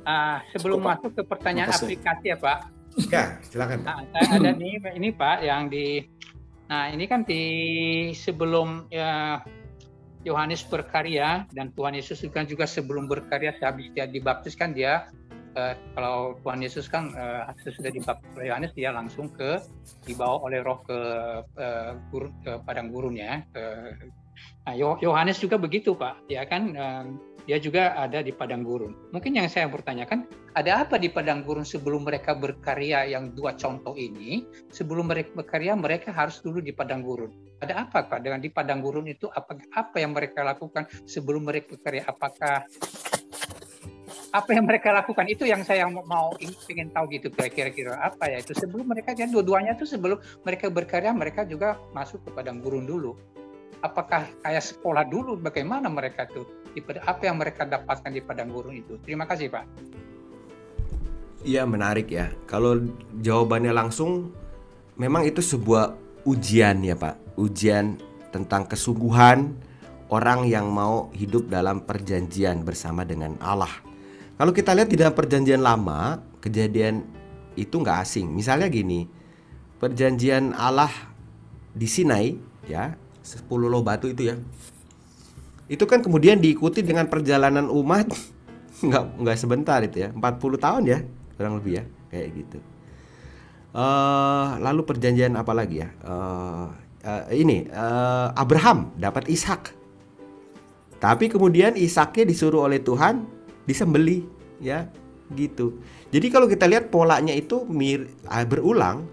Uh, 0.00 0.40
sebelum 0.56 0.80
Cukup, 0.80 0.90
masuk 0.96 1.10
ke 1.12 1.22
pertanyaan 1.28 1.68
aplikasi 1.68 2.32
ya 2.32 2.36
Pak, 2.40 2.79
Ya, 3.10 3.38
silakan. 3.46 3.86
Nah, 3.86 4.02
ada 4.14 4.50
nih 4.50 4.82
ini 4.98 5.14
Pak 5.14 5.46
yang 5.46 5.70
di 5.70 6.02
Nah, 6.70 6.86
ini 6.86 7.10
kan 7.10 7.26
di 7.26 7.42
sebelum 8.14 8.86
ya 8.94 9.42
Yohanes 10.22 10.62
berkarya 10.70 11.50
dan 11.50 11.74
Tuhan 11.74 11.98
Yesus 11.98 12.22
kan 12.30 12.46
juga 12.46 12.62
sebelum 12.62 13.10
berkarya 13.10 13.58
habis 13.58 13.90
dia 13.90 14.06
dibaptiskan 14.06 14.70
dia 14.70 15.10
uh, 15.58 15.74
kalau 15.98 16.38
Tuhan 16.46 16.62
Yesus 16.62 16.86
kan 16.86 17.10
uh, 17.18 17.50
sesudah 17.66 17.90
dibaptis 17.90 18.30
oleh 18.38 18.54
Yohanes 18.54 18.70
dia 18.78 18.94
langsung 18.94 19.26
ke 19.34 19.58
dibawa 20.06 20.46
oleh 20.46 20.62
Roh 20.62 20.78
ke 20.86 20.98
uh, 21.42 21.98
gurun, 22.14 22.30
ke 22.46 22.62
padang 22.62 22.94
gurun 22.94 23.18
ya. 23.18 23.42
Nah, 24.62 24.74
Yohanes 24.78 25.42
juga 25.42 25.58
begitu 25.58 25.98
Pak, 25.98 26.30
ya 26.30 26.46
kan 26.46 26.62
uh, 26.78 27.04
dia 27.50 27.58
juga 27.58 27.98
ada 27.98 28.22
di 28.22 28.30
padang 28.30 28.62
gurun. 28.62 28.94
Mungkin 29.10 29.34
yang 29.34 29.50
saya 29.50 29.66
bertanyakan, 29.66 30.22
ada 30.54 30.86
apa 30.86 31.02
di 31.02 31.10
padang 31.10 31.42
gurun 31.42 31.66
sebelum 31.66 32.06
mereka 32.06 32.30
berkarya 32.30 33.10
yang 33.10 33.34
dua 33.34 33.58
contoh 33.58 33.98
ini? 33.98 34.46
Sebelum 34.70 35.10
mereka 35.10 35.34
berkarya, 35.34 35.74
mereka 35.74 36.14
harus 36.14 36.38
dulu 36.38 36.62
di 36.62 36.70
padang 36.70 37.02
gurun. 37.02 37.34
Ada 37.58 37.90
apa 37.90 38.06
Pak 38.06 38.22
dengan 38.22 38.38
di 38.38 38.54
padang 38.54 38.78
gurun 38.78 39.10
itu? 39.10 39.26
Apa 39.34 39.58
apa 39.74 39.98
yang 39.98 40.14
mereka 40.14 40.46
lakukan 40.46 40.86
sebelum 41.10 41.42
mereka 41.42 41.74
berkarya? 41.74 42.06
Apakah 42.06 42.70
apa 44.30 44.50
yang 44.54 44.62
mereka 44.70 44.94
lakukan 44.94 45.26
itu 45.26 45.42
yang 45.42 45.66
saya 45.66 45.90
mau 45.90 46.30
ingin 46.70 46.86
tahu 46.94 47.10
gitu 47.18 47.34
kira-kira 47.34 47.98
apa 47.98 48.30
ya 48.30 48.38
itu 48.38 48.54
sebelum 48.54 48.86
mereka 48.86 49.10
jadi 49.10 49.26
dua-duanya 49.26 49.74
itu 49.74 49.90
sebelum 49.90 50.22
mereka 50.46 50.70
berkarya 50.70 51.10
mereka 51.10 51.42
juga 51.42 51.82
masuk 51.90 52.22
ke 52.22 52.30
padang 52.30 52.62
gurun 52.62 52.86
dulu 52.86 53.18
apakah 53.82 54.30
kayak 54.46 54.62
sekolah 54.62 55.02
dulu 55.10 55.34
bagaimana 55.34 55.90
mereka 55.90 56.30
tuh 56.30 56.46
di 56.70 56.80
apa 57.02 57.22
yang 57.26 57.36
mereka 57.38 57.66
dapatkan 57.66 58.10
di 58.10 58.22
padang 58.22 58.50
gurun 58.50 58.78
itu. 58.78 58.98
Terima 59.02 59.26
kasih 59.26 59.50
pak. 59.50 59.64
Iya 61.42 61.64
menarik 61.64 62.12
ya. 62.12 62.30
Kalau 62.44 62.78
jawabannya 63.20 63.72
langsung 63.72 64.30
memang 65.00 65.24
itu 65.24 65.40
sebuah 65.40 65.96
ujian 66.28 66.84
ya 66.84 66.94
pak. 66.94 67.16
Ujian 67.40 67.96
tentang 68.30 68.68
kesungguhan 68.68 69.56
orang 70.10 70.46
yang 70.46 70.68
mau 70.68 71.08
hidup 71.16 71.48
dalam 71.48 71.82
perjanjian 71.82 72.62
bersama 72.62 73.06
dengan 73.06 73.38
Allah. 73.40 73.70
Kalau 74.36 74.52
kita 74.52 74.72
lihat 74.72 74.88
di 74.88 74.96
dalam 74.96 75.14
perjanjian 75.16 75.60
lama 75.60 76.20
kejadian 76.40 77.04
itu 77.56 77.74
nggak 77.76 77.98
asing. 78.04 78.28
Misalnya 78.30 78.68
gini 78.68 79.08
perjanjian 79.80 80.52
Allah 80.52 80.92
di 81.72 81.86
Sinai 81.88 82.36
ya 82.68 82.92
10 83.24 83.48
loh 83.48 83.80
batu 83.80 84.10
itu 84.12 84.28
ya. 84.28 84.36
Itu 85.70 85.86
kan 85.86 86.02
kemudian 86.02 86.42
diikuti 86.42 86.82
dengan 86.82 87.06
perjalanan 87.06 87.70
umat 87.70 88.10
nggak 88.86 89.04
nggak 89.22 89.36
sebentar 89.38 89.78
itu 89.86 90.02
ya, 90.02 90.10
40 90.10 90.18
tahun 90.58 90.82
ya 90.90 90.98
kurang 91.38 91.62
lebih 91.62 91.80
ya 91.80 91.84
kayak 92.10 92.28
gitu. 92.36 92.58
Uh, 93.70 94.58
lalu 94.58 94.82
perjanjian 94.82 95.38
apa 95.38 95.54
lagi 95.54 95.86
ya? 95.86 95.88
Uh, 96.02 96.74
uh, 97.06 97.24
ini 97.30 97.70
uh, 97.70 98.34
Abraham 98.34 98.90
dapat 98.98 99.30
Ishak. 99.30 99.72
Tapi 100.98 101.30
kemudian 101.30 101.78
Ishaknya 101.78 102.26
disuruh 102.26 102.66
oleh 102.66 102.82
Tuhan 102.82 103.24
disembeli 103.64 104.26
ya 104.58 104.90
gitu. 105.32 105.78
Jadi 106.10 106.26
kalau 106.28 106.50
kita 106.50 106.66
lihat 106.66 106.90
polanya 106.90 107.30
itu 107.30 107.62
mir 107.70 108.10
berulang 108.50 109.06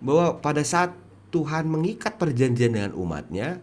bahwa 0.00 0.40
pada 0.40 0.64
saat 0.64 0.96
Tuhan 1.30 1.68
mengikat 1.70 2.16
perjanjian 2.16 2.74
dengan 2.74 2.92
umatnya 2.96 3.62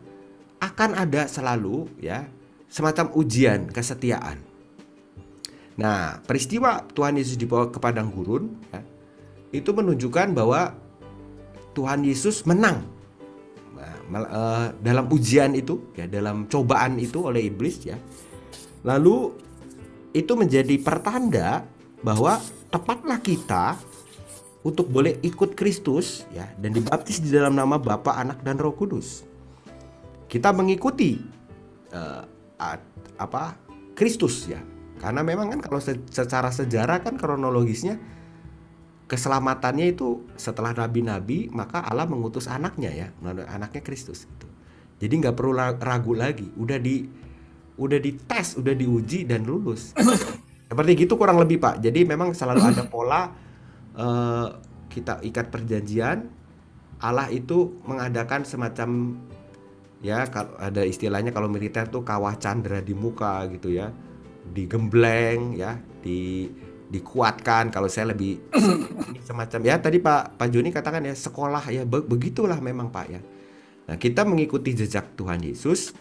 akan 0.77 0.93
ada 0.93 1.25
selalu 1.25 1.89
ya 1.97 2.29
semacam 2.69 3.09
ujian 3.17 3.65
kesetiaan. 3.73 4.37
Nah, 5.73 6.21
peristiwa 6.21 6.85
Tuhan 6.93 7.17
Yesus 7.17 7.33
dibawa 7.33 7.73
ke 7.73 7.81
padang 7.81 8.13
gurun 8.13 8.53
ya, 8.69 8.85
itu 9.57 9.73
menunjukkan 9.73 10.37
bahwa 10.37 10.77
Tuhan 11.73 12.05
Yesus 12.05 12.45
menang 12.45 12.85
nah, 13.73 14.21
uh, 14.21 14.67
dalam 14.77 15.09
ujian 15.09 15.57
itu 15.57 15.81
ya 15.97 16.05
dalam 16.05 16.45
cobaan 16.45 17.01
itu 17.01 17.25
oleh 17.25 17.49
iblis 17.49 17.81
ya. 17.81 17.97
Lalu 18.85 19.33
itu 20.13 20.37
menjadi 20.37 20.77
pertanda 20.77 21.65
bahwa 22.05 22.37
tepatlah 22.69 23.17
kita 23.17 23.81
untuk 24.61 24.93
boleh 24.93 25.17
ikut 25.25 25.57
Kristus 25.57 26.29
ya 26.29 26.45
dan 26.61 26.69
dibaptis 26.69 27.17
di 27.17 27.33
dalam 27.33 27.57
nama 27.57 27.81
Bapa, 27.81 28.13
Anak 28.13 28.45
dan 28.45 28.61
Roh 28.61 28.77
Kudus. 28.77 29.26
Kita 30.27 30.51
mengikuti 30.51 31.15
uh, 31.91 32.23
apa 33.17 33.43
Kristus 33.95 34.47
ya. 34.47 34.59
Karena 34.97 35.21
memang 35.21 35.53
kan 35.53 35.59
kalau 35.61 35.79
secara 36.09 36.49
sejarah 36.49 37.05
kan 37.05 37.15
kronologisnya 37.15 38.01
keselamatannya 39.07 39.95
itu 39.95 40.27
setelah 40.35 40.75
nabi-nabi 40.75 41.47
maka 41.53 41.79
Allah 41.85 42.09
mengutus 42.09 42.49
anaknya 42.49 42.91
ya, 42.91 43.07
anaknya 43.47 43.81
Kristus 43.85 44.27
itu. 44.27 44.47
Jadi 44.97 45.13
nggak 45.21 45.35
perlu 45.37 45.53
ragu 45.77 46.13
lagi, 46.17 46.49
udah 46.57 46.81
di 46.81 47.05
udah 47.77 47.99
dites, 48.01 48.57
udah 48.57 48.73
diuji 48.73 49.29
dan 49.29 49.45
lulus. 49.45 49.93
Seperti 50.67 51.07
gitu 51.07 51.15
kurang 51.15 51.39
lebih 51.39 51.61
Pak. 51.61 51.79
Jadi 51.79 52.03
memang 52.03 52.33
selalu 52.33 52.59
ada 52.65 52.83
pola 52.89 53.31
uh, 53.95 54.47
kita 54.91 55.21
ikat 55.23 55.47
perjanjian 55.53 56.27
Allah 56.97 57.29
itu 57.29 57.77
mengadakan 57.85 58.41
semacam 58.41 59.13
ya 60.01 60.29
kalau 60.29 60.53
ada 60.61 60.85
istilahnya 60.85 61.33
kalau 61.33 61.49
militer 61.49 61.89
tuh 61.89 62.05
kawah 62.05 62.37
candra 62.37 62.81
di 62.81 62.93
muka 62.93 63.45
gitu 63.49 63.73
ya. 63.73 63.89
Digembleng 64.47 65.57
ya 65.57 65.77
di 66.01 66.47
dikuatkan. 66.87 67.69
Kalau 67.73 67.91
saya 67.91 68.15
lebih 68.15 68.39
semacam 69.27 69.59
ya 69.65 69.75
tadi 69.81 69.99
Pak 69.99 70.39
Pak 70.39 70.47
Joni 70.53 70.69
katakan 70.71 71.03
ya 71.03 71.15
sekolah 71.15 71.63
ya 71.73 71.83
be 71.83 72.03
begitulah 72.05 72.57
memang 72.63 72.93
Pak 72.93 73.07
ya. 73.09 73.21
Nah 73.87 73.95
kita 73.95 74.27
mengikuti 74.27 74.75
jejak 74.75 75.15
Tuhan 75.15 75.43
Yesus 75.43 75.95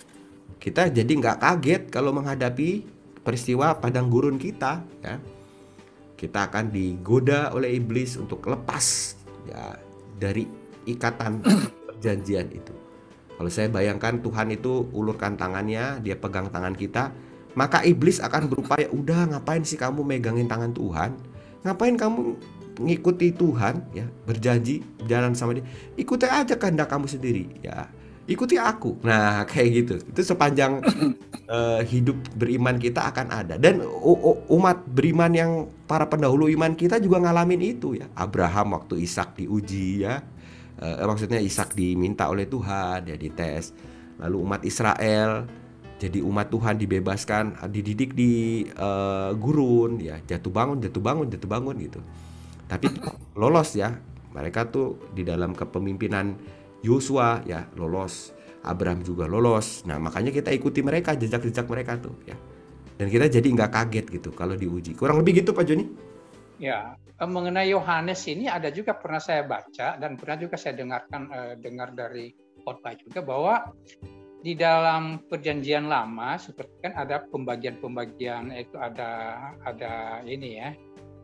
kita 0.57 0.89
jadi 0.89 1.07
nggak 1.07 1.39
kaget 1.39 1.83
kalau 1.93 2.11
menghadapi 2.17 2.83
peristiwa 3.23 3.77
padang 3.77 4.09
gurun 4.09 4.39
kita 4.39 4.83
ya. 5.03 5.19
Kita 6.17 6.49
akan 6.49 6.73
digoda 6.73 7.53
oleh 7.53 7.77
iblis 7.77 8.17
untuk 8.17 8.41
lepas 8.49 9.17
ya 9.45 9.77
dari 10.17 10.49
ikatan 10.89 11.45
perjanjian 11.93 12.49
itu. 12.49 12.86
Kalau 13.37 13.51
saya 13.53 13.69
bayangkan 13.69 14.25
Tuhan 14.25 14.49
itu 14.49 14.89
ulurkan 14.97 15.37
tangannya, 15.37 16.01
dia 16.01 16.17
pegang 16.17 16.49
tangan 16.49 16.73
kita, 16.73 17.13
maka 17.57 17.85
iblis 17.85 18.21
akan 18.21 18.49
berupaya, 18.53 18.89
udah 18.93 19.33
ngapain 19.33 19.65
sih 19.65 19.77
kamu 19.81 20.05
megangin 20.05 20.49
tangan 20.49 20.73
Tuhan? 20.73 21.17
Ngapain 21.65 21.97
kamu 21.97 22.37
ngikuti 22.81 23.33
Tuhan 23.33 23.81
ya, 23.97 24.05
berjanji 24.29 24.85
jalan 25.09 25.33
sama 25.33 25.57
dia? 25.57 25.65
Ikuti 25.97 26.29
aja 26.29 26.57
kehendak 26.57 26.93
kamu 26.93 27.09
sendiri 27.09 27.49
ya. 27.65 27.89
ikuti 28.27 28.59
aku. 28.59 28.99
Nah, 29.07 29.43
kayak 29.49 29.69
gitu. 29.71 29.95
Itu 30.03 30.35
sepanjang 30.35 30.83
uh, 31.47 31.81
hidup 31.87 32.19
beriman 32.35 32.75
kita 32.75 33.09
akan 33.09 33.31
ada. 33.31 33.55
Dan 33.55 33.87
umat 34.51 34.83
beriman 34.91 35.31
yang 35.31 35.51
para 35.87 36.11
pendahulu 36.11 36.51
iman 36.51 36.75
kita 36.75 36.99
juga 36.99 37.23
ngalamin 37.23 37.63
itu 37.63 37.95
ya. 37.95 38.11
Abraham 38.19 38.75
waktu 38.77 39.07
Ishak 39.07 39.39
diuji 39.39 40.03
ya. 40.03 40.27
Uh, 40.77 41.09
maksudnya 41.09 41.41
Ishak 41.41 41.73
diminta 41.73 42.29
oleh 42.29 42.45
Tuhan 42.45 43.09
ya 43.09 43.17
dites. 43.17 43.73
Lalu 44.21 44.37
umat 44.45 44.61
Israel 44.65 45.49
jadi 45.97 46.21
umat 46.21 46.53
Tuhan 46.53 46.77
dibebaskan, 46.77 47.57
dididik 47.73 48.13
di 48.13 48.65
uh, 48.77 49.33
gurun 49.33 49.97
ya, 49.97 50.21
jatuh 50.29 50.53
bangun, 50.53 50.77
jatuh 50.85 51.01
bangun, 51.01 51.27
jatuh 51.33 51.49
bangun 51.49 51.77
gitu. 51.81 52.01
Tapi 52.69 52.93
lolos 53.33 53.73
ya. 53.73 53.97
Mereka 54.37 54.69
tuh 54.69 55.01
di 55.17 55.25
dalam 55.25 55.57
kepemimpinan 55.57 56.37
Yosua 56.85 57.41
ya 57.49 57.65
lolos, 57.81 58.37
Abraham 58.61 59.01
juga 59.01 59.25
lolos. 59.25 59.89
Nah 59.89 59.97
makanya 59.97 60.29
kita 60.29 60.53
ikuti 60.53 60.85
mereka 60.85 61.17
jejak-jejak 61.17 61.65
mereka 61.65 61.97
tuh 61.97 62.13
ya. 62.29 62.37
Dan 63.01 63.09
kita 63.09 63.33
jadi 63.33 63.49
nggak 63.49 63.73
kaget 63.73 64.07
gitu 64.21 64.37
kalau 64.37 64.53
diuji. 64.53 64.93
Kurang 64.93 65.25
lebih 65.25 65.41
gitu 65.41 65.57
Pak 65.57 65.65
Joni? 65.65 65.89
Ya 66.57 66.97
eh, 66.97 67.29
mengenai 67.29 67.73
Yohanes 67.73 68.25
ini 68.29 68.49
ada 68.49 68.73
juga 68.73 68.97
pernah 68.97 69.21
saya 69.21 69.45
baca 69.45 69.97
dan 70.01 70.17
pernah 70.17 70.37
juga 70.41 70.57
saya 70.57 70.77
dengarkan 70.77 71.23
eh, 71.29 71.55
dengar 71.61 71.93
dari 71.93 72.33
khotbah 72.65 72.97
juga 72.99 73.21
bahwa 73.23 73.55
di 74.41 74.55
dalam 74.55 75.27
perjanjian 75.27 75.91
lama 75.91 76.39
seperti 76.39 76.75
kan 76.87 76.93
ada 76.95 77.25
pembagian-pembagian 77.27 78.55
itu 78.55 78.79
ada 78.79 79.39
ada 79.67 80.23
ini 80.23 80.61
ya 80.61 80.71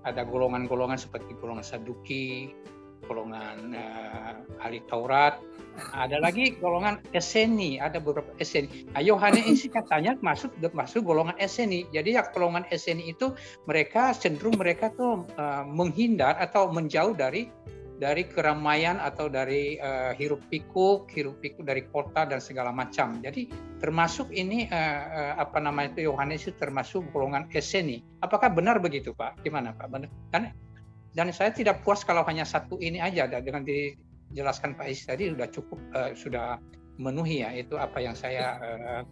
ada 0.03 0.27
golongan-golongan 0.27 0.99
seperti 0.99 1.39
golongan 1.39 1.63
Saduki, 1.63 2.51
golongan 3.07 3.75
uh, 3.75 4.63
ahli 4.63 4.81
Taurat, 4.87 5.39
ada 5.97 6.21
lagi 6.21 6.53
golongan 6.61 7.01
Eseni, 7.17 7.81
ada 7.81 7.97
beberapa 7.97 8.29
Eseni. 8.37 8.85
Nah, 8.93 9.01
Yohanes 9.01 9.45
ini 9.51 9.69
katanya 9.73 10.13
masuk 10.21 10.53
masuk 10.77 11.03
golongan 11.05 11.37
Eseni. 11.41 11.89
Jadi 11.91 12.17
ya 12.17 12.29
golongan 12.29 12.69
Eseni 12.69 13.09
itu 13.09 13.33
mereka 13.65 14.13
cenderung 14.13 14.61
mereka 14.61 14.93
tuh 14.93 15.25
uh, 15.41 15.65
menghindar 15.65 16.37
atau 16.37 16.69
menjauh 16.69 17.17
dari 17.17 17.49
dari 18.03 18.27
keramaian 18.27 18.99
atau 18.99 19.31
dari 19.31 19.79
uh, 19.79 20.11
hiruk 20.19 20.43
pikuk, 20.51 21.07
hiruk 21.15 21.39
pikuk 21.39 21.63
dari 21.63 21.87
kota 21.87 22.27
dan 22.27 22.43
segala 22.43 22.75
macam. 22.75 23.23
Jadi 23.23 23.47
termasuk 23.79 24.35
ini 24.35 24.67
uh, 24.67 25.03
uh, 25.07 25.33
apa 25.39 25.63
namanya 25.63 25.95
itu 25.95 26.11
Yohanes 26.11 26.51
itu 26.51 26.59
termasuk 26.59 27.07
golongan 27.15 27.47
Eseni. 27.55 28.03
Apakah 28.19 28.51
benar 28.51 28.83
begitu 28.83 29.15
Pak? 29.15 29.47
Gimana 29.47 29.71
Pak? 29.71 29.87
Benar? 29.87 30.11
Kan 30.35 30.51
dan 31.13 31.29
saya 31.31 31.53
tidak 31.53 31.85
puas 31.85 32.05
kalau 32.05 32.25
hanya 32.25 32.45
satu 32.49 32.81
ini 32.81 33.01
aja 33.01 33.29
dengan 33.29 33.65
dijelaskan 33.65 34.77
Pak 34.77 34.87
Is 34.89 35.05
tadi 35.05 35.29
sudah 35.29 35.49
cukup 35.53 35.81
uh, 35.93 36.11
sudah 36.17 36.57
memenuhi 36.97 37.45
ya 37.45 37.51
itu 37.57 37.77
apa 37.77 38.01
yang 38.01 38.17
saya 38.17 38.57
uh, 38.61 39.03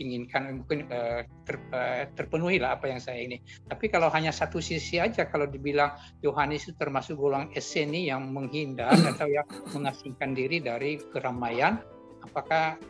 inginkan 0.00 0.64
mungkin 0.64 0.88
uh, 0.88 1.20
ter, 1.44 1.56
uh, 1.72 2.08
terpenuhi 2.16 2.56
lah 2.56 2.80
apa 2.80 2.88
yang 2.88 3.00
saya 3.02 3.20
ini. 3.20 3.40
Tapi 3.68 3.92
kalau 3.92 4.08
hanya 4.08 4.32
satu 4.32 4.60
sisi 4.62 4.96
aja 4.96 5.28
kalau 5.28 5.44
dibilang 5.44 5.92
Yohanes 6.24 6.64
itu 6.68 6.74
termasuk 6.80 7.20
golongan 7.20 7.52
eseni 7.52 8.08
yang 8.08 8.32
menghindar 8.32 8.92
atau 9.12 9.28
yang 9.28 9.44
mengasingkan 9.76 10.32
diri 10.32 10.64
dari 10.64 10.96
keramaian, 11.12 11.80
apakah 12.24 12.80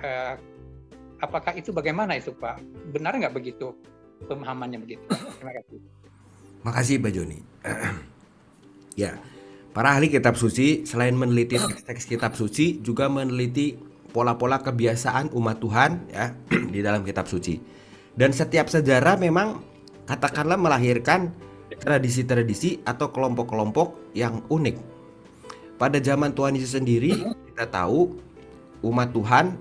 uh, 0.00 0.34
apakah 1.20 1.52
itu 1.56 1.72
bagaimana 1.72 2.16
itu 2.16 2.32
Pak? 2.32 2.60
Benar 2.96 3.20
nggak 3.20 3.36
begitu 3.36 3.76
pemahamannya 4.24 4.80
begitu? 4.80 5.04
Terima 5.36 5.52
kasih. 5.60 5.95
Makasih 6.66 6.98
Pak 6.98 7.14
Joni. 7.14 7.38
ya, 9.02 9.22
para 9.70 9.94
ahli 9.94 10.10
kitab 10.10 10.34
suci 10.34 10.82
selain 10.82 11.14
meneliti 11.14 11.62
teks 11.62 12.10
kitab 12.10 12.34
suci 12.34 12.82
juga 12.82 13.06
meneliti 13.06 13.78
pola-pola 14.10 14.58
kebiasaan 14.58 15.30
umat 15.30 15.62
Tuhan 15.62 16.10
ya 16.10 16.34
di 16.74 16.82
dalam 16.82 17.06
kitab 17.06 17.30
suci. 17.30 17.62
Dan 18.18 18.34
setiap 18.34 18.66
sejarah 18.66 19.14
memang 19.14 19.62
katakanlah 20.10 20.58
melahirkan 20.58 21.30
tradisi-tradisi 21.78 22.82
atau 22.82 23.14
kelompok-kelompok 23.14 24.10
yang 24.18 24.42
unik. 24.50 24.76
Pada 25.78 26.02
zaman 26.02 26.34
Tuhan 26.34 26.58
Yesus 26.58 26.74
sendiri 26.74 27.14
kita 27.52 27.70
tahu 27.70 28.16
umat 28.82 29.14
Tuhan 29.14 29.54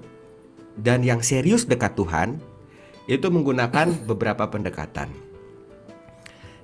dan 0.79 1.05
yang 1.05 1.21
serius 1.21 1.69
dekat 1.69 1.93
Tuhan 1.93 2.41
itu 3.05 3.27
menggunakan 3.29 3.93
beberapa 4.09 4.49
pendekatan. 4.49 5.24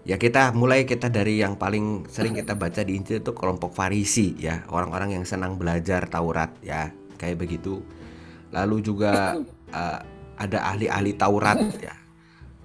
Ya 0.02 0.18
kita 0.18 0.50
mulai 0.58 0.90
kita 0.90 1.14
dari 1.14 1.46
yang 1.46 1.62
paling 1.62 2.10
sering 2.10 2.34
kita 2.34 2.58
baca 2.58 2.82
di 2.82 2.98
Injil 2.98 3.22
itu 3.22 3.38
kelompok 3.38 3.78
Farisi 3.78 4.34
ya, 4.34 4.66
orang-orang 4.74 5.14
yang 5.22 5.26
senang 5.30 5.62
belajar 5.62 6.10
Taurat 6.10 6.50
ya, 6.66 6.90
kayak 7.22 7.38
begitu. 7.38 7.86
Lalu 8.50 8.82
juga 8.82 9.38
uh, 9.70 10.00
ada 10.44 10.58
ahli-ahli 10.74 11.14
Taurat 11.14 11.62
ya. 11.78 11.94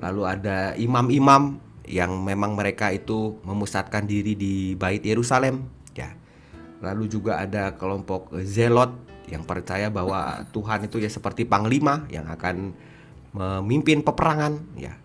Lalu 0.00 0.22
ada 0.24 0.72
imam-imam 0.80 1.60
yang 1.84 2.24
memang 2.24 2.56
mereka 2.56 2.88
itu 2.88 3.36
memusatkan 3.44 4.08
diri 4.08 4.32
di 4.32 4.72
Bait 4.72 5.04
Yerusalem 5.04 5.68
ya. 5.92 6.16
Lalu 6.80 7.04
juga 7.08 7.40
ada 7.40 7.76
kelompok 7.76 8.32
Zelot 8.48 8.96
yang 9.28 9.44
percaya 9.44 9.92
bahwa 9.92 10.40
Tuhan 10.56 10.88
itu 10.88 11.02
ya 11.02 11.10
seperti 11.10 11.44
panglima 11.44 12.06
yang 12.08 12.26
akan 12.32 12.72
memimpin 13.36 14.00
peperangan 14.00 14.56
ya. 14.80 14.96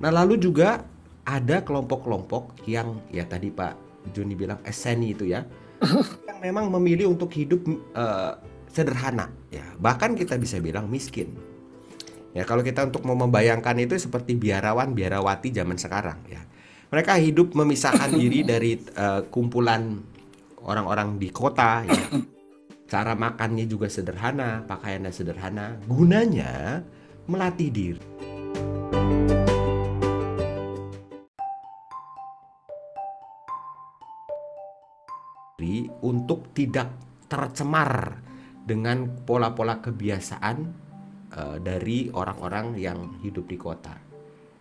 Nah, 0.00 0.10
lalu 0.10 0.40
juga 0.40 0.82
ada 1.24 1.62
kelompok-kelompok 1.62 2.64
yang 2.64 3.00
ya 3.12 3.28
tadi 3.28 3.52
Pak 3.52 3.76
Joni 4.16 4.32
bilang 4.32 4.58
eseni 4.64 5.12
itu 5.12 5.28
ya 5.28 5.44
yang 6.28 6.38
memang 6.40 6.72
memilih 6.72 7.12
untuk 7.12 7.32
hidup 7.32 7.64
uh, 7.96 8.36
sederhana 8.70 9.32
ya. 9.50 9.64
Bahkan 9.76 10.14
kita 10.16 10.36
bisa 10.36 10.60
bilang 10.62 10.86
miskin. 10.86 11.34
Ya 12.30 12.46
kalau 12.46 12.62
kita 12.62 12.86
untuk 12.86 13.02
mau 13.02 13.18
membayangkan 13.18 13.74
itu 13.82 13.98
seperti 13.98 14.38
biarawan 14.38 14.94
biarawati 14.94 15.50
zaman 15.50 15.76
sekarang 15.80 16.20
ya. 16.30 16.42
Mereka 16.90 17.18
hidup 17.22 17.54
memisahkan 17.54 18.10
diri 18.14 18.46
dari 18.50 18.78
uh, 18.94 19.26
kumpulan 19.28 19.98
orang-orang 20.62 21.18
di 21.18 21.28
kota 21.32 21.82
ya. 21.88 22.06
Cara 22.90 23.14
makannya 23.14 23.70
juga 23.70 23.86
sederhana 23.86 24.66
pakaiannya 24.66 25.12
sederhana. 25.14 25.78
Gunanya 25.86 26.82
melatih 27.30 27.70
diri 27.70 28.02
untuk 36.02 36.50
tidak 36.56 36.90
tercemar 37.30 38.18
dengan 38.66 39.26
pola-pola 39.26 39.78
kebiasaan 39.78 40.56
uh, 41.34 41.56
dari 41.62 42.10
orang-orang 42.10 42.76
yang 42.76 43.18
hidup 43.22 43.46
di 43.46 43.56
kota. 43.56 43.94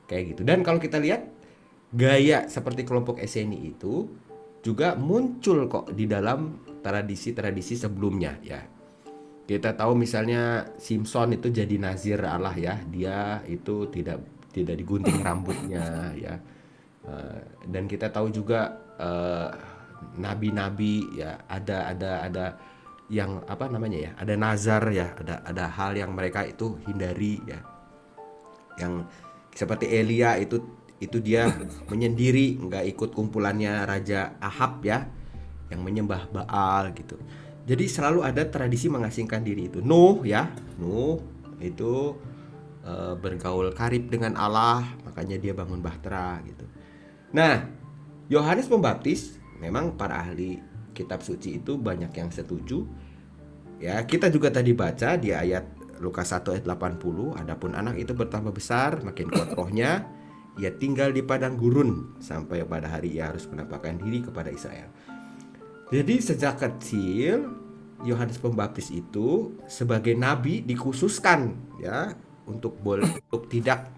Kayak 0.09 0.23
gitu. 0.35 0.41
Dan 0.45 0.65
kalau 0.65 0.81
kita 0.81 0.97
lihat 0.97 1.25
gaya 1.93 2.45
seperti 2.45 2.85
kelompok 2.85 3.17
Eseni 3.21 3.69
itu 3.69 4.05
juga 4.61 4.93
muncul 4.93 5.65
kok 5.65 5.93
di 5.93 6.05
dalam 6.05 6.65
tradisi-tradisi 6.81 7.75
sebelumnya 7.77 8.37
ya. 8.41 8.61
Kita 9.49 9.73
tahu 9.73 9.97
misalnya 9.97 10.73
Simpson 10.77 11.33
itu 11.33 11.49
jadi 11.49 11.73
nazir 11.81 12.21
Allah 12.21 12.53
ya. 12.53 12.77
Dia 12.85 13.41
itu 13.49 13.89
tidak 13.89 14.21
tidak 14.53 14.77
digunting 14.77 15.21
rambutnya 15.25 16.13
ya. 16.13 16.37
Uh, 17.05 17.41
dan 17.65 17.89
kita 17.89 18.13
tahu 18.13 18.29
juga 18.29 18.77
uh, 19.01 19.49
nabi-nabi 20.19 21.19
ya 21.19 21.39
ada 21.47 21.91
ada 21.91 22.11
ada 22.25 22.45
yang 23.09 23.41
apa 23.49 23.65
namanya 23.65 23.97
ya 23.97 24.11
ada 24.21 24.33
nazar 24.37 24.85
ya 24.93 25.17
ada 25.17 25.41
ada 25.41 25.65
hal 25.65 25.97
yang 25.97 26.13
mereka 26.13 26.45
itu 26.45 26.77
hindari 26.85 27.41
ya. 27.47 27.59
Yang 28.79 29.09
seperti 29.55 29.89
Elia 29.89 30.37
itu 30.37 30.61
itu 30.99 31.17
dia 31.23 31.47
menyendiri 31.91 32.59
nggak 32.59 32.85
ikut 32.95 33.09
kumpulannya 33.15 33.87
Raja 33.87 34.35
Ahab 34.43 34.83
ya 34.83 35.07
yang 35.71 35.81
menyembah 35.81 36.29
Baal 36.29 36.91
gitu. 36.93 37.15
Jadi 37.65 37.85
selalu 37.85 38.25
ada 38.25 38.45
tradisi 38.49 38.89
mengasingkan 38.89 39.45
diri 39.45 39.69
itu. 39.69 39.79
Nuh 39.79 40.21
ya 40.25 40.49
Nuh 40.81 41.21
itu 41.61 42.17
e, 42.83 42.93
bergaul 43.15 43.71
karib 43.71 44.09
dengan 44.09 44.35
Allah 44.35 44.85
makanya 45.07 45.37
dia 45.39 45.53
bangun 45.55 45.79
bahtera 45.79 46.41
gitu. 46.45 46.65
Nah 47.31 47.63
Yohanes 48.29 48.69
Pembaptis 48.69 49.38
memang 49.59 49.95
para 49.95 50.23
ahli 50.23 50.59
kitab 50.91 51.23
suci 51.23 51.61
itu 51.61 51.79
banyak 51.79 52.11
yang 52.11 52.31
setuju. 52.31 52.83
Ya, 53.79 54.03
kita 54.03 54.27
juga 54.27 54.51
tadi 54.51 54.75
baca 54.75 55.15
di 55.15 55.31
ayat 55.31 55.63
Lukas 56.03 56.31
1 56.31 56.55
ayat 56.55 56.65
80, 56.67 57.35
adapun 57.35 57.71
anak 57.75 57.99
itu 57.99 58.11
bertambah 58.11 58.51
besar, 58.51 58.99
makin 59.03 59.31
kuat 59.31 59.55
rohnya, 59.55 60.07
ia 60.59 60.71
tinggal 60.75 61.15
di 61.15 61.23
padang 61.23 61.55
gurun 61.55 62.19
sampai 62.19 62.63
pada 62.67 62.91
hari 62.91 63.15
ia 63.15 63.31
harus 63.31 63.47
menampakkan 63.47 63.95
diri 63.99 64.23
kepada 64.23 64.51
Israel. 64.51 64.91
Jadi 65.89 66.15
sejak 66.19 66.59
kecil 66.59 67.55
Yohanes 68.03 68.39
Pembaptis 68.39 68.91
itu 68.91 69.59
sebagai 69.67 70.15
nabi 70.15 70.63
dikhususkan 70.63 71.55
ya 71.83 72.15
untuk 72.47 72.79
boleh 72.79 73.19
untuk 73.27 73.51
tidak 73.51 73.91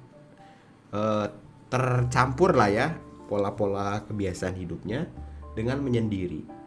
uh, 0.95 1.29
tercampur 1.69 2.57
lah 2.57 2.69
ya 2.71 2.87
pola-pola 3.29 4.03
kebiasaan 4.07 4.57
hidupnya 4.57 5.07
dengan 5.53 5.79
menyendiri. 5.83 6.61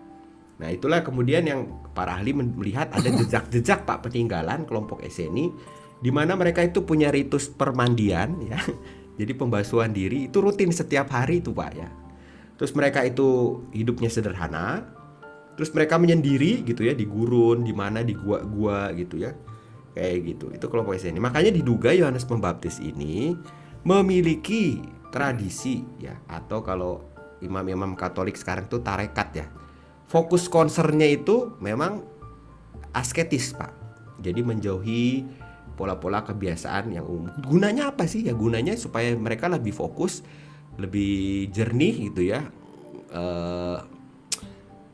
Nah 0.60 0.70
itulah 0.70 1.02
kemudian 1.02 1.42
yang 1.44 1.66
para 1.96 2.14
ahli 2.18 2.30
melihat 2.34 2.90
ada 2.94 3.08
jejak-jejak 3.20 3.86
Pak 3.86 4.06
peninggalan 4.10 4.68
kelompok 4.68 5.02
Eseni 5.02 5.50
di 5.98 6.10
mana 6.12 6.36
mereka 6.36 6.60
itu 6.62 6.84
punya 6.84 7.10
ritus 7.10 7.50
permandian 7.50 8.38
ya. 8.44 8.58
Jadi 9.20 9.32
pembasuhan 9.38 9.94
diri 9.94 10.26
itu 10.26 10.42
rutin 10.42 10.74
setiap 10.74 11.10
hari 11.14 11.38
itu 11.38 11.54
Pak 11.54 11.70
ya. 11.74 11.88
Terus 12.54 12.74
mereka 12.74 13.02
itu 13.02 13.62
hidupnya 13.70 14.10
sederhana. 14.10 14.90
Terus 15.54 15.70
mereka 15.70 16.02
menyendiri 16.02 16.66
gitu 16.66 16.82
ya 16.82 16.98
di 16.98 17.06
gurun, 17.06 17.62
di 17.62 17.70
mana 17.70 18.02
di 18.02 18.10
gua-gua 18.10 18.90
gitu 18.94 19.22
ya. 19.22 19.30
Kayak 19.94 20.34
gitu. 20.34 20.46
Itu 20.50 20.66
kelompok 20.66 20.98
Eseni. 20.98 21.22
Makanya 21.22 21.54
diduga 21.54 21.94
Yohanes 21.94 22.26
Pembaptis 22.26 22.82
ini 22.82 23.38
memiliki 23.86 24.82
tradisi 25.14 25.86
ya 26.02 26.18
atau 26.26 26.58
kalau 26.66 27.13
imam-imam 27.44 27.92
Katolik 27.94 28.34
sekarang 28.34 28.66
itu 28.66 28.80
tarekat 28.80 29.28
ya. 29.36 29.46
Fokus 30.08 30.48
concernnya 30.48 31.08
itu 31.08 31.54
memang 31.60 32.04
asketis 32.96 33.52
pak. 33.52 33.72
Jadi 34.24 34.40
menjauhi 34.40 35.26
pola-pola 35.74 36.22
kebiasaan 36.22 36.94
yang 36.94 37.04
umum. 37.04 37.34
Gunanya 37.42 37.92
apa 37.92 38.06
sih? 38.06 38.24
Ya 38.24 38.32
gunanya 38.32 38.78
supaya 38.78 39.12
mereka 39.18 39.50
lebih 39.50 39.74
fokus, 39.74 40.22
lebih 40.78 41.50
jernih 41.50 42.10
gitu 42.10 42.30
ya. 42.30 42.46
Uh, 43.14 43.78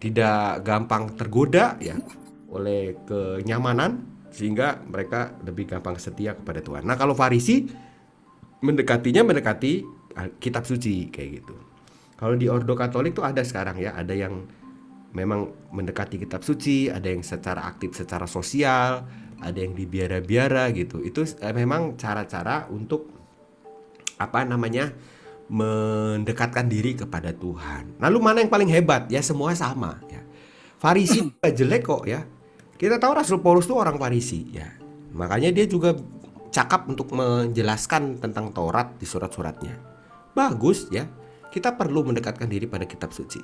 tidak 0.01 0.65
gampang 0.65 1.13
tergoda 1.15 1.77
ya 1.77 2.01
oleh 2.49 2.97
kenyamanan 3.05 4.09
sehingga 4.33 4.81
mereka 4.89 5.37
lebih 5.45 5.69
gampang 5.69 6.01
setia 6.01 6.33
kepada 6.33 6.65
Tuhan. 6.65 6.89
Nah 6.89 6.97
kalau 6.97 7.13
Farisi 7.13 7.69
mendekatinya 8.65 9.23
mendekati 9.25 9.85
kitab 10.41 10.65
suci 10.65 11.13
kayak 11.13 11.45
gitu. 11.45 11.55
Kalau 12.21 12.37
di 12.37 12.53
Ordo 12.53 12.77
Katolik 12.77 13.17
tuh 13.17 13.25
ada 13.25 13.41
sekarang 13.41 13.81
ya, 13.81 13.97
ada 13.97 14.13
yang 14.13 14.45
memang 15.17 15.73
mendekati 15.73 16.21
kitab 16.21 16.45
suci, 16.45 16.93
ada 16.93 17.09
yang 17.09 17.25
secara 17.25 17.65
aktif 17.65 17.97
secara 17.97 18.29
sosial, 18.29 19.09
ada 19.41 19.57
yang 19.57 19.73
di 19.73 19.89
biara-biara 19.89 20.69
gitu. 20.77 21.01
Itu 21.01 21.25
eh, 21.25 21.55
memang 21.57 21.97
cara-cara 21.97 22.69
untuk 22.69 23.09
apa 24.21 24.45
namanya? 24.45 24.93
mendekatkan 25.51 26.71
diri 26.71 26.95
kepada 26.95 27.35
Tuhan. 27.35 27.99
Lalu 27.99 28.19
mana 28.23 28.39
yang 28.39 28.55
paling 28.55 28.71
hebat? 28.71 29.11
Ya 29.11 29.19
semua 29.19 29.51
sama 29.59 29.99
ya. 30.07 30.23
Farisi 30.79 31.27
jelek 31.59 31.83
kok 31.83 32.07
ya. 32.07 32.23
Kita 32.79 33.03
tahu 33.03 33.19
Rasul 33.19 33.43
Paulus 33.43 33.67
itu 33.67 33.75
orang 33.75 33.99
Farisi 33.99 34.47
ya. 34.55 34.71
Makanya 35.11 35.51
dia 35.51 35.67
juga 35.67 35.99
cakap 36.55 36.87
untuk 36.87 37.11
menjelaskan 37.19 38.23
tentang 38.23 38.55
Taurat 38.55 38.95
di 38.95 39.05
surat-suratnya. 39.05 39.75
Bagus 40.39 40.87
ya. 40.95 41.11
Kita 41.51 41.75
perlu 41.75 42.07
mendekatkan 42.07 42.47
diri 42.47 42.71
pada 42.71 42.87
kitab 42.87 43.11
suci. 43.11 43.43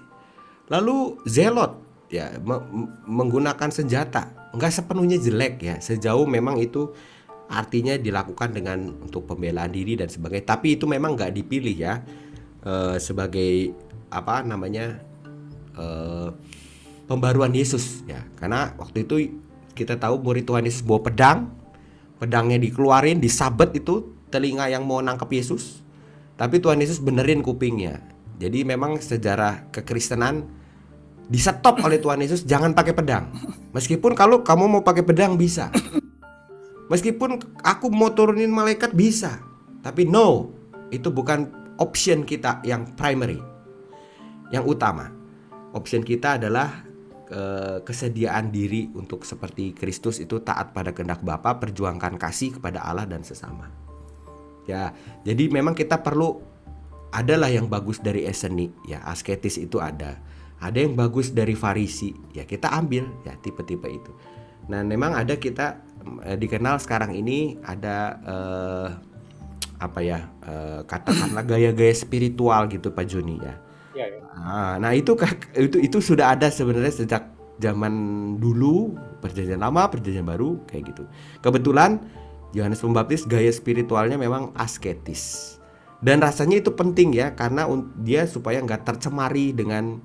Lalu 0.70 1.22
zelot 1.26 1.86
ya 2.11 2.30
me 2.38 2.62
menggunakan 3.07 3.70
senjata. 3.70 4.50
Nggak 4.54 4.72
sepenuhnya 4.82 5.18
jelek 5.18 5.54
ya. 5.62 5.74
Sejauh 5.82 6.26
memang 6.26 6.59
itu 6.59 6.90
artinya 7.46 7.94
dilakukan 7.94 8.50
dengan 8.54 8.90
untuk 9.02 9.26
pembelaan 9.26 9.70
diri 9.70 9.98
dan 9.98 10.11
sebagainya. 10.11 10.46
Tapi 10.57 10.78
itu 10.78 10.86
memang 10.86 11.14
nggak 11.14 11.34
dipilih 11.34 11.76
ya. 11.76 12.02
E, 12.62 12.98
sebagai 12.98 13.74
apa 14.11 14.42
namanya 14.42 15.02
e, 15.74 15.86
pembaruan 17.07 17.54
Yesus 17.54 18.07
ya. 18.07 18.22
Karena 18.38 18.74
waktu 18.78 19.07
itu 19.07 19.16
kita 19.74 19.98
tahu 19.98 20.22
murid 20.22 20.46
Tuhan 20.46 20.66
Yesus 20.66 20.82
bawa 20.82 21.07
pedang. 21.07 21.38
Pedangnya 22.16 22.57
dikeluarin 22.57 23.20
disabet 23.20 23.76
itu 23.76 24.16
telinga 24.32 24.72
yang 24.72 24.88
mau 24.88 25.04
nangkep 25.04 25.30
Yesus 25.36 25.86
tapi 26.37 26.61
Tuhan 26.61 26.78
Yesus 26.80 27.01
benerin 27.01 27.41
kupingnya. 27.41 28.01
Jadi 28.37 28.68
memang 28.68 29.01
sejarah 29.01 29.72
kekristenan 29.72 30.45
disetop 31.32 31.80
oleh 31.80 31.97
Tuhan 31.97 32.20
Yesus 32.20 32.45
jangan 32.45 32.76
pakai 32.76 32.93
pedang. 32.93 33.32
Meskipun 33.72 34.12
kalau 34.12 34.45
kamu 34.45 34.68
mau 34.68 34.82
pakai 34.84 35.01
pedang 35.01 35.41
bisa. 35.41 35.72
Meskipun 36.93 37.41
aku 37.64 37.89
mau 37.89 38.12
turunin 38.12 38.53
malaikat 38.53 38.93
bisa. 38.93 39.41
Tapi 39.80 40.05
no 40.05 40.53
itu 40.93 41.09
bukan 41.09 41.49
option 41.80 42.28
kita 42.28 42.61
yang 42.68 42.93
primary. 42.93 43.41
Yang 44.53 44.76
utama 44.76 45.09
option 45.72 46.05
kita 46.05 46.37
adalah 46.37 46.84
kesediaan 47.82 48.55
diri 48.55 48.93
untuk 48.95 49.26
seperti 49.26 49.74
Kristus 49.74 50.22
itu 50.22 50.45
taat 50.45 50.70
pada 50.70 50.95
kehendak 50.95 51.26
Bapa, 51.26 51.59
perjuangkan 51.59 52.20
kasih 52.20 52.61
kepada 52.61 52.87
Allah 52.87 53.03
dan 53.03 53.26
sesama. 53.26 53.66
Ya, 54.66 54.90
jadi 55.22 55.46
memang 55.48 55.78
kita 55.78 56.02
perlu 56.02 56.42
adalah 57.14 57.48
yang 57.48 57.70
bagus 57.70 58.02
dari 58.02 58.26
eseni, 58.26 58.68
ya 58.84 59.00
asketis 59.06 59.56
itu 59.62 59.78
ada. 59.78 60.18
Ada 60.58 60.82
yang 60.82 60.98
bagus 60.98 61.30
dari 61.30 61.54
farisi, 61.54 62.10
ya 62.34 62.42
kita 62.42 62.72
ambil 62.74 63.06
ya 63.22 63.38
tipe-tipe 63.38 63.86
itu. 63.86 64.12
Nah, 64.66 64.82
memang 64.82 65.14
ada 65.14 65.38
kita 65.38 65.78
eh, 66.26 66.34
dikenal 66.34 66.82
sekarang 66.82 67.14
ini 67.14 67.60
ada 67.62 68.18
eh, 68.26 68.88
apa 69.76 70.00
ya 70.02 70.26
eh, 70.42 70.80
katakanlah 70.88 71.44
gaya-gaya 71.46 71.92
spiritual 71.92 72.66
gitu 72.72 72.88
Pak 72.90 73.06
Joni 73.06 73.36
ya 73.38 73.54
Ya, 73.96 74.06
ya. 74.12 74.20
Nah, 74.76 74.92
itu 74.92 75.16
itu 75.56 75.76
itu 75.80 75.98
sudah 76.04 76.36
ada 76.36 76.52
sebenarnya 76.52 76.92
sejak 76.92 77.32
zaman 77.56 77.92
dulu 78.36 78.92
perjanjian 79.24 79.64
lama, 79.64 79.88
perjanjian 79.88 80.28
baru 80.28 80.60
kayak 80.68 80.92
gitu. 80.92 81.08
Kebetulan 81.40 82.04
Yohanes 82.57 82.80
Pembaptis 82.80 83.28
gaya 83.28 83.52
spiritualnya 83.52 84.16
memang 84.16 84.57
asketis. 84.57 85.57
Dan 86.00 86.24
rasanya 86.24 86.64
itu 86.64 86.72
penting 86.72 87.12
ya 87.12 87.36
karena 87.36 87.68
dia 88.00 88.24
supaya 88.24 88.64
nggak 88.64 88.88
tercemari 88.88 89.52
dengan 89.52 90.00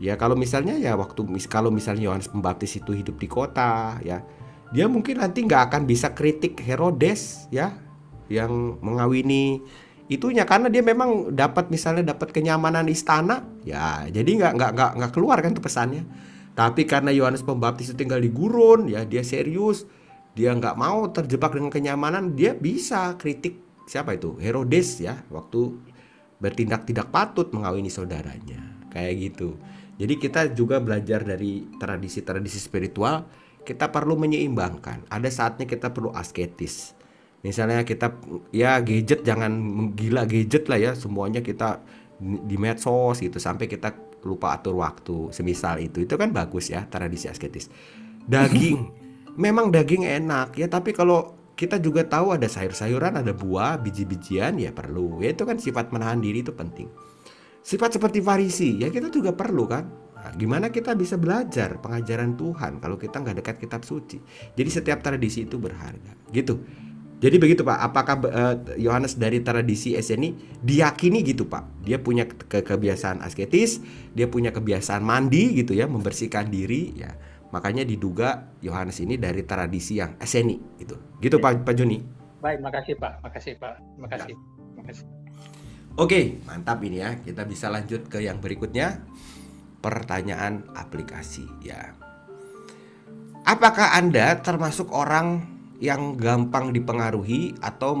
ya 0.00 0.16
kalau 0.16 0.36
misalnya 0.36 0.76
ya 0.76 0.96
waktu 0.96 1.24
kalau 1.48 1.72
misalnya 1.72 2.12
Yohanes 2.12 2.28
Pembaptis 2.28 2.76
itu 2.76 2.92
hidup 2.92 3.20
di 3.20 3.28
kota 3.28 4.00
ya 4.00 4.24
dia 4.72 4.88
mungkin 4.88 5.20
nanti 5.20 5.44
nggak 5.44 5.70
akan 5.70 5.82
bisa 5.84 6.16
kritik 6.16 6.56
Herodes 6.64 7.46
ya 7.52 7.76
yang 8.32 8.80
mengawini 8.80 9.60
itunya 10.08 10.48
karena 10.48 10.72
dia 10.72 10.80
memang 10.80 11.36
dapat 11.36 11.68
misalnya 11.68 12.16
dapat 12.16 12.32
kenyamanan 12.32 12.88
istana 12.88 13.44
ya 13.62 14.08
jadi 14.08 14.30
nggak 14.40 14.52
nggak 14.56 14.70
nggak 14.72 14.90
nggak 14.98 15.12
keluar 15.12 15.36
kan 15.44 15.52
tuh 15.52 15.62
pesannya 15.62 16.02
tapi 16.56 16.88
karena 16.88 17.12
Yohanes 17.12 17.44
Pembaptis 17.44 17.92
itu 17.92 18.00
tinggal 18.00 18.24
di 18.24 18.32
gurun 18.32 18.88
ya 18.88 19.04
dia 19.04 19.20
serius 19.20 19.84
dia 20.34 20.54
nggak 20.54 20.76
mau 20.78 21.10
terjebak 21.10 21.58
dengan 21.58 21.70
kenyamanan 21.74 22.34
dia 22.38 22.54
bisa 22.54 23.18
kritik 23.18 23.84
siapa 23.90 24.14
itu? 24.14 24.38
Herodes 24.38 25.02
ya 25.02 25.18
waktu 25.28 25.74
bertindak 26.38 26.86
tidak 26.86 27.10
patut 27.10 27.50
mengawini 27.50 27.90
saudaranya. 27.92 28.62
Kayak 28.90 29.14
gitu. 29.30 29.58
Jadi 30.00 30.14
kita 30.16 30.40
juga 30.56 30.80
belajar 30.80 31.22
dari 31.22 31.68
tradisi-tradisi 31.76 32.56
spiritual 32.56 33.28
kita 33.60 33.92
perlu 33.92 34.16
menyeimbangkan. 34.16 35.04
Ada 35.12 35.28
saatnya 35.28 35.68
kita 35.68 35.92
perlu 35.92 36.10
asketis. 36.16 36.96
Misalnya 37.44 37.84
kita 37.84 38.16
ya 38.52 38.80
gadget 38.80 39.24
jangan 39.24 39.52
gila 39.92 40.24
gadget 40.24 40.64
lah 40.72 40.80
ya. 40.80 40.92
Semuanya 40.96 41.44
kita 41.44 41.84
di 42.20 42.56
medsos 42.56 43.20
gitu 43.20 43.36
sampai 43.36 43.68
kita 43.68 43.92
lupa 44.24 44.56
atur 44.56 44.80
waktu 44.80 45.28
semisal 45.36 45.76
itu. 45.80 46.08
Itu 46.08 46.16
kan 46.16 46.32
bagus 46.32 46.72
ya 46.72 46.88
tradisi 46.88 47.28
asketis. 47.28 47.68
Daging 48.24 48.78
memang 49.40 49.72
daging 49.72 50.04
enak 50.04 50.60
ya 50.60 50.68
tapi 50.68 50.92
kalau 50.92 51.40
kita 51.56 51.80
juga 51.80 52.04
tahu 52.04 52.36
ada 52.36 52.48
sayur-sayuran 52.48 53.20
ada 53.20 53.32
buah 53.32 53.80
biji-bijian 53.80 54.60
ya 54.60 54.70
perlu 54.76 55.24
ya 55.24 55.32
itu 55.32 55.48
kan 55.48 55.56
sifat 55.56 55.88
menahan 55.88 56.20
diri 56.20 56.44
itu 56.44 56.52
penting 56.52 56.92
sifat 57.64 57.96
seperti 57.96 58.20
farisi 58.20 58.76
ya 58.76 58.92
kita 58.92 59.08
juga 59.08 59.32
perlu 59.32 59.64
kan 59.64 59.84
Nah, 60.20 60.36
gimana 60.36 60.68
kita 60.68 60.92
bisa 60.92 61.16
belajar 61.16 61.80
pengajaran 61.80 62.36
Tuhan 62.36 62.76
kalau 62.76 63.00
kita 63.00 63.24
nggak 63.24 63.36
dekat 63.40 63.56
kitab 63.56 63.82
suci? 63.88 64.20
Jadi 64.52 64.68
setiap 64.68 65.00
tradisi 65.00 65.48
itu 65.48 65.56
berharga, 65.56 66.12
gitu. 66.28 66.60
Jadi 67.20 67.36
begitu 67.36 67.60
Pak, 67.64 67.78
apakah 67.80 68.16
eh, 68.28 68.56
Yohanes 68.80 69.16
uh, 69.16 69.20
dari 69.20 69.44
tradisi 69.44 69.92
SNI 69.92 70.60
diyakini 70.64 71.20
gitu 71.20 71.48
Pak? 71.48 71.84
Dia 71.84 72.00
punya 72.00 72.24
ke 72.24 72.64
kebiasaan 72.64 73.20
asketis, 73.20 73.80
dia 74.16 74.24
punya 74.24 74.52
kebiasaan 74.52 75.04
mandi 75.04 75.56
gitu 75.60 75.76
ya, 75.76 75.84
membersihkan 75.84 76.48
diri 76.48 76.96
ya. 76.96 77.12
Makanya 77.50 77.82
diduga 77.82 78.54
Yohanes 78.62 79.02
ini 79.02 79.18
dari 79.18 79.42
tradisi 79.42 79.98
yang 79.98 80.14
SNI 80.22 80.56
gitu. 80.78 80.96
Gitu 81.18 81.36
ya. 81.38 81.42
Pak 81.42 81.66
Pak 81.66 81.74
Joni. 81.74 81.98
Baik, 82.40 82.58
makasih 82.62 82.94
Pak. 82.96 83.20
Makasih 83.20 83.54
Pak. 83.58 83.74
Makasih. 84.00 84.32
Ya. 84.32 84.38
Makasih. 84.80 85.06
Oke, 85.98 86.40
mantap 86.46 86.80
ini 86.86 87.02
ya. 87.02 87.18
Kita 87.18 87.44
bisa 87.44 87.68
lanjut 87.68 88.06
ke 88.06 88.22
yang 88.22 88.38
berikutnya. 88.38 89.02
Pertanyaan 89.80 90.64
aplikasi 90.76 91.44
ya. 91.64 91.96
Apakah 93.44 93.96
Anda 93.96 94.38
termasuk 94.38 94.92
orang 94.92 95.42
yang 95.80 96.20
gampang 96.20 96.76
dipengaruhi 96.76 97.56
atau 97.64 97.96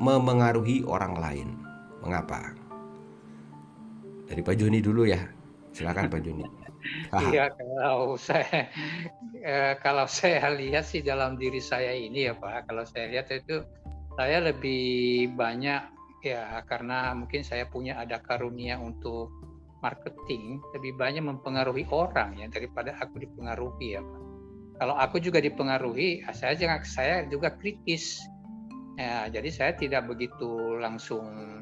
memengaruhi 0.00 0.82
orang 0.88 1.14
lain. 1.20 1.48
Mengapa? 2.00 2.56
Dari 4.24 4.40
Pak 4.40 4.56
Joni 4.56 4.80
dulu 4.80 5.04
ya. 5.04 5.20
Silakan 5.76 6.08
Pak 6.08 6.20
Joni. 6.24 6.59
Iya 7.32 7.52
kalau 7.52 8.16
saya 8.16 8.72
eh, 9.36 9.74
kalau 9.84 10.06
saya 10.08 10.48
lihat 10.56 10.88
sih 10.88 11.04
dalam 11.04 11.36
diri 11.36 11.60
saya 11.60 11.92
ini 11.92 12.30
ya 12.30 12.34
Pak, 12.36 12.70
kalau 12.70 12.84
saya 12.88 13.12
lihat 13.12 13.28
itu 13.28 13.60
saya 14.16 14.40
lebih 14.40 15.32
banyak 15.36 15.82
ya 16.20 16.60
karena 16.68 17.16
mungkin 17.16 17.40
saya 17.40 17.64
punya 17.68 17.96
ada 17.96 18.20
karunia 18.20 18.76
untuk 18.76 19.32
marketing 19.80 20.60
lebih 20.76 20.92
banyak 21.00 21.24
mempengaruhi 21.24 21.88
orang 21.88 22.36
ya 22.36 22.46
daripada 22.52 22.92
aku 23.00 23.20
dipengaruhi 23.20 23.96
ya 23.96 24.02
Pak. 24.04 24.20
Kalau 24.80 24.96
aku 24.96 25.20
juga 25.20 25.44
dipengaruhi, 25.44 26.24
saya 26.32 26.56
jangan 26.56 26.80
saya 26.88 27.28
juga 27.28 27.52
kritis. 27.52 28.16
Ya, 28.96 29.28
jadi 29.28 29.48
saya 29.52 29.72
tidak 29.76 30.08
begitu 30.08 30.80
langsung 30.80 31.60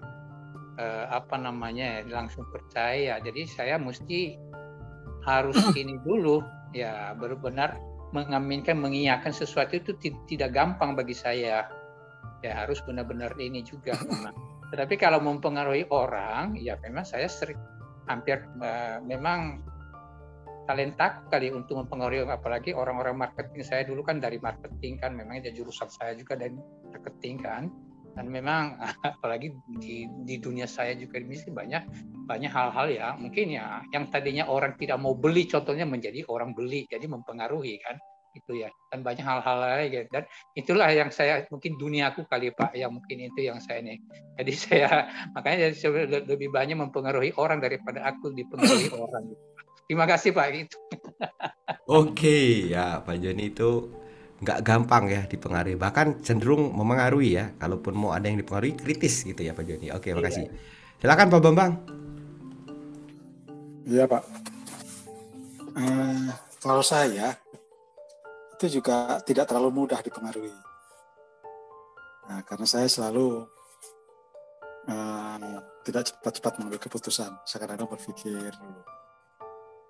eh, 0.79 1.07
apa 1.11 1.35
namanya 1.35 2.07
langsung 2.07 2.47
percaya. 2.55 3.19
Jadi 3.19 3.43
saya 3.51 3.75
mesti 3.75 4.39
harus 5.29 5.57
ini 5.81 6.01
dulu 6.01 6.41
ya 6.73 7.13
benar-benar 7.13 7.77
mengaminkan 8.17 8.81
mengiyakan 8.81 9.37
sesuatu 9.37 9.77
itu 9.77 9.93
tidak 10.25 10.57
gampang 10.57 10.97
bagi 10.97 11.13
saya. 11.13 11.69
Ya 12.41 12.53
harus 12.55 12.81
benar-benar 12.89 13.37
ini 13.37 13.61
juga 13.61 13.93
memang. 14.09 14.33
Tetapi 14.73 14.95
kalau 14.97 15.21
mempengaruhi 15.21 15.89
orang, 15.93 16.57
ya 16.57 16.77
memang 16.81 17.05
saya 17.05 17.29
sering 17.29 17.57
hampir 18.09 18.41
uh, 18.65 19.01
memang 19.05 19.61
talenta 20.69 21.25
kali 21.33 21.49
untuk 21.49 21.81
mempengaruhi 21.81 22.29
apalagi 22.29 22.77
orang-orang 22.77 23.17
marketing 23.17 23.65
saya 23.65 23.89
dulu 23.89 24.05
kan 24.05 24.21
dari 24.21 24.37
marketing 24.37 25.01
kan 25.01 25.17
memang 25.17 25.41
jadi 25.41 25.57
jurusan 25.57 25.89
saya 25.89 26.13
juga 26.13 26.37
dari 26.37 26.53
marketing 26.93 27.41
kan 27.41 27.73
dan 28.19 28.27
memang 28.35 28.75
apalagi 29.15 29.55
di, 29.79 30.11
di 30.27 30.43
dunia 30.43 30.67
saya 30.67 30.99
juga 30.99 31.23
ini 31.23 31.39
banyak 31.39 31.83
banyak 32.27 32.51
hal-hal 32.51 32.87
ya. 32.91 33.09
Mungkin 33.15 33.55
ya 33.55 33.87
yang 33.95 34.11
tadinya 34.11 34.51
orang 34.51 34.75
tidak 34.75 34.99
mau 34.99 35.15
beli 35.15 35.47
contohnya 35.47 35.87
menjadi 35.87 36.27
orang 36.27 36.51
beli 36.51 36.91
jadi 36.91 37.07
mempengaruhi 37.07 37.79
kan. 37.79 37.95
Itu 38.35 38.59
ya. 38.59 38.75
Dan 38.91 39.07
banyak 39.07 39.23
hal-hal 39.23 39.57
lain 39.63 39.91
ya. 39.95 40.03
dan 40.11 40.27
itulah 40.59 40.91
yang 40.91 41.15
saya 41.15 41.47
mungkin 41.47 41.79
duniaku 41.79 42.27
kali 42.27 42.51
pak 42.51 42.75
yang 42.75 42.91
mungkin 42.91 43.31
itu 43.31 43.47
yang 43.47 43.63
saya 43.63 43.87
nih. 43.87 44.03
Jadi 44.35 44.53
saya 44.67 44.91
makanya 45.31 45.71
jadi 45.71 46.27
lebih 46.27 46.51
banyak 46.51 46.75
mempengaruhi 46.75 47.39
orang 47.39 47.63
daripada 47.63 48.03
aku 48.03 48.35
dipengaruhi 48.35 48.91
orang. 48.99 49.31
Terima 49.87 50.11
kasih 50.11 50.35
pak. 50.35 50.47
Itu 50.59 50.77
oke 51.87 52.67
ya 52.67 52.99
pak 52.99 53.15
Joni 53.23 53.55
itu 53.55 53.95
nggak 54.39 54.59
gampang 54.63 55.11
ya 55.11 55.23
dipengaruhi 55.27 55.75
bahkan 55.75 56.23
cenderung 56.23 56.71
memengaruhi 56.71 57.39
ya 57.39 57.51
kalaupun 57.59 57.95
mau 57.99 58.15
ada 58.15 58.31
yang 58.31 58.39
dipengaruhi 58.39 58.79
kritis 58.79 59.27
gitu 59.27 59.43
ya 59.43 59.51
Pak 59.51 59.65
Joni 59.67 59.91
oke 59.91 60.09
makasih 60.15 60.47
iya. 60.47 60.55
silakan 61.03 61.27
Pak 61.27 61.41
Bambang 61.43 61.73
iya 63.89 64.05
Pak 64.07 64.23
uh, 65.75 66.31
kalau 66.63 66.83
saya 66.83 67.35
itu 68.59 68.83
juga 68.83 69.23
tidak 69.23 69.47
terlalu 69.47 69.71
mudah 69.71 70.03
dipengaruhi. 70.03 70.51
Nah, 72.27 72.43
karena 72.43 72.67
saya 72.67 72.91
selalu 72.91 73.47
uh, 74.91 75.63
tidak 75.87 76.11
cepat-cepat 76.11 76.59
mengambil 76.59 76.83
keputusan. 76.83 77.39
Saya 77.47 77.59
kadang-kadang 77.63 77.95
berpikir. 77.95 78.51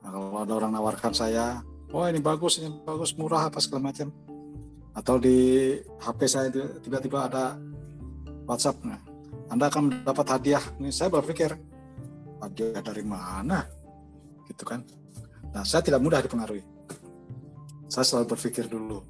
Nah, 0.05 0.09
kalau 0.13 0.37
ada 0.37 0.53
orang 0.53 0.77
nawarkan 0.77 1.17
saya, 1.17 1.65
oh 1.97 2.05
ini 2.05 2.21
bagus, 2.21 2.61
ini 2.61 2.69
bagus, 2.85 3.17
murah 3.17 3.49
apa 3.49 3.57
segala 3.57 3.89
macam. 3.89 4.13
Atau 4.97 5.20
di 5.20 5.72
HP 6.01 6.20
saya 6.28 6.49
tiba-tiba 6.80 7.28
ada 7.28 7.57
WhatsApp, 8.49 8.82
nah, 8.84 8.99
Anda 9.53 9.68
akan 9.68 9.93
mendapat 9.93 10.26
hadiah. 10.36 10.62
Ini 10.80 10.91
saya 10.93 11.12
berpikir, 11.12 11.53
hadiah 12.41 12.80
dari 12.80 13.05
mana? 13.05 13.64
Gitu 14.49 14.64
kan. 14.64 14.82
Nah, 15.53 15.62
saya 15.64 15.84
tidak 15.84 16.01
mudah 16.01 16.20
dipengaruhi 16.24 16.78
saya 17.89 18.05
selalu 18.05 18.36
berpikir 18.36 18.68
dulu 18.68 19.01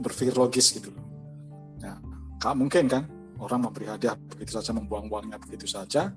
berpikir 0.00 0.32
logis 0.32 0.72
gitu 0.72 0.94
ya 1.82 1.98
kak 2.40 2.54
mungkin 2.56 2.88
kan 2.88 3.04
orang 3.42 3.68
memberi 3.68 3.90
hadiah 3.90 4.16
begitu 4.16 4.56
saja 4.56 4.72
membuang-buangnya 4.72 5.36
begitu 5.42 5.68
saja 5.68 6.08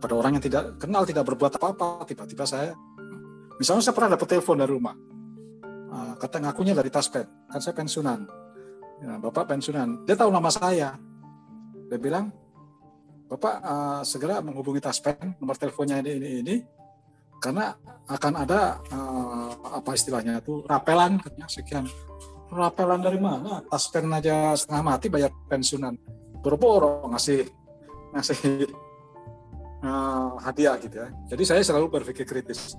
pada 0.00 0.14
orang 0.16 0.40
yang 0.40 0.44
tidak 0.44 0.74
kenal 0.80 1.06
tidak 1.06 1.28
berbuat 1.28 1.60
apa-apa 1.60 2.08
tiba-tiba 2.08 2.42
saya 2.48 2.74
misalnya 3.60 3.84
saya 3.86 3.94
pernah 3.94 4.18
dapat 4.18 4.26
telepon 4.26 4.58
dari 4.58 4.72
rumah 4.72 4.96
kata 6.16 6.42
ngakunya 6.42 6.74
dari 6.76 6.90
Taspen 6.92 7.26
kan 7.48 7.60
saya 7.60 7.74
pensiunan. 7.76 8.20
Ya, 8.96 9.20
bapak 9.20 9.52
pensiunan. 9.52 10.08
Dia 10.08 10.16
tahu 10.16 10.32
nama 10.32 10.48
saya. 10.48 10.96
Dia 11.86 11.98
bilang 12.00 12.32
bapak 13.26 13.54
uh, 13.60 14.02
segera 14.06 14.40
menghubungi 14.40 14.80
Taspen 14.80 15.36
nomor 15.38 15.58
teleponnya 15.58 16.00
ini 16.00 16.10
ini 16.16 16.28
ini 16.42 16.56
karena 17.36 17.76
akan 18.08 18.32
ada 18.38 18.80
uh, 18.88 19.50
apa 19.82 19.92
istilahnya 19.92 20.40
itu 20.40 20.64
rapelan 20.64 21.20
katanya. 21.20 21.46
Sekian. 21.48 21.84
Rapelan 22.46 23.02
dari 23.02 23.18
mana? 23.18 23.60
Taspen 23.66 24.06
aja 24.14 24.54
setengah 24.54 24.82
mati 24.82 25.06
bayar 25.10 25.34
pensiunan. 25.50 25.94
Boro-boro 26.40 27.04
ngasih 27.10 27.42
ngasih 28.14 28.70
uh, 29.82 30.38
hadiah 30.40 30.78
gitu 30.80 30.96
ya. 31.04 31.08
Jadi 31.28 31.42
saya 31.42 31.62
selalu 31.66 31.90
berpikir 32.00 32.24
kritis 32.24 32.78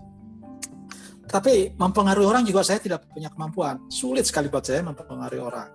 tapi 1.27 1.75
mempengaruhi 1.75 2.27
orang 2.27 2.43
juga 2.47 2.63
saya 2.63 2.79
tidak 2.79 3.03
punya 3.11 3.27
kemampuan 3.27 3.75
sulit 3.91 4.23
sekali 4.23 4.47
buat 4.47 4.63
saya 4.63 4.81
mempengaruhi 4.81 5.43
orang 5.43 5.69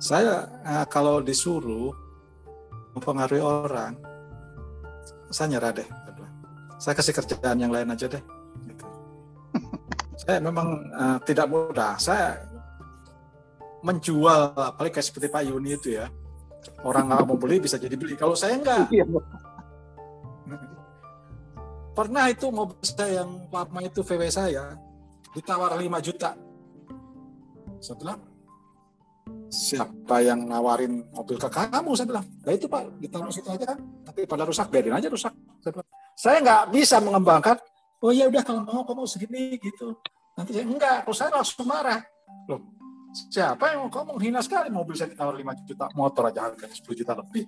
saya 0.00 0.48
uh, 0.64 0.86
kalau 0.88 1.20
disuruh 1.20 1.92
mempengaruhi 2.96 3.44
orang 3.44 3.94
saya 5.28 5.56
nyerah 5.56 5.72
deh 5.76 5.88
saya 6.84 6.94
kasih 7.00 7.16
kerjaan 7.16 7.56
yang 7.56 7.72
lain 7.72 7.88
aja 7.88 8.04
deh. 8.04 8.22
Gitu. 8.68 8.86
saya 10.20 10.36
memang 10.36 10.84
uh, 10.92 11.18
tidak 11.24 11.48
mudah. 11.48 11.96
Saya 11.96 12.44
menjual, 13.80 14.52
apalagi 14.52 15.00
kayak 15.00 15.06
seperti 15.08 15.26
Pak 15.32 15.42
Yuni 15.48 15.80
itu 15.80 15.96
ya. 15.96 16.12
Orang 16.84 17.08
nggak 17.08 17.24
mau 17.24 17.40
beli 17.40 17.60
bisa 17.64 17.80
jadi 17.80 17.96
beli. 17.96 18.20
Kalau 18.20 18.36
saya 18.36 18.60
enggak. 18.60 18.92
Pernah 21.94 22.26
itu 22.26 22.50
mobil 22.50 22.74
saya 22.82 23.22
yang 23.22 23.46
lama 23.54 23.80
itu 23.86 24.02
VW 24.02 24.26
saya 24.26 24.74
ditawar 25.30 25.78
5 25.78 25.86
juta. 26.02 26.34
Bilang, 27.84 28.18
siapa 29.46 30.18
yang 30.24 30.42
nawarin 30.42 31.06
mobil 31.14 31.38
ke 31.38 31.46
kamu? 31.46 31.94
Saya 31.94 32.06
bilang, 32.10 32.26
nah 32.42 32.50
itu 32.50 32.66
Pak, 32.66 32.98
ditaruh 32.98 33.30
situ 33.30 33.46
aja 33.46 33.62
kan. 33.62 33.78
Tapi 34.10 34.26
pada 34.26 34.42
rusak, 34.42 34.74
biarin 34.74 34.98
aja 34.98 35.06
rusak. 35.06 35.30
Saya 35.62 35.70
bilang, 35.70 35.88
nggak 36.42 36.62
bisa 36.74 36.96
mengembangkan, 36.98 37.56
oh 38.02 38.10
ya 38.10 38.26
udah 38.26 38.42
kalau 38.42 38.66
mau 38.66 38.82
kamu 38.82 39.06
segini 39.06 39.54
gitu. 39.62 39.94
Nanti 40.34 40.50
saya 40.50 40.66
enggak, 40.66 41.06
kalau 41.06 41.14
saya 41.14 41.30
langsung 41.30 41.68
marah. 41.68 42.02
Loh, 42.50 42.58
siapa 43.30 43.70
yang 43.70 43.86
kamu 43.86 44.18
menghina 44.18 44.42
sekali 44.42 44.66
mobil 44.72 44.98
saya 44.98 45.14
ditawar 45.14 45.38
5 45.38 45.68
juta, 45.68 45.86
motor 45.94 46.26
aja 46.26 46.50
harganya 46.50 46.74
10 46.74 46.90
juta 46.90 47.12
lebih. 47.14 47.46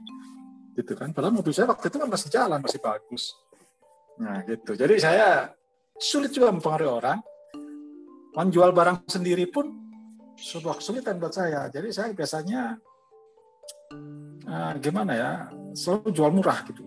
Gitu 0.76 0.92
kan. 0.94 1.11
Padahal 1.11 1.34
mobil 1.34 1.51
saya 1.51 1.66
waktu 1.66 1.88
itu 1.90 1.97
kan 1.99 2.09
masih 2.12 2.28
jalan, 2.30 2.61
masih 2.61 2.78
bagus. 2.78 3.32
Nah 4.20 4.42
gitu. 4.44 4.72
Jadi 4.76 4.94
saya 5.00 5.50
sulit 5.96 6.32
juga 6.32 6.52
mempengaruhi 6.52 6.90
orang. 6.90 7.18
Menjual 8.36 8.76
barang 8.76 9.08
sendiri 9.08 9.48
pun 9.48 9.72
sebuah 10.36 10.76
kesulitan 10.80 11.16
buat 11.16 11.32
saya. 11.32 11.72
Jadi 11.72 11.88
saya 11.88 12.12
biasanya 12.12 12.76
uh, 14.44 14.72
gimana 14.76 15.12
ya, 15.16 15.30
selalu 15.72 16.12
jual 16.12 16.30
murah 16.36 16.60
gitu 16.68 16.84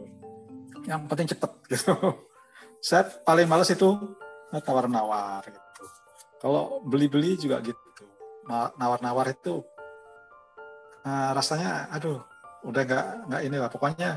yang 0.88 1.06
penting 1.06 1.30
cepet 1.30 1.52
gitu. 1.74 1.94
Saya 2.80 3.06
paling 3.26 3.50
males 3.50 3.70
itu 3.70 3.90
tawar-nawar 4.64 5.44
gitu. 5.46 5.60
Kalau 6.40 6.80
beli-beli 6.86 7.36
juga 7.36 7.60
gitu. 7.62 8.06
Nawar-nawar 8.50 9.30
itu 9.30 9.62
uh, 11.06 11.32
rasanya 11.36 11.92
aduh 11.94 12.18
udah 12.66 12.82
nggak 12.84 13.06
nggak 13.30 13.42
ini 13.46 13.58
lah 13.62 13.70
pokoknya 13.72 14.10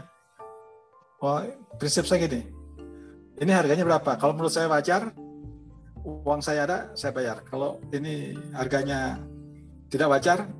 oh, 1.22 1.44
prinsip 1.78 2.08
saya 2.08 2.26
gini 2.26 2.42
ini 3.40 3.52
harganya 3.52 3.84
berapa? 3.86 4.18
Kalau 4.20 4.32
menurut 4.36 4.52
saya 4.52 4.68
wajar. 4.68 5.12
Uang 6.02 6.42
saya 6.42 6.66
ada 6.66 6.78
saya 6.98 7.14
bayar. 7.14 7.46
Kalau 7.46 7.78
ini 7.94 8.34
harganya 8.50 9.22
tidak 9.86 10.10
wajar 10.10 10.50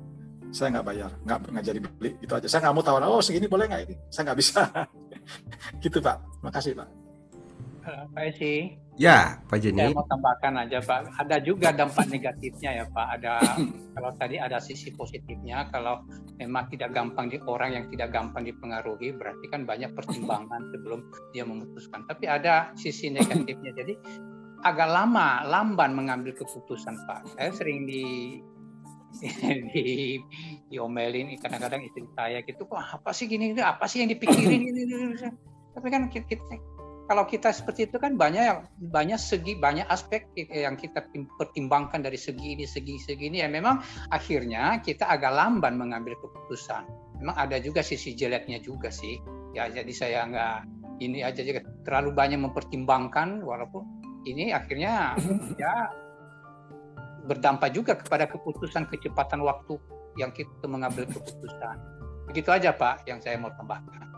saya 0.53 0.79
nggak 0.79 0.87
bayar. 0.87 1.11
Nggak 1.27 1.37
nggak 1.51 1.65
jadi 1.65 1.79
beli 1.83 2.11
itu 2.23 2.33
aja. 2.33 2.47
Saya 2.47 2.59
nggak 2.69 2.75
mau 2.79 2.85
tawar 2.85 3.03
oh 3.09 3.19
segini 3.19 3.49
boleh 3.51 3.67
nggak 3.67 3.83
ini? 3.89 3.95
Saya 4.07 4.31
nggak 4.31 4.39
bisa. 4.39 4.61
Gitu 5.83 5.99
Pak. 5.99 6.17
Makasih 6.45 6.73
Pak. 6.79 6.89
Pak 8.13 8.23
Esi. 8.23 8.82
Ya, 8.93 9.41
Pak 9.49 9.57
Jenny. 9.57 9.89
Saya 9.89 9.97
mau 9.97 10.05
tambahkan 10.05 10.53
aja 10.53 10.77
Pak. 10.77 11.17
Ada 11.25 11.41
juga 11.41 11.73
dampak 11.73 12.13
negatifnya 12.13 12.77
ya 12.77 12.85
Pak. 12.85 13.07
Ada 13.17 13.33
kalau 13.97 14.11
tadi 14.21 14.37
ada 14.37 14.61
sisi 14.61 14.93
positifnya. 14.93 15.65
Kalau 15.73 16.05
memang 16.37 16.69
tidak 16.69 16.93
gampang 16.93 17.33
di 17.33 17.41
orang 17.49 17.73
yang 17.73 17.85
tidak 17.89 18.13
gampang 18.13 18.45
dipengaruhi, 18.45 19.17
berarti 19.17 19.45
kan 19.49 19.65
banyak 19.65 19.97
pertimbangan 19.97 20.61
sebelum 20.77 21.09
dia 21.33 21.41
memutuskan. 21.41 22.05
Tapi 22.05 22.29
ada 22.29 22.69
sisi 22.77 23.09
negatifnya. 23.09 23.73
Jadi 23.81 23.93
agak 24.61 24.89
lama, 24.93 25.41
lamban 25.41 25.97
mengambil 25.97 26.37
keputusan 26.37 26.93
Pak. 27.09 27.33
Saya 27.33 27.49
sering 27.49 27.89
di 27.89 28.03
di 29.73 30.17
diomelin 30.69 31.37
kadang-kadang 31.37 31.85
istri 31.85 32.01
saya 32.17 32.41
gitu 32.41 32.65
kok 32.65 32.81
apa 32.81 33.13
sih 33.13 33.29
gini 33.29 33.53
apa 33.61 33.85
sih 33.85 34.01
yang 34.01 34.09
dipikirin 34.09 34.73
ini 34.73 34.81
tapi 35.73 35.87
kan 35.89 36.05
kita, 36.09 36.41
kalau 37.07 37.27
kita 37.27 37.51
seperti 37.51 37.91
itu 37.91 37.99
kan 37.99 38.15
banyak 38.15 38.63
banyak 38.91 39.19
segi 39.19 39.59
banyak 39.59 39.83
aspek 39.91 40.27
yang 40.37 40.79
kita 40.79 41.03
pertimbangkan 41.35 41.99
dari 41.99 42.15
segi 42.15 42.55
ini 42.55 42.63
segi 42.63 42.95
segi 42.99 43.27
ini 43.27 43.43
ya 43.43 43.49
memang 43.51 43.83
akhirnya 44.15 44.79
kita 44.79 45.07
agak 45.07 45.35
lamban 45.35 45.75
mengambil 45.75 46.15
keputusan 46.23 46.87
memang 47.19 47.35
ada 47.35 47.59
juga 47.59 47.83
sisi 47.83 48.15
jeleknya 48.15 48.63
juga 48.63 48.87
sih 48.87 49.19
ya 49.51 49.67
jadi 49.67 49.91
saya 49.91 50.19
nggak 50.31 50.57
ini 51.03 51.25
aja 51.25 51.43
terlalu 51.83 52.15
banyak 52.15 52.39
mempertimbangkan 52.39 53.43
walaupun 53.43 53.83
ini 54.23 54.55
akhirnya 54.55 55.19
ya 55.61 55.91
berdampak 57.23 57.71
juga 57.71 57.95
kepada 57.95 58.27
keputusan 58.27 58.87
kecepatan 58.91 59.43
waktu 59.43 59.79
yang 60.19 60.29
kita 60.35 60.67
mengambil 60.67 61.07
keputusan. 61.09 61.75
Begitu 62.29 62.49
aja 62.51 62.75
Pak 62.75 63.07
yang 63.07 63.19
saya 63.23 63.39
mau 63.39 63.51
tambahkan. 63.55 64.12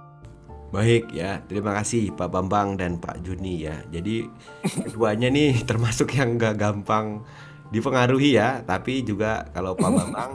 Baik 0.74 1.13
ya, 1.13 1.45
terima 1.45 1.72
kasih 1.78 2.11
Pak 2.18 2.30
Bambang 2.34 2.76
dan 2.76 2.97
Pak 2.97 3.22
Juni 3.22 3.63
ya. 3.63 3.80
Jadi 3.93 4.26
keduanya 4.66 5.30
nih 5.30 5.61
termasuk 5.70 6.18
yang 6.18 6.41
gak 6.41 6.57
gampang 6.57 7.22
dipengaruhi 7.70 8.38
ya, 8.38 8.66
tapi 8.66 9.05
juga 9.05 9.45
kalau 9.53 9.78
Pak 9.78 9.91
Bambang 9.97 10.32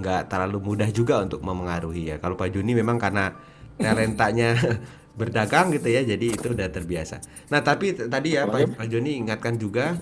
nggak 0.00 0.30
terlalu 0.30 0.58
mudah 0.62 0.88
juga 0.90 1.22
untuk 1.22 1.42
memengaruhi 1.42 2.14
ya. 2.14 2.16
Kalau 2.18 2.34
Pak 2.34 2.50
Juni 2.54 2.74
memang 2.74 2.98
karena 2.98 3.34
talentanya 3.78 4.54
berdagang 5.18 5.74
gitu 5.74 5.88
ya, 5.90 6.02
jadi 6.06 6.26
itu 6.32 6.46
udah 6.54 6.68
terbiasa. 6.70 7.20
Nah 7.50 7.60
tapi 7.60 7.94
tadi 7.94 8.38
ya 8.38 8.46
Pak, 8.46 8.78
Pak 8.78 8.86
Joni 8.88 9.20
ingatkan 9.20 9.58
juga 9.58 9.98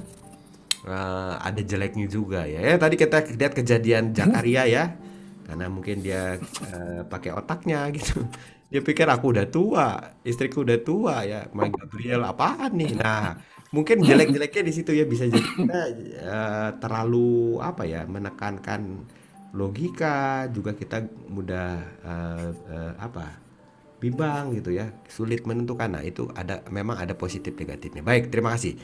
uh, 0.87 1.35
ada 1.41 1.59
jeleknya 1.59 2.07
juga 2.07 2.45
ya. 2.45 2.61
Ya 2.63 2.77
tadi 2.77 2.95
kita 2.95 3.25
lihat 3.35 3.57
kejadian 3.57 4.15
Jakaria 4.15 4.69
ya, 4.69 4.85
karena 5.49 5.67
mungkin 5.73 6.05
dia 6.05 6.39
uh, 6.71 7.03
pakai 7.09 7.35
otaknya 7.35 7.89
gitu. 7.97 8.23
Dia 8.69 8.85
pikir 8.85 9.09
aku 9.09 9.33
udah 9.33 9.49
tua, 9.49 9.89
istriku 10.29 10.61
udah 10.61 10.79
tua 10.85 11.25
ya, 11.25 11.49
main 11.57 11.73
Gabriel 11.73 12.21
apaan 12.29 12.77
nih? 12.77 12.93
Nah 13.01 13.41
mungkin 13.69 14.01
jelek-jeleknya 14.01 14.63
di 14.65 14.73
situ 14.73 14.97
ya 14.97 15.05
bisa 15.05 15.29
jadi 15.29 15.45
kita 15.45 15.81
uh, 16.25 16.71
terlalu 16.81 17.61
apa 17.61 17.85
ya 17.85 18.09
menekankan 18.09 19.05
logika 19.53 20.49
juga 20.53 20.73
kita 20.73 21.05
mudah 21.29 21.77
uh, 22.01 22.49
uh, 22.53 22.93
apa 22.97 23.37
bimbang 24.01 24.57
gitu 24.57 24.73
ya 24.73 24.93
sulit 25.09 25.45
menentukan. 25.49 25.89
Nah 25.89 26.05
itu 26.05 26.29
ada 26.33 26.65
memang 26.69 27.01
ada 27.01 27.13
positif 27.17 27.57
negatifnya. 27.57 28.05
Baik 28.05 28.29
terima 28.29 28.57
kasih. 28.57 28.77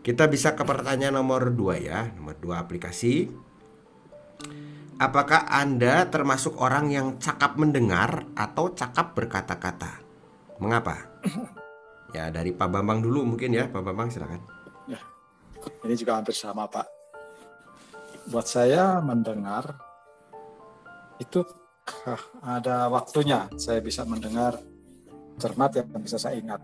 Kita 0.00 0.28
bisa 0.28 0.56
ke 0.56 0.64
pertanyaan 0.64 1.20
nomor 1.20 1.52
dua 1.52 1.76
ya 1.76 2.12
nomor 2.16 2.36
dua 2.40 2.64
aplikasi 2.64 3.28
apakah 5.00 5.48
anda 5.48 6.04
termasuk 6.12 6.60
orang 6.60 6.92
yang 6.92 7.16
cakap 7.16 7.56
mendengar 7.56 8.28
atau 8.36 8.76
cakap 8.76 9.16
berkata-kata? 9.16 10.04
Mengapa? 10.60 10.96
Ya 12.10 12.26
dari 12.26 12.50
Pak 12.50 12.74
Bambang 12.74 13.06
dulu 13.06 13.22
mungkin 13.22 13.54
ya. 13.54 13.70
Pak 13.70 13.86
Bambang 13.86 14.10
silakan. 14.10 14.42
Ya 14.90 14.98
ini 15.86 15.94
juga 15.94 16.18
hampir 16.18 16.34
sama 16.34 16.66
Pak. 16.66 16.86
Buat 18.34 18.50
saya 18.50 18.98
mendengar 18.98 19.78
itu 21.22 21.46
ada 22.42 22.90
waktunya 22.90 23.46
saya 23.54 23.78
bisa 23.78 24.02
mendengar 24.02 24.56
cermat 25.38 25.70
yang 25.76 25.86
bisa 26.02 26.18
saya 26.18 26.34
ingat. 26.34 26.60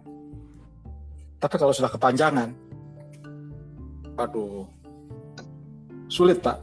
Tapi 1.36 1.56
kalau 1.60 1.70
sudah 1.70 1.92
kepanjangan, 1.92 2.48
aduh, 4.16 4.64
sulit 6.08 6.40
pak, 6.40 6.56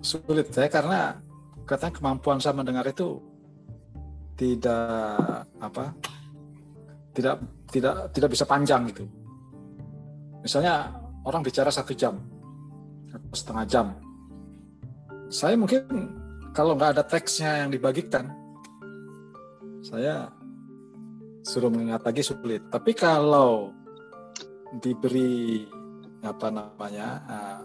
sulit 0.00 0.48
saya 0.52 0.68
karena 0.72 1.16
katanya 1.68 1.92
kemampuan 1.96 2.40
saya 2.40 2.56
mendengar 2.56 2.84
itu 2.88 3.20
tidak 4.34 5.44
apa, 5.60 5.92
tidak 7.12 7.36
tidak 7.68 7.94
tidak 8.16 8.30
bisa 8.32 8.44
panjang 8.48 8.88
gitu. 8.88 9.04
Misalnya 10.40 10.88
orang 11.28 11.44
bicara 11.44 11.68
satu 11.68 11.92
jam, 11.92 12.16
setengah 13.36 13.64
jam, 13.68 13.86
saya 15.28 15.54
mungkin 15.60 15.84
kalau 16.56 16.74
nggak 16.74 16.96
ada 16.96 17.04
teksnya 17.04 17.64
yang 17.64 17.70
dibagikan, 17.70 18.32
saya 19.84 20.32
suruh 21.44 21.68
mengingat 21.68 22.00
lagi 22.02 22.24
sulit. 22.24 22.64
Tapi 22.72 22.96
kalau 22.96 23.76
diberi 24.80 25.68
apa 26.20 26.48
namanya 26.52 27.08
uh, 27.28 27.60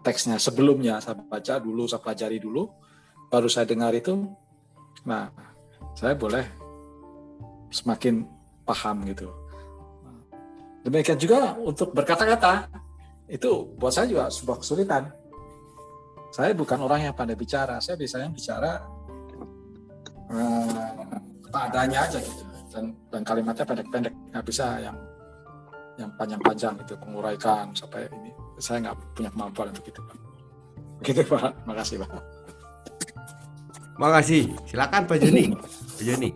teksnya 0.00 0.40
sebelumnya 0.40 0.98
saya 1.00 1.16
baca 1.16 1.60
dulu, 1.60 1.84
saya 1.84 2.00
pelajari 2.00 2.40
dulu, 2.40 2.68
baru 3.28 3.48
saya 3.48 3.68
dengar 3.68 3.92
itu, 3.92 4.16
nah 5.04 5.28
saya 5.92 6.16
boleh 6.16 6.44
semakin 7.70 8.24
paham 8.64 9.04
gitu. 9.06 9.28
Demikian 10.80 11.20
juga 11.20 11.54
untuk 11.60 11.92
berkata-kata 11.92 12.72
itu 13.28 13.76
buat 13.76 13.92
saya 13.92 14.08
juga 14.08 14.24
sebuah 14.32 14.58
kesulitan. 14.64 15.12
Saya 16.32 16.56
bukan 16.56 16.80
orang 16.80 17.10
yang 17.10 17.14
pandai 17.14 17.36
bicara, 17.36 17.76
saya 17.82 18.00
biasanya 18.00 18.32
bicara 18.32 18.80
uh, 20.32 21.52
adanya 21.52 22.08
aja 22.08 22.16
gitu. 22.16 22.42
Dan 22.70 22.94
dan 23.10 23.22
kalimatnya 23.26 23.66
pendek-pendek 23.66 24.14
nggak 24.30 24.44
bisa 24.46 24.78
yang 24.78 24.96
yang 25.98 26.08
panjang-panjang 26.16 26.80
itu 26.80 26.94
menguraikan 27.02 27.74
sampai 27.76 28.08
ini 28.08 28.39
saya 28.60 28.78
nggak 28.88 28.96
punya 29.16 29.30
kemampuan 29.32 29.72
untuk 29.72 29.88
itu 29.88 30.00
pak. 30.04 30.16
Begitu 31.00 31.20
pak. 31.26 31.52
Makasih 31.64 31.96
pak. 32.04 32.10
Makasih. 33.98 34.42
Silakan 34.68 35.02
pak 35.08 35.16
Joni. 35.20 35.44
Pak 35.56 36.02
Joni. 36.04 36.30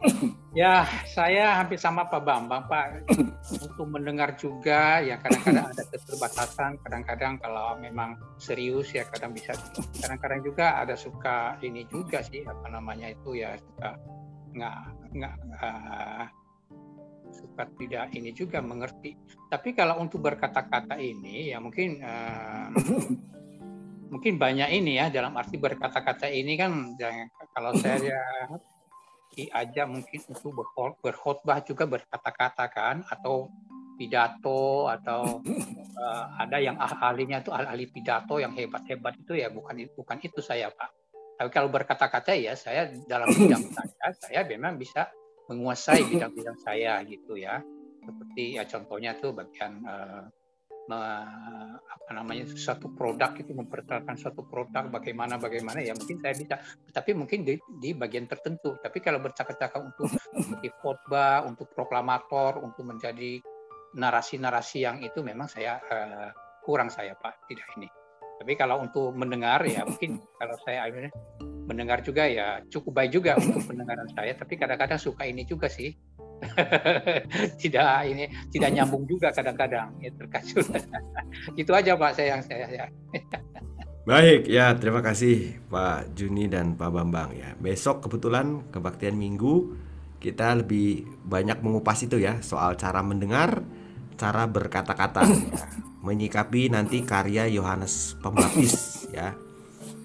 Ya, 0.54 0.86
saya 1.10 1.58
hampir 1.58 1.82
sama 1.82 2.06
Pak 2.06 2.22
Bambang, 2.22 2.70
Pak. 2.70 3.10
Untuk 3.58 3.90
mendengar 3.90 4.38
juga, 4.38 5.02
ya 5.02 5.18
kadang-kadang 5.18 5.66
ada 5.66 5.82
keterbatasan, 5.90 6.78
kadang-kadang 6.78 7.42
kalau 7.42 7.74
memang 7.82 8.14
serius 8.38 8.94
ya 8.94 9.02
kadang 9.10 9.34
bisa. 9.34 9.50
Kadang-kadang 9.98 10.46
juga 10.46 10.78
ada 10.78 10.94
suka 10.94 11.58
ini 11.58 11.82
juga 11.90 12.22
sih, 12.22 12.46
apa 12.46 12.70
namanya 12.70 13.10
itu 13.10 13.34
ya 13.34 13.58
suka 13.58 13.98
nggak 14.54 14.78
nggak 15.18 15.34
uh, 15.58 16.24
suka 17.34 17.66
tidak 17.74 18.14
ini 18.14 18.30
juga 18.30 18.62
mengerti. 18.62 19.18
Tapi 19.50 19.74
kalau 19.74 19.98
untuk 19.98 20.22
berkata-kata 20.22 20.96
ini, 21.02 21.50
ya 21.50 21.58
mungkin 21.58 21.98
uh, 21.98 22.70
mungkin 24.14 24.38
banyak 24.38 24.70
ini 24.70 25.02
ya 25.02 25.10
dalam 25.10 25.34
arti 25.34 25.58
berkata-kata 25.58 26.30
ini 26.30 26.54
kan 26.54 26.94
kalau 27.50 27.74
saya 27.74 28.14
aja 29.50 29.82
mungkin 29.90 30.20
itu 30.22 30.48
berkhotbah 31.02 31.58
juga 31.66 31.90
berkata-kata 31.90 32.70
kan 32.70 33.02
atau 33.10 33.50
pidato 33.98 34.86
atau 34.86 35.42
uh, 35.98 36.24
ada 36.38 36.58
yang 36.62 36.78
ahlinya 36.78 37.42
itu 37.42 37.50
ahli 37.50 37.90
pidato 37.90 38.38
yang 38.38 38.54
hebat-hebat 38.54 39.18
itu 39.18 39.38
ya 39.38 39.50
bukan 39.50 39.82
bukan 39.94 40.18
itu 40.22 40.38
saya 40.38 40.70
Pak. 40.70 40.90
Tapi 41.34 41.50
kalau 41.50 41.66
berkata-kata 41.66 42.38
ya 42.38 42.54
saya 42.54 42.90
dalam 43.10 43.26
bidang 43.34 43.66
saya 43.74 44.14
saya 44.14 44.40
memang 44.46 44.78
bisa 44.78 45.10
menguasai 45.50 46.02
bidang-bidang 46.08 46.58
saya 46.60 47.00
gitu 47.04 47.36
ya. 47.36 47.60
Seperti 48.04 48.60
ya 48.60 48.68
contohnya 48.68 49.16
tuh 49.16 49.32
bagian 49.32 49.80
uh, 49.84 50.24
me, 50.88 51.00
apa 51.80 52.10
namanya 52.12 52.44
satu 52.52 52.92
produk 52.92 53.32
itu 53.40 53.56
memperkenalkan 53.56 54.20
suatu 54.20 54.44
produk 54.44 54.92
bagaimana 54.92 55.40
bagaimana 55.40 55.80
ya 55.80 55.96
mungkin 55.96 56.20
saya 56.20 56.34
bisa. 56.36 56.56
Tapi 56.92 57.16
mungkin 57.16 57.48
di, 57.48 57.56
di 57.80 57.96
bagian 57.96 58.28
tertentu. 58.28 58.76
Tapi 58.76 59.00
kalau 59.00 59.24
bercakap-cakap 59.24 59.80
untuk 59.80 60.12
seperti 60.12 60.68
khotbah 60.80 61.48
untuk 61.48 61.72
proklamator 61.72 62.60
untuk 62.60 62.84
menjadi 62.84 63.40
narasi-narasi 63.94 64.78
yang 64.84 64.96
itu 65.00 65.22
memang 65.22 65.48
saya 65.48 65.78
uh, 65.80 66.28
kurang 66.66 66.90
saya 66.90 67.14
pak 67.14 67.46
tidak 67.46 67.68
ini 67.78 67.86
tapi 68.44 68.60
kalau 68.60 68.84
untuk 68.84 69.08
mendengar 69.16 69.64
ya 69.64 69.88
mungkin 69.88 70.20
kalau 70.36 70.52
saya 70.68 70.84
mendengar 71.64 72.04
juga 72.04 72.28
ya 72.28 72.60
cukup 72.68 73.00
baik 73.00 73.16
juga 73.16 73.40
untuk 73.40 73.72
pendengaran 73.72 74.04
saya. 74.12 74.36
Tapi 74.36 74.60
kadang-kadang 74.60 75.00
suka 75.00 75.24
ini 75.24 75.48
juga 75.48 75.64
sih. 75.72 75.96
Tidak 77.64 78.04
ini 78.04 78.28
tidak 78.52 78.70
nyambung 78.76 79.08
juga 79.08 79.32
kadang-kadang 79.32 79.96
ya 79.96 80.12
terkasut 80.12 80.66
itu 81.60 81.72
aja 81.72 81.96
pak 81.96 82.12
saya 82.12 82.36
yang 82.36 82.44
saya 82.44 82.66
ya. 82.68 82.86
Baik 84.04 84.44
ya 84.44 84.76
terima 84.76 85.00
kasih 85.00 85.64
Pak 85.72 86.12
Juni 86.12 86.44
dan 86.52 86.76
Pak 86.76 86.92
Bambang 86.92 87.32
ya. 87.32 87.56
Besok 87.56 88.04
kebetulan 88.04 88.68
kebaktian 88.68 89.16
minggu 89.16 89.72
kita 90.20 90.60
lebih 90.60 91.08
banyak 91.24 91.64
mengupas 91.64 92.04
itu 92.04 92.20
ya 92.20 92.44
soal 92.44 92.76
cara 92.76 93.00
mendengar 93.00 93.64
cara 94.14 94.46
berkata-kata 94.46 95.22
ya. 95.26 95.66
menyikapi 96.06 96.70
nanti 96.70 97.02
karya 97.02 97.48
Yohanes 97.50 98.14
Pembaptis 98.20 99.06
ya 99.16 99.34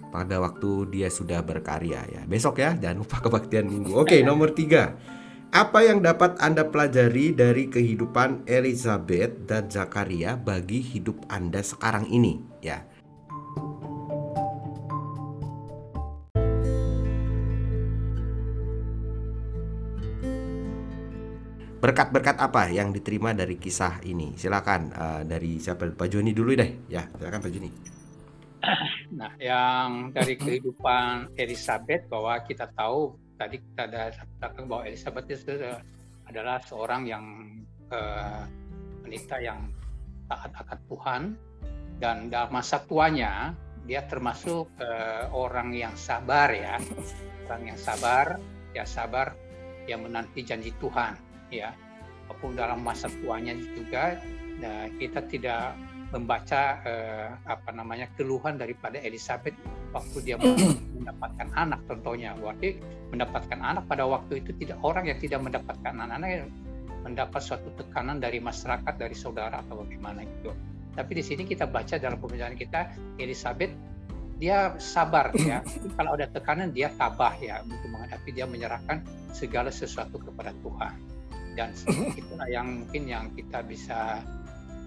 pada 0.10 0.41
waktu 0.41 0.89
dia 0.89 1.07
sudah 1.14 1.45
berkarya 1.45 2.01
ya 2.10 2.22
besok 2.26 2.62
ya 2.62 2.74
jangan 2.74 3.05
lupa 3.05 3.22
kebaktian 3.22 3.70
minggu 3.70 3.93
oke 3.93 4.18
nomor 4.26 4.57
tiga 4.57 4.97
apa 5.49 5.82
yang 5.82 6.05
dapat 6.05 6.38
Anda 6.38 6.70
pelajari 6.70 7.34
dari 7.34 7.74
kehidupan 7.74 8.45
Elizabeth 8.45 9.49
dan 9.49 9.66
Zakaria 9.66 10.38
bagi 10.38 10.78
hidup 10.78 11.26
Anda 11.26 11.66
sekarang 11.66 12.05
ini? 12.05 12.38
Ya. 12.62 12.86
Berkat-berkat 21.80 22.36
apa 22.43 22.67
yang 22.67 22.91
diterima 22.91 23.32
dari 23.32 23.55
kisah 23.55 24.03
ini? 24.03 24.36
Silakan 24.36 24.82
uh, 24.91 25.21
dari 25.23 25.63
siapa 25.63 25.88
Pak 25.95 26.11
Joni 26.11 26.36
dulu 26.36 26.51
deh. 26.51 26.91
Ya, 26.91 27.07
silakan 27.15 27.39
Pak 27.39 27.51
Joni. 27.51 27.71
Nah, 29.09 29.34
yang 29.41 30.13
dari 30.13 30.38
kehidupan 30.38 31.34
Elizabeth 31.34 32.05
bahwa 32.13 32.45
kita 32.45 32.69
tahu 32.77 33.17
tadi 33.41 33.57
kita 33.57 33.89
ada 33.89 34.13
katakan 34.13 34.69
bahwa 34.69 34.86
Elizabeth 34.86 35.25
itu 35.34 35.57
adalah 36.30 36.61
seorang 36.61 37.09
yang 37.09 37.25
uh, 37.89 38.45
wanita 39.01 39.41
yang 39.41 39.73
taat 40.30 40.53
akan 40.53 40.80
Tuhan 40.86 41.21
dan 41.97 42.30
dalam 42.30 42.53
masa 42.53 42.86
tuanya 42.86 43.57
dia 43.89 44.05
termasuk 44.05 44.69
uh, 44.77 45.25
orang 45.34 45.73
yang 45.73 45.97
sabar 45.97 46.53
ya 46.53 46.77
orang 47.49 47.73
yang 47.73 47.80
sabar 47.82 48.38
ya 48.77 48.86
sabar 48.86 49.34
yang 49.89 50.05
menanti 50.05 50.45
janji 50.45 50.69
Tuhan 50.77 51.28
ya 51.49 51.73
maupun 52.29 52.53
dalam 52.53 52.81
masa 52.81 53.09
tuanya 53.21 53.57
juga 53.57 54.17
nah, 54.61 54.87
kita 54.97 55.25
tidak 55.27 55.75
membaca 56.09 56.81
uh, 56.81 57.29
apa 57.45 57.69
namanya 57.69 58.09
keluhan 58.17 58.57
daripada 58.57 58.97
Elizabeth 58.97 59.53
waktu 59.93 60.17
dia 60.25 60.35
mendapatkan 60.97 61.47
anak 61.53 61.85
contohnya 61.85 62.33
berarti 62.33 62.81
mendapatkan 63.13 63.59
anak 63.61 63.85
pada 63.85 64.09
waktu 64.09 64.41
itu 64.41 64.53
tidak 64.57 64.81
orang 64.81 65.05
yang 65.05 65.19
tidak 65.21 65.41
mendapatkan 65.41 65.93
anak-anak 65.93 66.49
mendapat 67.05 67.41
suatu 67.41 67.69
tekanan 67.77 68.17
dari 68.17 68.41
masyarakat 68.41 68.93
dari 68.97 69.13
saudara 69.13 69.61
atau 69.61 69.85
bagaimana 69.85 70.25
gitu 70.25 70.49
tapi 70.97 71.11
di 71.13 71.23
sini 71.23 71.45
kita 71.45 71.69
baca 71.69 71.95
dalam 72.01 72.17
pembicaraan 72.17 72.57
kita 72.57 72.89
Elizabeth 73.21 73.71
dia 74.39 74.73
sabar 74.79 75.35
ya. 75.35 75.59
Kalau 75.99 76.15
ada 76.15 76.31
tekanan 76.31 76.71
dia 76.71 76.89
tabah 76.95 77.35
ya 77.37 77.61
untuk 77.61 77.91
menghadapi 77.91 78.29
dia 78.31 78.47
menyerahkan 78.47 79.03
segala 79.35 79.69
sesuatu 79.69 80.17
kepada 80.17 80.55
Tuhan. 80.63 81.09
Dan 81.60 81.76
itulah 82.16 82.47
yang 82.47 82.88
mungkin 82.88 83.03
yang 83.03 83.26
kita 83.36 83.60
bisa 83.68 84.24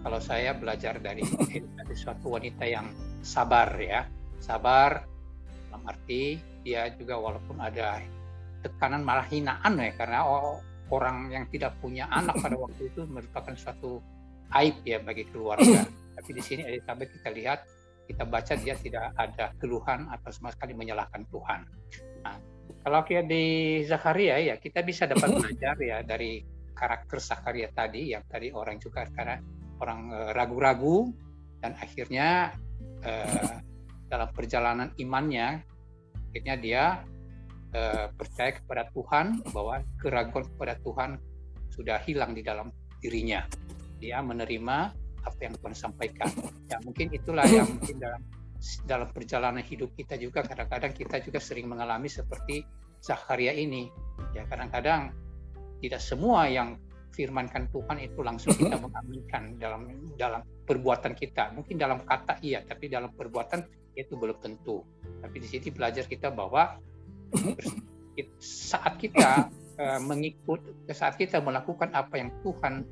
kalau 0.01 0.16
saya 0.18 0.57
belajar 0.57 0.97
dari 1.05 1.20
dari 1.53 1.95
suatu 1.95 2.33
wanita 2.33 2.64
yang 2.64 2.89
sabar 3.20 3.68
ya. 3.77 4.09
Sabar 4.41 5.05
dalam 5.68 5.85
arti 5.85 6.41
dia 6.64 6.89
juga 6.97 7.20
walaupun 7.20 7.61
ada 7.61 8.01
tekanan 8.64 9.05
malah 9.05 9.29
hinaan 9.29 9.77
ya 9.77 9.93
karena 9.95 10.25
orang 10.89 11.29
yang 11.29 11.45
tidak 11.53 11.77
punya 11.79 12.09
anak 12.09 12.41
pada 12.41 12.57
waktu 12.57 12.89
itu 12.89 13.05
merupakan 13.05 13.53
suatu 13.53 14.01
aib 14.57 14.81
ya 14.83 14.99
bagi 15.05 15.29
keluarga. 15.29 15.85
Tapi 16.16 16.31
di 16.33 16.43
sini 16.43 16.62
Elizabeth 16.66 17.12
kita 17.20 17.31
lihat 17.33 17.61
kita 18.09 18.25
baca 18.27 18.55
dia 18.59 18.75
tidak 18.81 19.14
ada 19.14 19.55
keluhan 19.61 20.11
atau 20.11 20.31
sama 20.35 20.51
sekali 20.53 20.75
menyalahkan 20.75 21.23
Tuhan. 21.31 21.61
Nah, 22.27 22.37
kalau 22.83 23.01
kita 23.07 23.23
di 23.25 23.45
Zakaria 23.87 24.43
ya 24.43 24.55
kita 24.59 24.83
bisa 24.83 25.07
dapat 25.07 25.31
belajar 25.33 25.77
ya 25.79 26.03
dari 26.03 26.43
karakter 26.73 27.23
Zakaria 27.23 27.68
tadi 27.70 28.12
yang 28.12 28.25
tadi 28.27 28.51
orang 28.51 28.81
juga 28.81 29.07
karena 29.12 29.39
orang 29.81 30.01
eh, 30.11 30.31
ragu-ragu 30.35 31.11
dan 31.62 31.79
akhirnya 31.79 32.53
eh, 33.05 33.55
dalam 34.11 34.29
perjalanan 34.35 34.93
imannya 34.99 35.62
akhirnya 36.29 36.55
dia 36.57 36.85
eh, 37.73 38.07
percaya 38.12 38.57
kepada 38.57 38.89
Tuhan 38.93 39.41
bahwa 39.53 39.81
keraguan 40.01 40.45
kepada 40.57 40.75
Tuhan 40.81 41.11
sudah 41.73 42.01
hilang 42.05 42.37
di 42.37 42.45
dalam 42.45 42.68
dirinya. 43.01 43.49
Dia 43.97 44.20
menerima 44.20 44.77
apa 45.23 45.39
yang 45.41 45.55
Tuhan 45.57 45.75
sampaikan. 45.75 46.29
Ya 46.68 46.77
mungkin 46.85 47.09
itulah 47.14 47.47
yang 47.49 47.68
mungkin 47.68 47.97
dalam 47.99 48.23
dalam 48.87 49.09
perjalanan 49.11 49.64
hidup 49.64 49.91
kita 49.99 50.14
juga 50.20 50.47
kadang-kadang 50.47 50.95
kita 50.95 51.18
juga 51.18 51.43
sering 51.43 51.66
mengalami 51.66 52.07
seperti 52.07 52.62
Zakaria 53.03 53.51
ini. 53.57 53.91
Ya 54.37 54.47
kadang-kadang 54.47 55.11
tidak 55.83 55.99
semua 55.99 56.47
yang 56.47 56.78
firmankan 57.12 57.68
Tuhan 57.68 57.99
itu 58.01 58.22
langsung 58.24 58.55
kita 58.55 58.78
mengaminkan 58.85 59.59
dalam 59.59 59.91
dalam 60.16 60.41
perbuatan 60.64 61.12
kita. 61.12 61.53
Mungkin 61.53 61.76
dalam 61.76 62.07
kata 62.07 62.41
iya, 62.41 62.62
tapi 62.62 62.89
dalam 62.89 63.12
perbuatan 63.12 63.66
itu 63.99 64.16
belum 64.16 64.41
tentu. 64.41 64.80
Tapi 65.20 65.37
di 65.37 65.49
sini 65.51 65.68
belajar 65.74 66.09
kita 66.09 66.33
bahwa 66.33 66.80
saat 68.70 68.97
kita 68.97 69.53
uh, 69.76 70.01
mengikut, 70.01 70.89
saat 70.95 71.20
kita 71.20 71.43
melakukan 71.45 71.93
apa 71.93 72.16
yang 72.16 72.30
Tuhan 72.41 72.87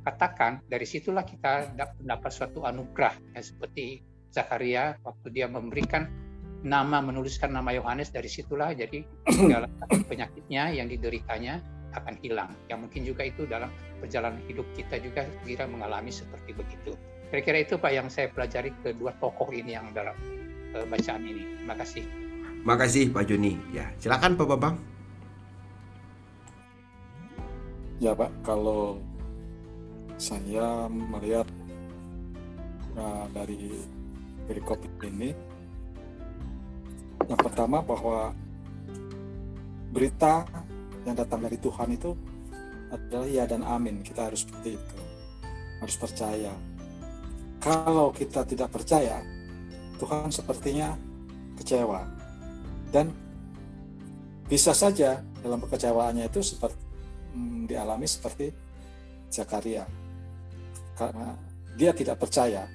katakan 0.00 0.64
dari 0.64 0.88
situlah 0.88 1.24
kita 1.28 1.76
dapat 2.00 2.30
suatu 2.32 2.64
anugerah 2.64 3.12
ya, 3.36 3.40
seperti 3.44 4.00
Zakaria 4.32 4.96
waktu 5.04 5.28
dia 5.28 5.44
memberikan 5.44 6.08
nama 6.64 7.04
menuliskan 7.04 7.52
nama 7.52 7.72
Yohanes 7.72 8.08
dari 8.08 8.28
situlah 8.28 8.72
jadi 8.72 9.04
segala 9.36 9.68
penyakitnya 10.08 10.72
yang 10.72 10.88
dideritanya 10.88 11.60
akan 11.94 12.14
hilang. 12.22 12.50
Yang 12.70 12.78
mungkin 12.86 13.02
juga 13.06 13.22
itu 13.26 13.42
dalam 13.46 13.70
perjalanan 13.98 14.40
hidup 14.46 14.66
kita 14.74 14.98
juga 15.02 15.26
kira 15.42 15.66
mengalami 15.66 16.10
seperti 16.10 16.54
begitu. 16.54 16.94
Kira-kira 17.30 17.62
itu 17.62 17.78
Pak 17.78 17.92
yang 17.94 18.08
saya 18.10 18.26
pelajari 18.30 18.74
kedua 18.82 19.14
tokoh 19.22 19.54
ini 19.54 19.78
yang 19.78 19.90
dalam 19.94 20.14
uh, 20.74 20.86
bacaan 20.86 21.22
ini. 21.22 21.62
Terima 21.62 21.76
kasih. 21.78 22.04
Makasih 22.60 23.04
Pak 23.14 23.24
Joni 23.24 23.56
ya 23.70 23.86
silakan 24.02 24.34
Pak 24.34 24.46
Bambang. 24.50 24.76
Ya 28.00 28.12
Pak 28.16 28.32
kalau 28.42 28.98
saya 30.20 30.88
melihat 30.90 31.48
uh, 32.98 33.24
dari 33.32 33.80
perikop 34.44 34.82
ini 35.06 35.32
yang 37.28 37.40
pertama 37.40 37.78
bahwa 37.84 38.34
berita 39.94 40.46
yang 41.04 41.16
datang 41.16 41.40
dari 41.44 41.56
Tuhan 41.56 41.88
itu 41.96 42.12
adalah 42.90 43.28
ya 43.28 43.44
dan 43.46 43.62
amin. 43.64 44.02
Kita 44.02 44.28
harus 44.28 44.44
seperti 44.44 44.76
itu. 44.76 44.98
Harus 45.80 45.96
percaya. 45.96 46.52
Kalau 47.60 48.12
kita 48.12 48.44
tidak 48.48 48.72
percaya 48.72 49.20
Tuhan 50.00 50.32
sepertinya 50.32 50.96
kecewa. 51.60 52.04
Dan 52.90 53.12
bisa 54.50 54.74
saja 54.74 55.22
dalam 55.44 55.62
kekecewaannya 55.62 56.26
itu 56.26 56.42
seperti 56.42 56.80
hmm, 57.36 57.70
dialami 57.70 58.08
seperti 58.08 58.50
Zakaria. 59.30 59.86
Karena 60.98 61.36
dia 61.78 61.94
tidak 61.94 62.18
percaya. 62.18 62.66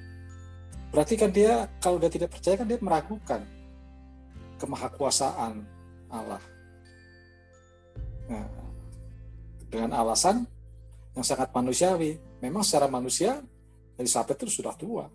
Berarti 0.90 1.14
kan 1.18 1.30
dia 1.34 1.68
kalau 1.82 2.00
dia 2.00 2.08
tidak 2.08 2.32
percaya 2.32 2.56
kan 2.56 2.66
dia 2.66 2.80
meragukan 2.80 3.42
kemahakuasaan 4.56 5.60
Allah. 6.08 6.40
Nah, 8.26 8.46
dengan 9.70 9.90
alasan 9.94 10.46
yang 11.16 11.24
sangat 11.24 11.50
manusiawi. 11.50 12.20
Memang 12.44 12.60
secara 12.60 12.86
manusia 12.86 13.40
Elizabeth 13.96 14.44
itu 14.44 14.60
sudah 14.60 14.76
tua. 14.76 15.08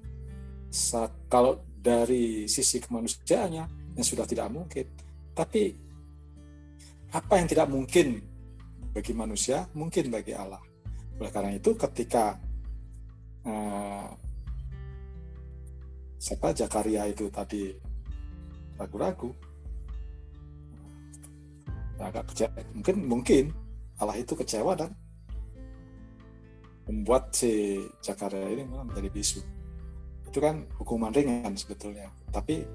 Saat, 0.74 1.30
kalau 1.30 1.62
dari 1.78 2.50
sisi 2.50 2.82
kemanusiaannya 2.82 3.96
yang 3.96 4.06
sudah 4.06 4.26
tidak 4.26 4.50
mungkin. 4.50 4.90
Tapi 5.32 5.64
apa 7.14 7.34
yang 7.38 7.48
tidak 7.48 7.68
mungkin 7.70 8.24
bagi 8.92 9.14
manusia 9.14 9.70
mungkin 9.78 10.10
bagi 10.10 10.34
Allah. 10.34 10.60
Oleh 11.22 11.32
karena 11.32 11.54
itu 11.54 11.78
ketika 11.78 12.34
uh, 13.46 14.10
siapa 16.18 16.56
Jakaria 16.58 17.06
itu 17.06 17.30
tadi 17.30 17.70
ragu-ragu 18.82 19.30
agak 22.02 22.34
kecewa 22.34 22.52
mungkin 22.74 22.96
mungkin 23.06 23.46
Allah 24.02 24.18
itu 24.18 24.34
kecewa 24.34 24.74
dan 24.74 24.92
membuat 26.90 27.32
si 27.32 27.78
Jakaria 28.02 28.50
ini 28.50 28.66
menjadi 28.66 29.10
bisu. 29.14 29.40
Itu 30.26 30.42
kan 30.42 30.66
hukuman 30.82 31.14
ringan 31.14 31.54
sebetulnya. 31.54 32.10
Tapi 32.34 32.66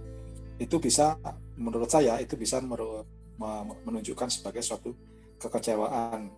itu 0.56 0.76
bisa 0.78 1.18
menurut 1.58 1.90
saya 1.90 2.16
itu 2.22 2.38
bisa 2.38 2.62
menunjukkan 2.62 4.28
sebagai 4.30 4.62
suatu 4.62 4.94
kekecewaan 5.36 6.30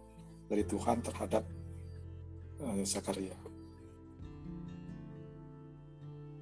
dari 0.48 0.64
Tuhan 0.64 1.04
terhadap 1.04 1.44
uh, 2.64 2.82
Zakaria. 2.82 3.36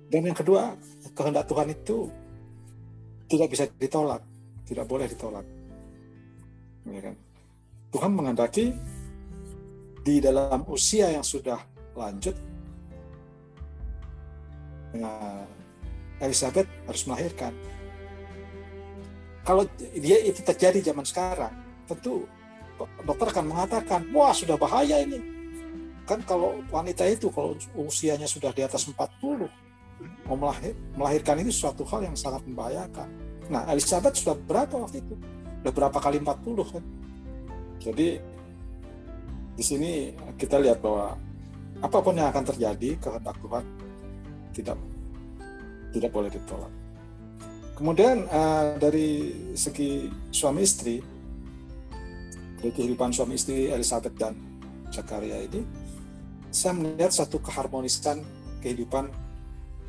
Dan 0.07 0.31
yang 0.31 0.39
kedua, 0.39 0.79
kehendak 1.19 1.51
Tuhan 1.51 1.69
itu 1.75 2.07
tidak 3.27 3.49
bisa 3.51 3.65
ditolak, 3.75 4.23
tidak 4.63 4.87
boleh 4.87 5.11
ditolak. 5.11 5.56
Ya? 6.87 7.13
Tuhan 7.91 8.13
menghendaki 8.15 8.75
di 10.07 10.23
dalam 10.23 10.63
usia 10.71 11.11
yang 11.11 11.27
sudah 11.27 11.59
lanjut, 11.99 12.37
nah, 14.95 15.43
Elizabeth 16.23 16.69
harus 16.87 17.03
melahirkan. 17.11 17.53
Kalau 19.47 19.63
dia 19.79 20.19
itu 20.23 20.43
terjadi 20.43 20.91
zaman 20.91 21.07
sekarang, 21.07 21.55
tentu 21.87 22.27
dokter 23.07 23.31
akan 23.31 23.47
mengatakan, 23.47 24.01
wah 24.11 24.35
sudah 24.35 24.59
bahaya 24.59 25.03
ini. 25.03 25.23
Kan 26.07 26.23
kalau 26.23 26.63
wanita 26.71 27.03
itu 27.07 27.31
kalau 27.35 27.59
usianya 27.75 28.31
sudah 28.31 28.55
di 28.55 28.63
atas 28.63 28.87
40, 28.87 29.47
mau 30.27 30.37
melahir, 30.39 30.75
melahirkan 30.95 31.43
ini 31.43 31.51
suatu 31.51 31.83
hal 31.87 32.07
yang 32.07 32.17
sangat 32.19 32.47
membahayakan. 32.47 33.09
Nah, 33.51 33.67
Elizabeth 33.71 34.19
sudah 34.19 34.35
berapa 34.35 34.75
waktu 34.75 35.03
itu? 35.03 35.15
Sudah 35.67 35.83
berapa 35.83 35.99
kali 35.99 36.23
40 36.23 36.63
kan? 36.79 36.85
Jadi 37.83 38.23
di 39.59 39.65
sini 39.67 40.15
kita 40.39 40.63
lihat 40.63 40.79
bahwa 40.79 41.19
apa 41.83 41.99
pun 42.07 42.15
yang 42.15 42.31
akan 42.31 42.55
terjadi 42.55 42.95
kehendak 43.03 43.35
Tuhan 43.43 43.67
tidak 44.55 44.79
tidak 45.91 46.11
boleh 46.15 46.31
ditolak. 46.31 46.71
Kemudian 47.75 48.31
uh, 48.31 48.79
dari 48.79 49.35
segi 49.59 50.07
suami 50.31 50.63
istri, 50.63 51.03
dari 52.63 52.71
kehidupan 52.71 53.11
suami 53.11 53.35
istri 53.35 53.67
Elizabeth 53.67 54.15
dan 54.15 54.39
Zakaria 54.95 55.51
ini 55.51 55.67
saya 56.55 56.79
melihat 56.79 57.11
satu 57.11 57.43
keharmonisan 57.43 58.23
kehidupan 58.63 59.11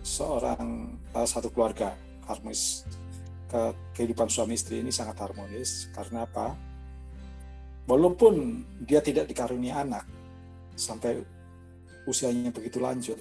seorang 0.02 0.98
uh, 1.14 1.28
satu 1.30 1.54
keluarga 1.54 1.94
harmonis 2.26 2.82
ke 3.48 3.62
kehidupan 3.96 4.28
suami 4.28 4.60
istri 4.60 4.84
ini 4.84 4.92
sangat 4.92 5.24
harmonis 5.24 5.88
karena 5.96 6.28
apa? 6.28 6.54
Walaupun 7.88 8.64
dia 8.84 9.00
tidak 9.00 9.32
dikarunia 9.32 9.80
anak 9.80 10.04
sampai 10.76 11.24
usianya 12.04 12.52
begitu 12.52 12.84
lanjut, 12.84 13.16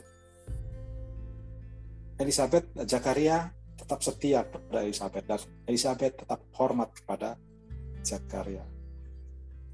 Elizabeth 2.18 2.66
Zakaria 2.84 3.54
tetap 3.78 4.02
setia 4.02 4.42
kepada 4.42 4.82
Elizabeth 4.82 5.24
dan 5.28 5.40
Elizabeth 5.70 6.14
tetap 6.26 6.40
hormat 6.58 6.90
kepada 6.90 7.38
Zakaria. 8.02 8.64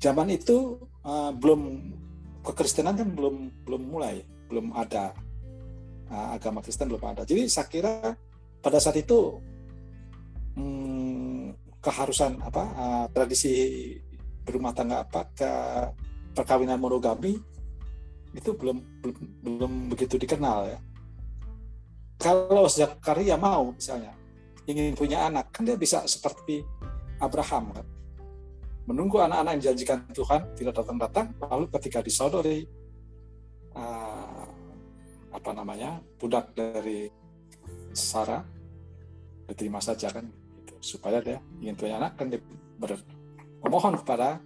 Zaman 0.02 0.28
itu 0.34 0.76
uh, 1.06 1.30
belum 1.30 1.94
kekristenan 2.42 2.98
kan 2.98 3.08
belum 3.14 3.64
belum 3.64 3.82
mulai, 3.86 4.26
belum 4.50 4.74
ada 4.74 5.14
uh, 6.10 6.34
agama 6.34 6.60
Kristen 6.60 6.90
belum 6.90 7.14
ada. 7.14 7.22
Jadi 7.22 7.46
saya 7.46 7.70
kira 7.70 8.18
pada 8.58 8.78
saat 8.82 8.98
itu 8.98 9.38
hmm, 10.56 11.78
keharusan 11.82 12.40
apa 12.42 12.62
uh, 12.76 13.06
tradisi 13.10 13.52
berumah 14.42 14.72
tangga 14.74 15.06
apa 15.06 15.20
ke 15.32 15.50
perkawinan 16.34 16.80
monogami 16.80 17.38
itu 18.32 18.50
belum 18.56 18.80
belum 19.04 19.16
belum 19.44 19.72
begitu 19.92 20.16
dikenal 20.16 20.72
ya. 20.72 20.78
Kalau 22.22 22.70
Zakaria 22.70 23.34
mau 23.34 23.74
misalnya 23.74 24.14
ingin 24.64 24.94
punya 24.94 25.26
anak 25.26 25.50
kan 25.50 25.66
dia 25.66 25.74
bisa 25.74 26.06
seperti 26.06 26.62
Abraham 27.18 27.74
kan 27.74 27.86
menunggu 28.86 29.22
anak-anak 29.22 29.50
yang 29.58 29.62
dijanjikan 29.62 29.98
Tuhan 30.10 30.40
tidak 30.58 30.74
datang-datang 30.82 31.26
lalu 31.38 31.70
ketika 31.78 32.02
disodori 32.02 32.66
uh, 33.78 34.46
apa 35.30 35.50
namanya 35.54 36.02
budak 36.18 36.50
dari 36.50 37.06
Sarah 37.94 38.42
diterima 39.46 39.78
saja 39.78 40.10
kan. 40.10 40.26
Supaya 40.82 41.22
dia 41.22 41.38
ingin 41.62 41.78
punya 41.78 41.94
anak 42.02 42.18
kan 42.18 42.26
dia 42.26 42.42
ber, 42.82 42.98
memohon 43.62 43.94
kepada 44.02 44.42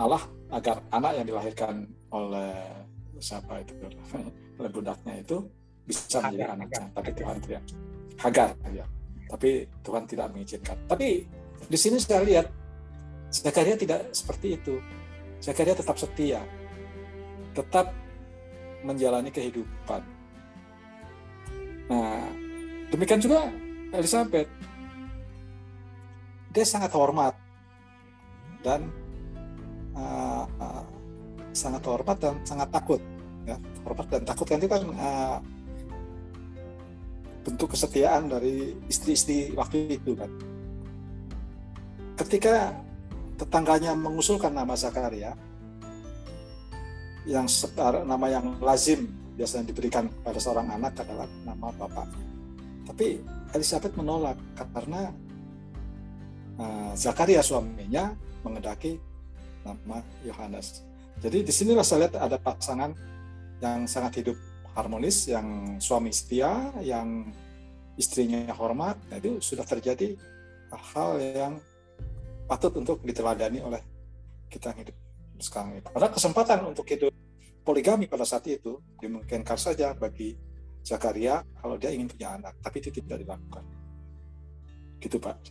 Allah 0.00 0.24
agar 0.48 0.80
anak 0.88 1.12
yang 1.20 1.26
dilahirkan 1.28 1.84
oleh 2.08 2.56
siapa 3.20 3.60
itu 3.60 3.76
oleh 4.58 4.70
budaknya 4.72 5.20
itu 5.20 5.44
bisa 5.84 6.18
menjadi 6.24 6.56
anaknya. 6.56 6.84
tapi 6.96 7.10
Tuhan 7.14 7.36
tidak 7.44 7.62
Hagar 8.16 8.56
ya. 8.72 8.86
Tapi 9.28 9.68
Tuhan 9.84 10.08
tidak 10.08 10.32
mengizinkan. 10.32 10.76
Tapi 10.88 11.28
di 11.68 11.78
sini 11.78 12.00
saya 12.00 12.24
lihat 12.24 12.48
Zakaria 13.28 13.76
tidak 13.76 14.08
seperti 14.16 14.56
itu. 14.56 14.80
Zakaria 15.44 15.76
tetap 15.76 16.00
setia 16.00 16.40
tetap 17.52 17.92
menjalani 18.84 19.32
kehidupan. 19.32 20.00
Nah 21.88 22.28
demikian 22.92 23.20
juga 23.20 23.48
Elizabeth 23.92 24.48
dia 26.56 26.64
sangat 26.64 26.88
hormat. 26.96 27.36
Dan 28.64 28.88
uh, 29.92 30.48
uh, 30.48 30.84
sangat 31.52 31.84
hormat 31.84 32.16
dan 32.16 32.40
sangat 32.48 32.72
takut 32.72 32.98
ya. 33.44 33.60
Hormat 33.84 34.08
dan 34.08 34.24
takut 34.24 34.48
kan 34.48 34.56
itu 34.56 34.68
kan 34.72 34.82
uh, 34.96 35.38
bentuk 37.44 37.76
kesetiaan 37.76 38.32
dari 38.32 38.72
istri-istri 38.88 39.52
waktu 39.52 40.00
itu 40.00 40.16
kan. 40.16 40.32
Ketika 42.16 42.72
tetangganya 43.36 43.92
mengusulkan 43.92 44.56
nama 44.56 44.72
Zakaria 44.72 45.36
yang 47.28 47.44
nama 48.08 48.26
yang 48.32 48.56
lazim 48.64 49.12
biasanya 49.36 49.68
diberikan 49.68 50.08
pada 50.24 50.40
seorang 50.40 50.72
anak 50.72 50.96
adalah 51.04 51.28
nama 51.44 51.68
bapaknya. 51.76 52.24
Tapi 52.88 53.20
Elizabeth 53.52 53.92
menolak 54.00 54.40
karena 54.56 55.12
uh, 56.60 56.92
Zakaria 56.96 57.40
suaminya 57.40 58.12
mengendaki 58.44 59.00
nama 59.66 60.00
Yohanes. 60.22 60.84
Jadi 61.18 61.42
di 61.42 61.52
sini 61.52 61.72
saya 61.80 62.06
lihat 62.06 62.14
ada 62.20 62.36
pasangan 62.36 62.92
yang 63.64 63.88
sangat 63.88 64.20
hidup 64.20 64.36
harmonis, 64.76 65.26
yang 65.32 65.80
suami 65.80 66.12
setia, 66.12 66.70
yang 66.84 67.32
istrinya 67.96 68.52
hormat. 68.52 69.00
Nah, 69.08 69.16
itu 69.16 69.40
sudah 69.40 69.64
terjadi 69.64 70.12
hal 70.70 71.16
yang 71.16 71.52
patut 72.44 72.76
untuk 72.76 73.00
diteladani 73.00 73.64
oleh 73.64 73.80
kita 74.52 74.76
hidup 74.76 74.94
sekarang 75.40 75.80
ini. 75.80 75.82
Pada 75.82 76.12
kesempatan 76.12 76.68
untuk 76.68 76.84
hidup 76.84 77.10
poligami 77.64 78.06
pada 78.06 78.28
saat 78.28 78.44
itu 78.46 78.78
dimungkinkan 79.00 79.58
saja 79.58 79.96
bagi 79.96 80.36
Zakaria 80.86 81.42
kalau 81.58 81.74
dia 81.80 81.90
ingin 81.90 82.06
punya 82.06 82.38
anak, 82.38 82.54
tapi 82.62 82.78
itu 82.78 82.94
tidak 82.94 83.24
dilakukan. 83.24 83.64
Gitu 85.02 85.16
Pak. 85.18 85.42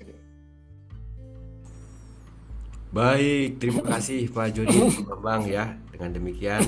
Baik, 2.96 3.60
terima 3.60 3.84
kasih 3.84 4.32
Pak 4.32 4.56
Joni 4.56 5.04
Bambang 5.04 5.52
ya. 5.52 5.76
Dengan 5.92 6.16
demikian 6.16 6.64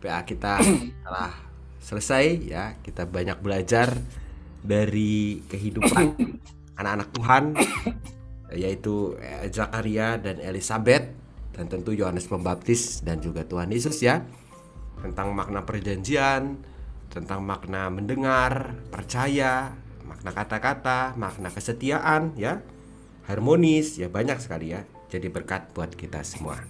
PA 0.00 0.24
kita 0.24 0.64
telah 1.04 1.28
selesai 1.76 2.40
ya. 2.40 2.72
Kita 2.80 3.04
banyak 3.04 3.44
belajar 3.44 4.00
dari 4.64 5.44
kehidupan 5.44 6.16
anak-anak 6.80 7.08
Tuhan 7.12 7.44
yaitu 8.56 9.12
Zakaria 9.52 10.16
dan 10.16 10.40
Elizabeth 10.40 11.12
dan 11.52 11.68
tentu 11.68 11.92
Yohanes 11.92 12.24
Pembaptis 12.24 13.04
dan 13.04 13.20
juga 13.20 13.44
Tuhan 13.44 13.68
Yesus 13.68 14.00
ya 14.00 14.24
tentang 15.04 15.36
makna 15.36 15.68
perjanjian, 15.68 16.64
tentang 17.12 17.44
makna 17.44 17.92
mendengar, 17.92 18.72
percaya, 18.88 19.76
makna 20.00 20.32
kata-kata, 20.32 21.12
makna 21.20 21.52
kesetiaan 21.52 22.32
ya, 22.40 22.64
harmonis 23.28 24.00
ya 24.00 24.08
banyak 24.08 24.40
sekali 24.40 24.72
ya. 24.72 24.88
Jadi 25.16 25.32
berkat 25.32 25.72
buat 25.72 25.96
kita 25.96 26.20
semua. 26.20 26.60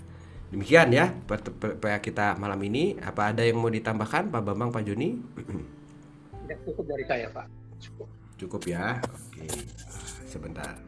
Demikian 0.54 0.94
ya 0.94 1.10
PA 1.82 1.98
kita 1.98 2.38
malam 2.38 2.62
ini. 2.62 2.94
Apa 3.02 3.34
ada 3.34 3.42
yang 3.42 3.58
mau 3.58 3.66
ditambahkan 3.66 4.30
Pak 4.30 4.42
Bambang, 4.46 4.70
Pak 4.70 4.86
Joni? 4.86 5.18
cukup 6.62 6.86
dari 6.86 7.02
saya 7.10 7.26
Pak. 7.34 7.46
Cukup. 7.82 8.06
Cukup 8.38 8.62
ya. 8.70 9.02
Oke. 9.02 9.50
Sebentar. 10.30 10.78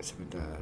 Sebentar. 0.00 0.56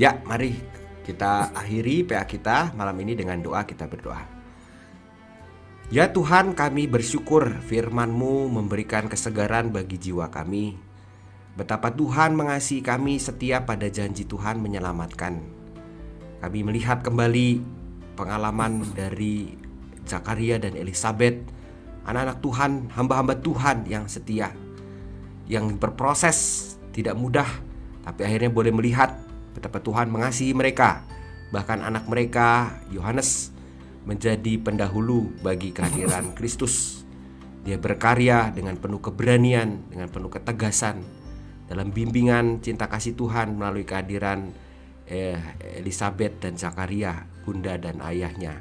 Ya, 0.00 0.16
mari 0.24 0.56
kita 1.04 1.52
akhiri 1.52 2.08
PA 2.08 2.24
kita 2.24 2.72
malam 2.72 2.96
ini 3.04 3.12
dengan 3.12 3.36
doa 3.44 3.68
kita 3.68 3.84
berdoa. 3.84 4.31
Ya 5.92 6.08
Tuhan 6.08 6.56
kami 6.56 6.88
bersyukur 6.88 7.52
firman-Mu 7.68 8.48
memberikan 8.48 9.12
kesegaran 9.12 9.76
bagi 9.76 10.00
jiwa 10.00 10.32
kami. 10.32 10.80
Betapa 11.52 11.92
Tuhan 11.92 12.32
mengasihi 12.32 12.80
kami 12.80 13.20
setia 13.20 13.68
pada 13.68 13.92
janji 13.92 14.24
Tuhan 14.24 14.56
menyelamatkan. 14.64 15.44
Kami 16.40 16.64
melihat 16.64 17.04
kembali 17.04 17.60
pengalaman 18.16 18.88
dari 18.96 19.52
Zakaria 20.08 20.56
dan 20.56 20.80
Elizabeth, 20.80 21.44
anak-anak 22.08 22.40
Tuhan, 22.40 22.88
hamba-hamba 22.96 23.36
Tuhan 23.44 23.84
yang 23.84 24.08
setia, 24.08 24.48
yang 25.44 25.76
berproses 25.76 26.72
tidak 26.96 27.20
mudah, 27.20 27.52
tapi 28.00 28.24
akhirnya 28.24 28.48
boleh 28.48 28.72
melihat 28.72 29.20
betapa 29.52 29.76
Tuhan 29.84 30.08
mengasihi 30.08 30.56
mereka. 30.56 31.04
Bahkan 31.52 31.84
anak 31.84 32.08
mereka, 32.08 32.80
Yohanes, 32.88 33.51
menjadi 34.04 34.58
pendahulu 34.58 35.30
bagi 35.42 35.70
kehadiran 35.70 36.32
Kristus. 36.38 37.06
Dia 37.62 37.78
berkarya 37.78 38.50
dengan 38.50 38.74
penuh 38.74 38.98
keberanian, 38.98 39.86
dengan 39.86 40.10
penuh 40.10 40.30
ketegasan 40.30 41.22
dalam 41.72 41.88
bimbingan 41.88 42.60
cinta 42.60 42.90
kasih 42.90 43.16
Tuhan 43.16 43.56
melalui 43.56 43.88
kehadiran 43.88 44.52
eh, 45.08 45.40
Elizabeth 45.80 46.42
dan 46.42 46.60
Zakaria, 46.60 47.24
bunda 47.48 47.80
dan 47.80 48.02
ayahnya. 48.04 48.60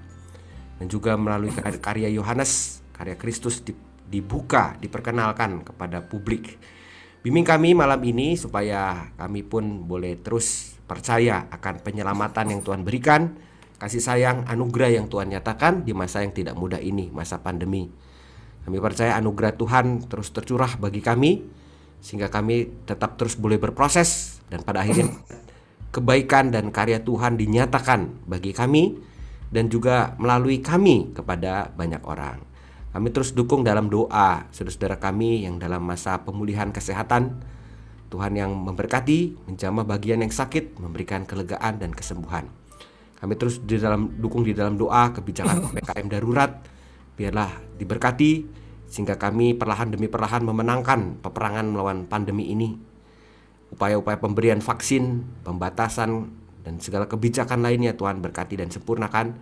Dan 0.80 0.88
juga 0.88 1.20
melalui 1.20 1.52
karya 1.54 2.08
Yohanes, 2.08 2.80
karya 2.96 3.20
Kristus 3.20 3.62
dibuka, 4.08 4.80
diperkenalkan 4.80 5.68
kepada 5.68 6.02
publik. 6.08 6.56
Bimbing 7.22 7.46
kami 7.46 7.78
malam 7.78 8.02
ini 8.02 8.34
supaya 8.34 9.14
kami 9.14 9.46
pun 9.46 9.86
boleh 9.86 10.18
terus 10.24 10.74
percaya 10.88 11.52
akan 11.54 11.86
penyelamatan 11.86 12.50
yang 12.50 12.62
Tuhan 12.66 12.82
berikan, 12.82 13.36
kasih 13.82 13.98
sayang, 13.98 14.46
anugerah 14.46 15.02
yang 15.02 15.10
Tuhan 15.10 15.34
nyatakan 15.34 15.82
di 15.82 15.98
masa 15.98 16.22
yang 16.22 16.38
tidak 16.38 16.54
mudah 16.54 16.78
ini, 16.78 17.10
masa 17.10 17.42
pandemi. 17.42 17.90
Kami 18.62 18.78
percaya 18.78 19.18
anugerah 19.18 19.58
Tuhan 19.58 20.06
terus 20.06 20.30
tercurah 20.30 20.78
bagi 20.78 21.02
kami 21.02 21.42
sehingga 21.98 22.30
kami 22.30 22.86
tetap 22.86 23.18
terus 23.18 23.34
boleh 23.34 23.58
berproses 23.58 24.38
dan 24.54 24.62
pada 24.62 24.86
akhirnya 24.86 25.10
kebaikan 25.98 26.54
dan 26.54 26.70
karya 26.70 27.02
Tuhan 27.02 27.42
dinyatakan 27.42 28.30
bagi 28.30 28.54
kami 28.54 29.02
dan 29.50 29.66
juga 29.66 30.14
melalui 30.22 30.62
kami 30.62 31.18
kepada 31.18 31.74
banyak 31.74 32.06
orang. 32.06 32.38
Kami 32.94 33.08
terus 33.10 33.34
dukung 33.34 33.66
dalam 33.66 33.90
doa 33.90 34.46
saudara-saudara 34.54 35.02
kami 35.02 35.50
yang 35.50 35.58
dalam 35.58 35.82
masa 35.82 36.22
pemulihan 36.22 36.70
kesehatan. 36.70 37.42
Tuhan 38.14 38.36
yang 38.36 38.52
memberkati, 38.52 39.50
menjamah 39.50 39.88
bagian 39.88 40.22
yang 40.22 40.30
sakit, 40.30 40.78
memberikan 40.78 41.24
kelegaan 41.24 41.80
dan 41.80 41.96
kesembuhan. 41.96 42.61
Kami 43.22 43.38
terus 43.38 43.62
di 43.62 43.78
dalam 43.78 44.18
dukung 44.18 44.42
di 44.42 44.58
dalam 44.58 44.82
doa 44.82 45.14
kebijakan 45.14 45.62
PPKM 45.78 46.08
darurat 46.10 46.52
biarlah 47.14 47.54
diberkati 47.78 48.50
sehingga 48.90 49.16
kami 49.22 49.54
perlahan 49.54 49.94
demi 49.94 50.10
perlahan 50.10 50.42
memenangkan 50.42 51.22
peperangan 51.22 51.70
melawan 51.70 52.10
pandemi 52.10 52.50
ini. 52.50 52.76
Upaya-upaya 53.72 54.20
pemberian 54.20 54.60
vaksin, 54.60 55.24
pembatasan 55.48 56.28
dan 56.66 56.82
segala 56.84 57.08
kebijakan 57.08 57.64
lainnya 57.64 57.96
Tuhan 57.96 58.20
berkati 58.20 58.60
dan 58.60 58.68
sempurnakan 58.68 59.38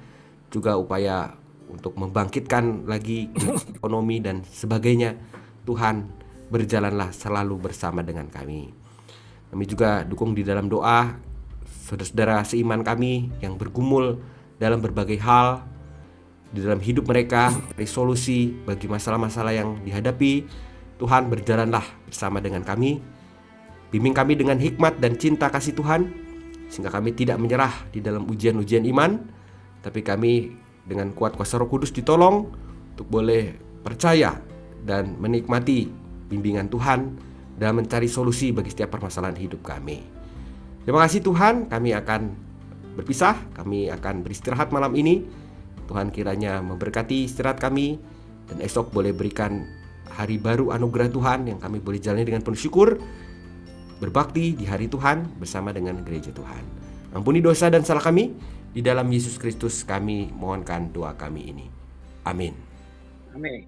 juga 0.53 0.77
upaya 0.77 1.34
untuk 1.72 1.97
membangkitkan 1.97 2.85
lagi 2.85 3.31
ekonomi 3.80 4.19
dan 4.22 4.43
sebagainya. 4.43 5.18
Tuhan 5.65 6.06
berjalanlah 6.51 7.14
selalu 7.15 7.69
bersama 7.69 8.06
dengan 8.06 8.27
kami. 8.30 8.69
Kami 9.49 9.64
juga 9.65 10.06
dukung 10.06 10.38
di 10.38 10.45
dalam 10.45 10.69
doa 10.69 11.28
saudara-saudara 11.90 12.45
seiman 12.45 12.86
kami 12.86 13.34
yang 13.41 13.57
bergumul 13.57 14.22
dalam 14.61 14.78
berbagai 14.78 15.18
hal 15.26 15.66
di 16.53 16.61
dalam 16.61 16.82
hidup 16.82 17.10
mereka, 17.10 17.53
resolusi 17.78 18.53
bagi 18.66 18.86
masalah-masalah 18.86 19.53
yang 19.53 19.82
dihadapi. 19.82 20.45
Tuhan 21.02 21.32
berjalanlah 21.32 21.86
bersama 22.06 22.38
dengan 22.38 22.61
kami. 22.61 23.02
Bimbing 23.90 24.14
kami 24.14 24.38
dengan 24.38 24.61
hikmat 24.61 25.02
dan 25.02 25.18
cinta 25.18 25.49
kasih 25.49 25.74
Tuhan 25.74 26.14
sehingga 26.70 26.94
kami 26.94 27.18
tidak 27.18 27.41
menyerah 27.41 27.74
di 27.90 27.98
dalam 27.98 28.30
ujian-ujian 28.30 28.86
iman, 28.94 29.18
tapi 29.82 30.06
kami 30.06 30.53
dengan 30.86 31.10
kuat 31.18 31.34
kuasa 31.34 31.57
Roh 31.57 31.66
Kudus 31.66 31.90
ditolong 31.90 32.45
untuk 32.94 33.10
boleh 33.10 33.57
percaya 33.82 34.38
dan 34.86 35.18
menikmati 35.18 35.90
bimbingan 36.30 36.70
Tuhan 36.70 37.18
dan 37.57 37.72
mencari 37.74 38.06
solusi 38.06 38.53
bagi 38.53 38.70
setiap 38.70 38.94
permasalahan 38.94 39.38
hidup 39.38 39.66
kami. 39.66 40.19
Terima 40.90 41.06
kasih 41.06 41.22
Tuhan, 41.22 41.70
kami 41.70 41.94
akan 41.94 42.34
berpisah, 42.98 43.38
kami 43.53 43.94
akan 43.94 44.26
beristirahat 44.26 44.74
malam 44.74 44.98
ini. 44.98 45.22
Tuhan 45.86 46.10
kiranya 46.10 46.66
memberkati 46.66 47.30
istirahat 47.30 47.61
kami 47.61 48.02
dan 48.49 48.57
esok 48.57 48.90
boleh 48.90 49.14
berikan 49.14 49.70
hari 50.10 50.41
baru 50.41 50.74
anugerah 50.74 51.14
Tuhan 51.14 51.45
yang 51.45 51.61
kami 51.61 51.78
boleh 51.78 52.02
jalani 52.02 52.26
dengan 52.26 52.41
penuh 52.41 52.57
syukur 52.57 52.98
berbakti 54.02 54.57
di 54.57 54.66
hari 54.66 54.90
Tuhan 54.90 55.38
bersama 55.38 55.70
dengan 55.70 56.02
gereja 56.02 56.34
Tuhan. 56.34 56.66
Ampuni 57.14 57.38
dosa 57.38 57.70
dan 57.70 57.86
salah 57.86 58.02
kami, 58.02 58.34
di 58.74 58.82
dalam 58.82 59.06
Yesus 59.14 59.38
Kristus 59.38 59.86
kami 59.86 60.34
mohonkan 60.34 60.90
doa 60.90 61.14
kami 61.14 61.53
ini. 61.53 61.70
Amin. 62.26 62.57
Amin. 63.38 63.61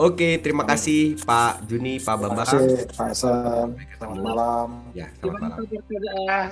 Oke, 0.00 0.40
terima 0.40 0.64
kasih 0.64 1.20
Pak 1.28 1.68
Juni, 1.68 2.00
Pak 2.00 2.16
Bambang. 2.16 2.48
Terima 2.48 2.64
kasih 2.64 2.96
Pak 2.96 3.08
Esan. 3.12 3.68
Selamat 4.00 4.18
malam. 4.24 4.68
Ya, 4.96 5.12
selamat 5.20 5.60
malam. 5.60 6.48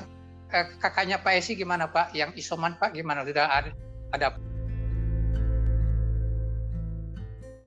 Eh, 0.52 0.64
kakaknya 0.76 1.16
Pak 1.16 1.32
Esi 1.40 1.56
gimana 1.56 1.88
Pak? 1.88 2.12
Yang 2.12 2.44
isoman 2.44 2.76
Pak 2.76 2.92
gimana? 2.92 3.24
Sudah 3.24 3.48
ada, 3.48 3.72
ada 4.12 4.36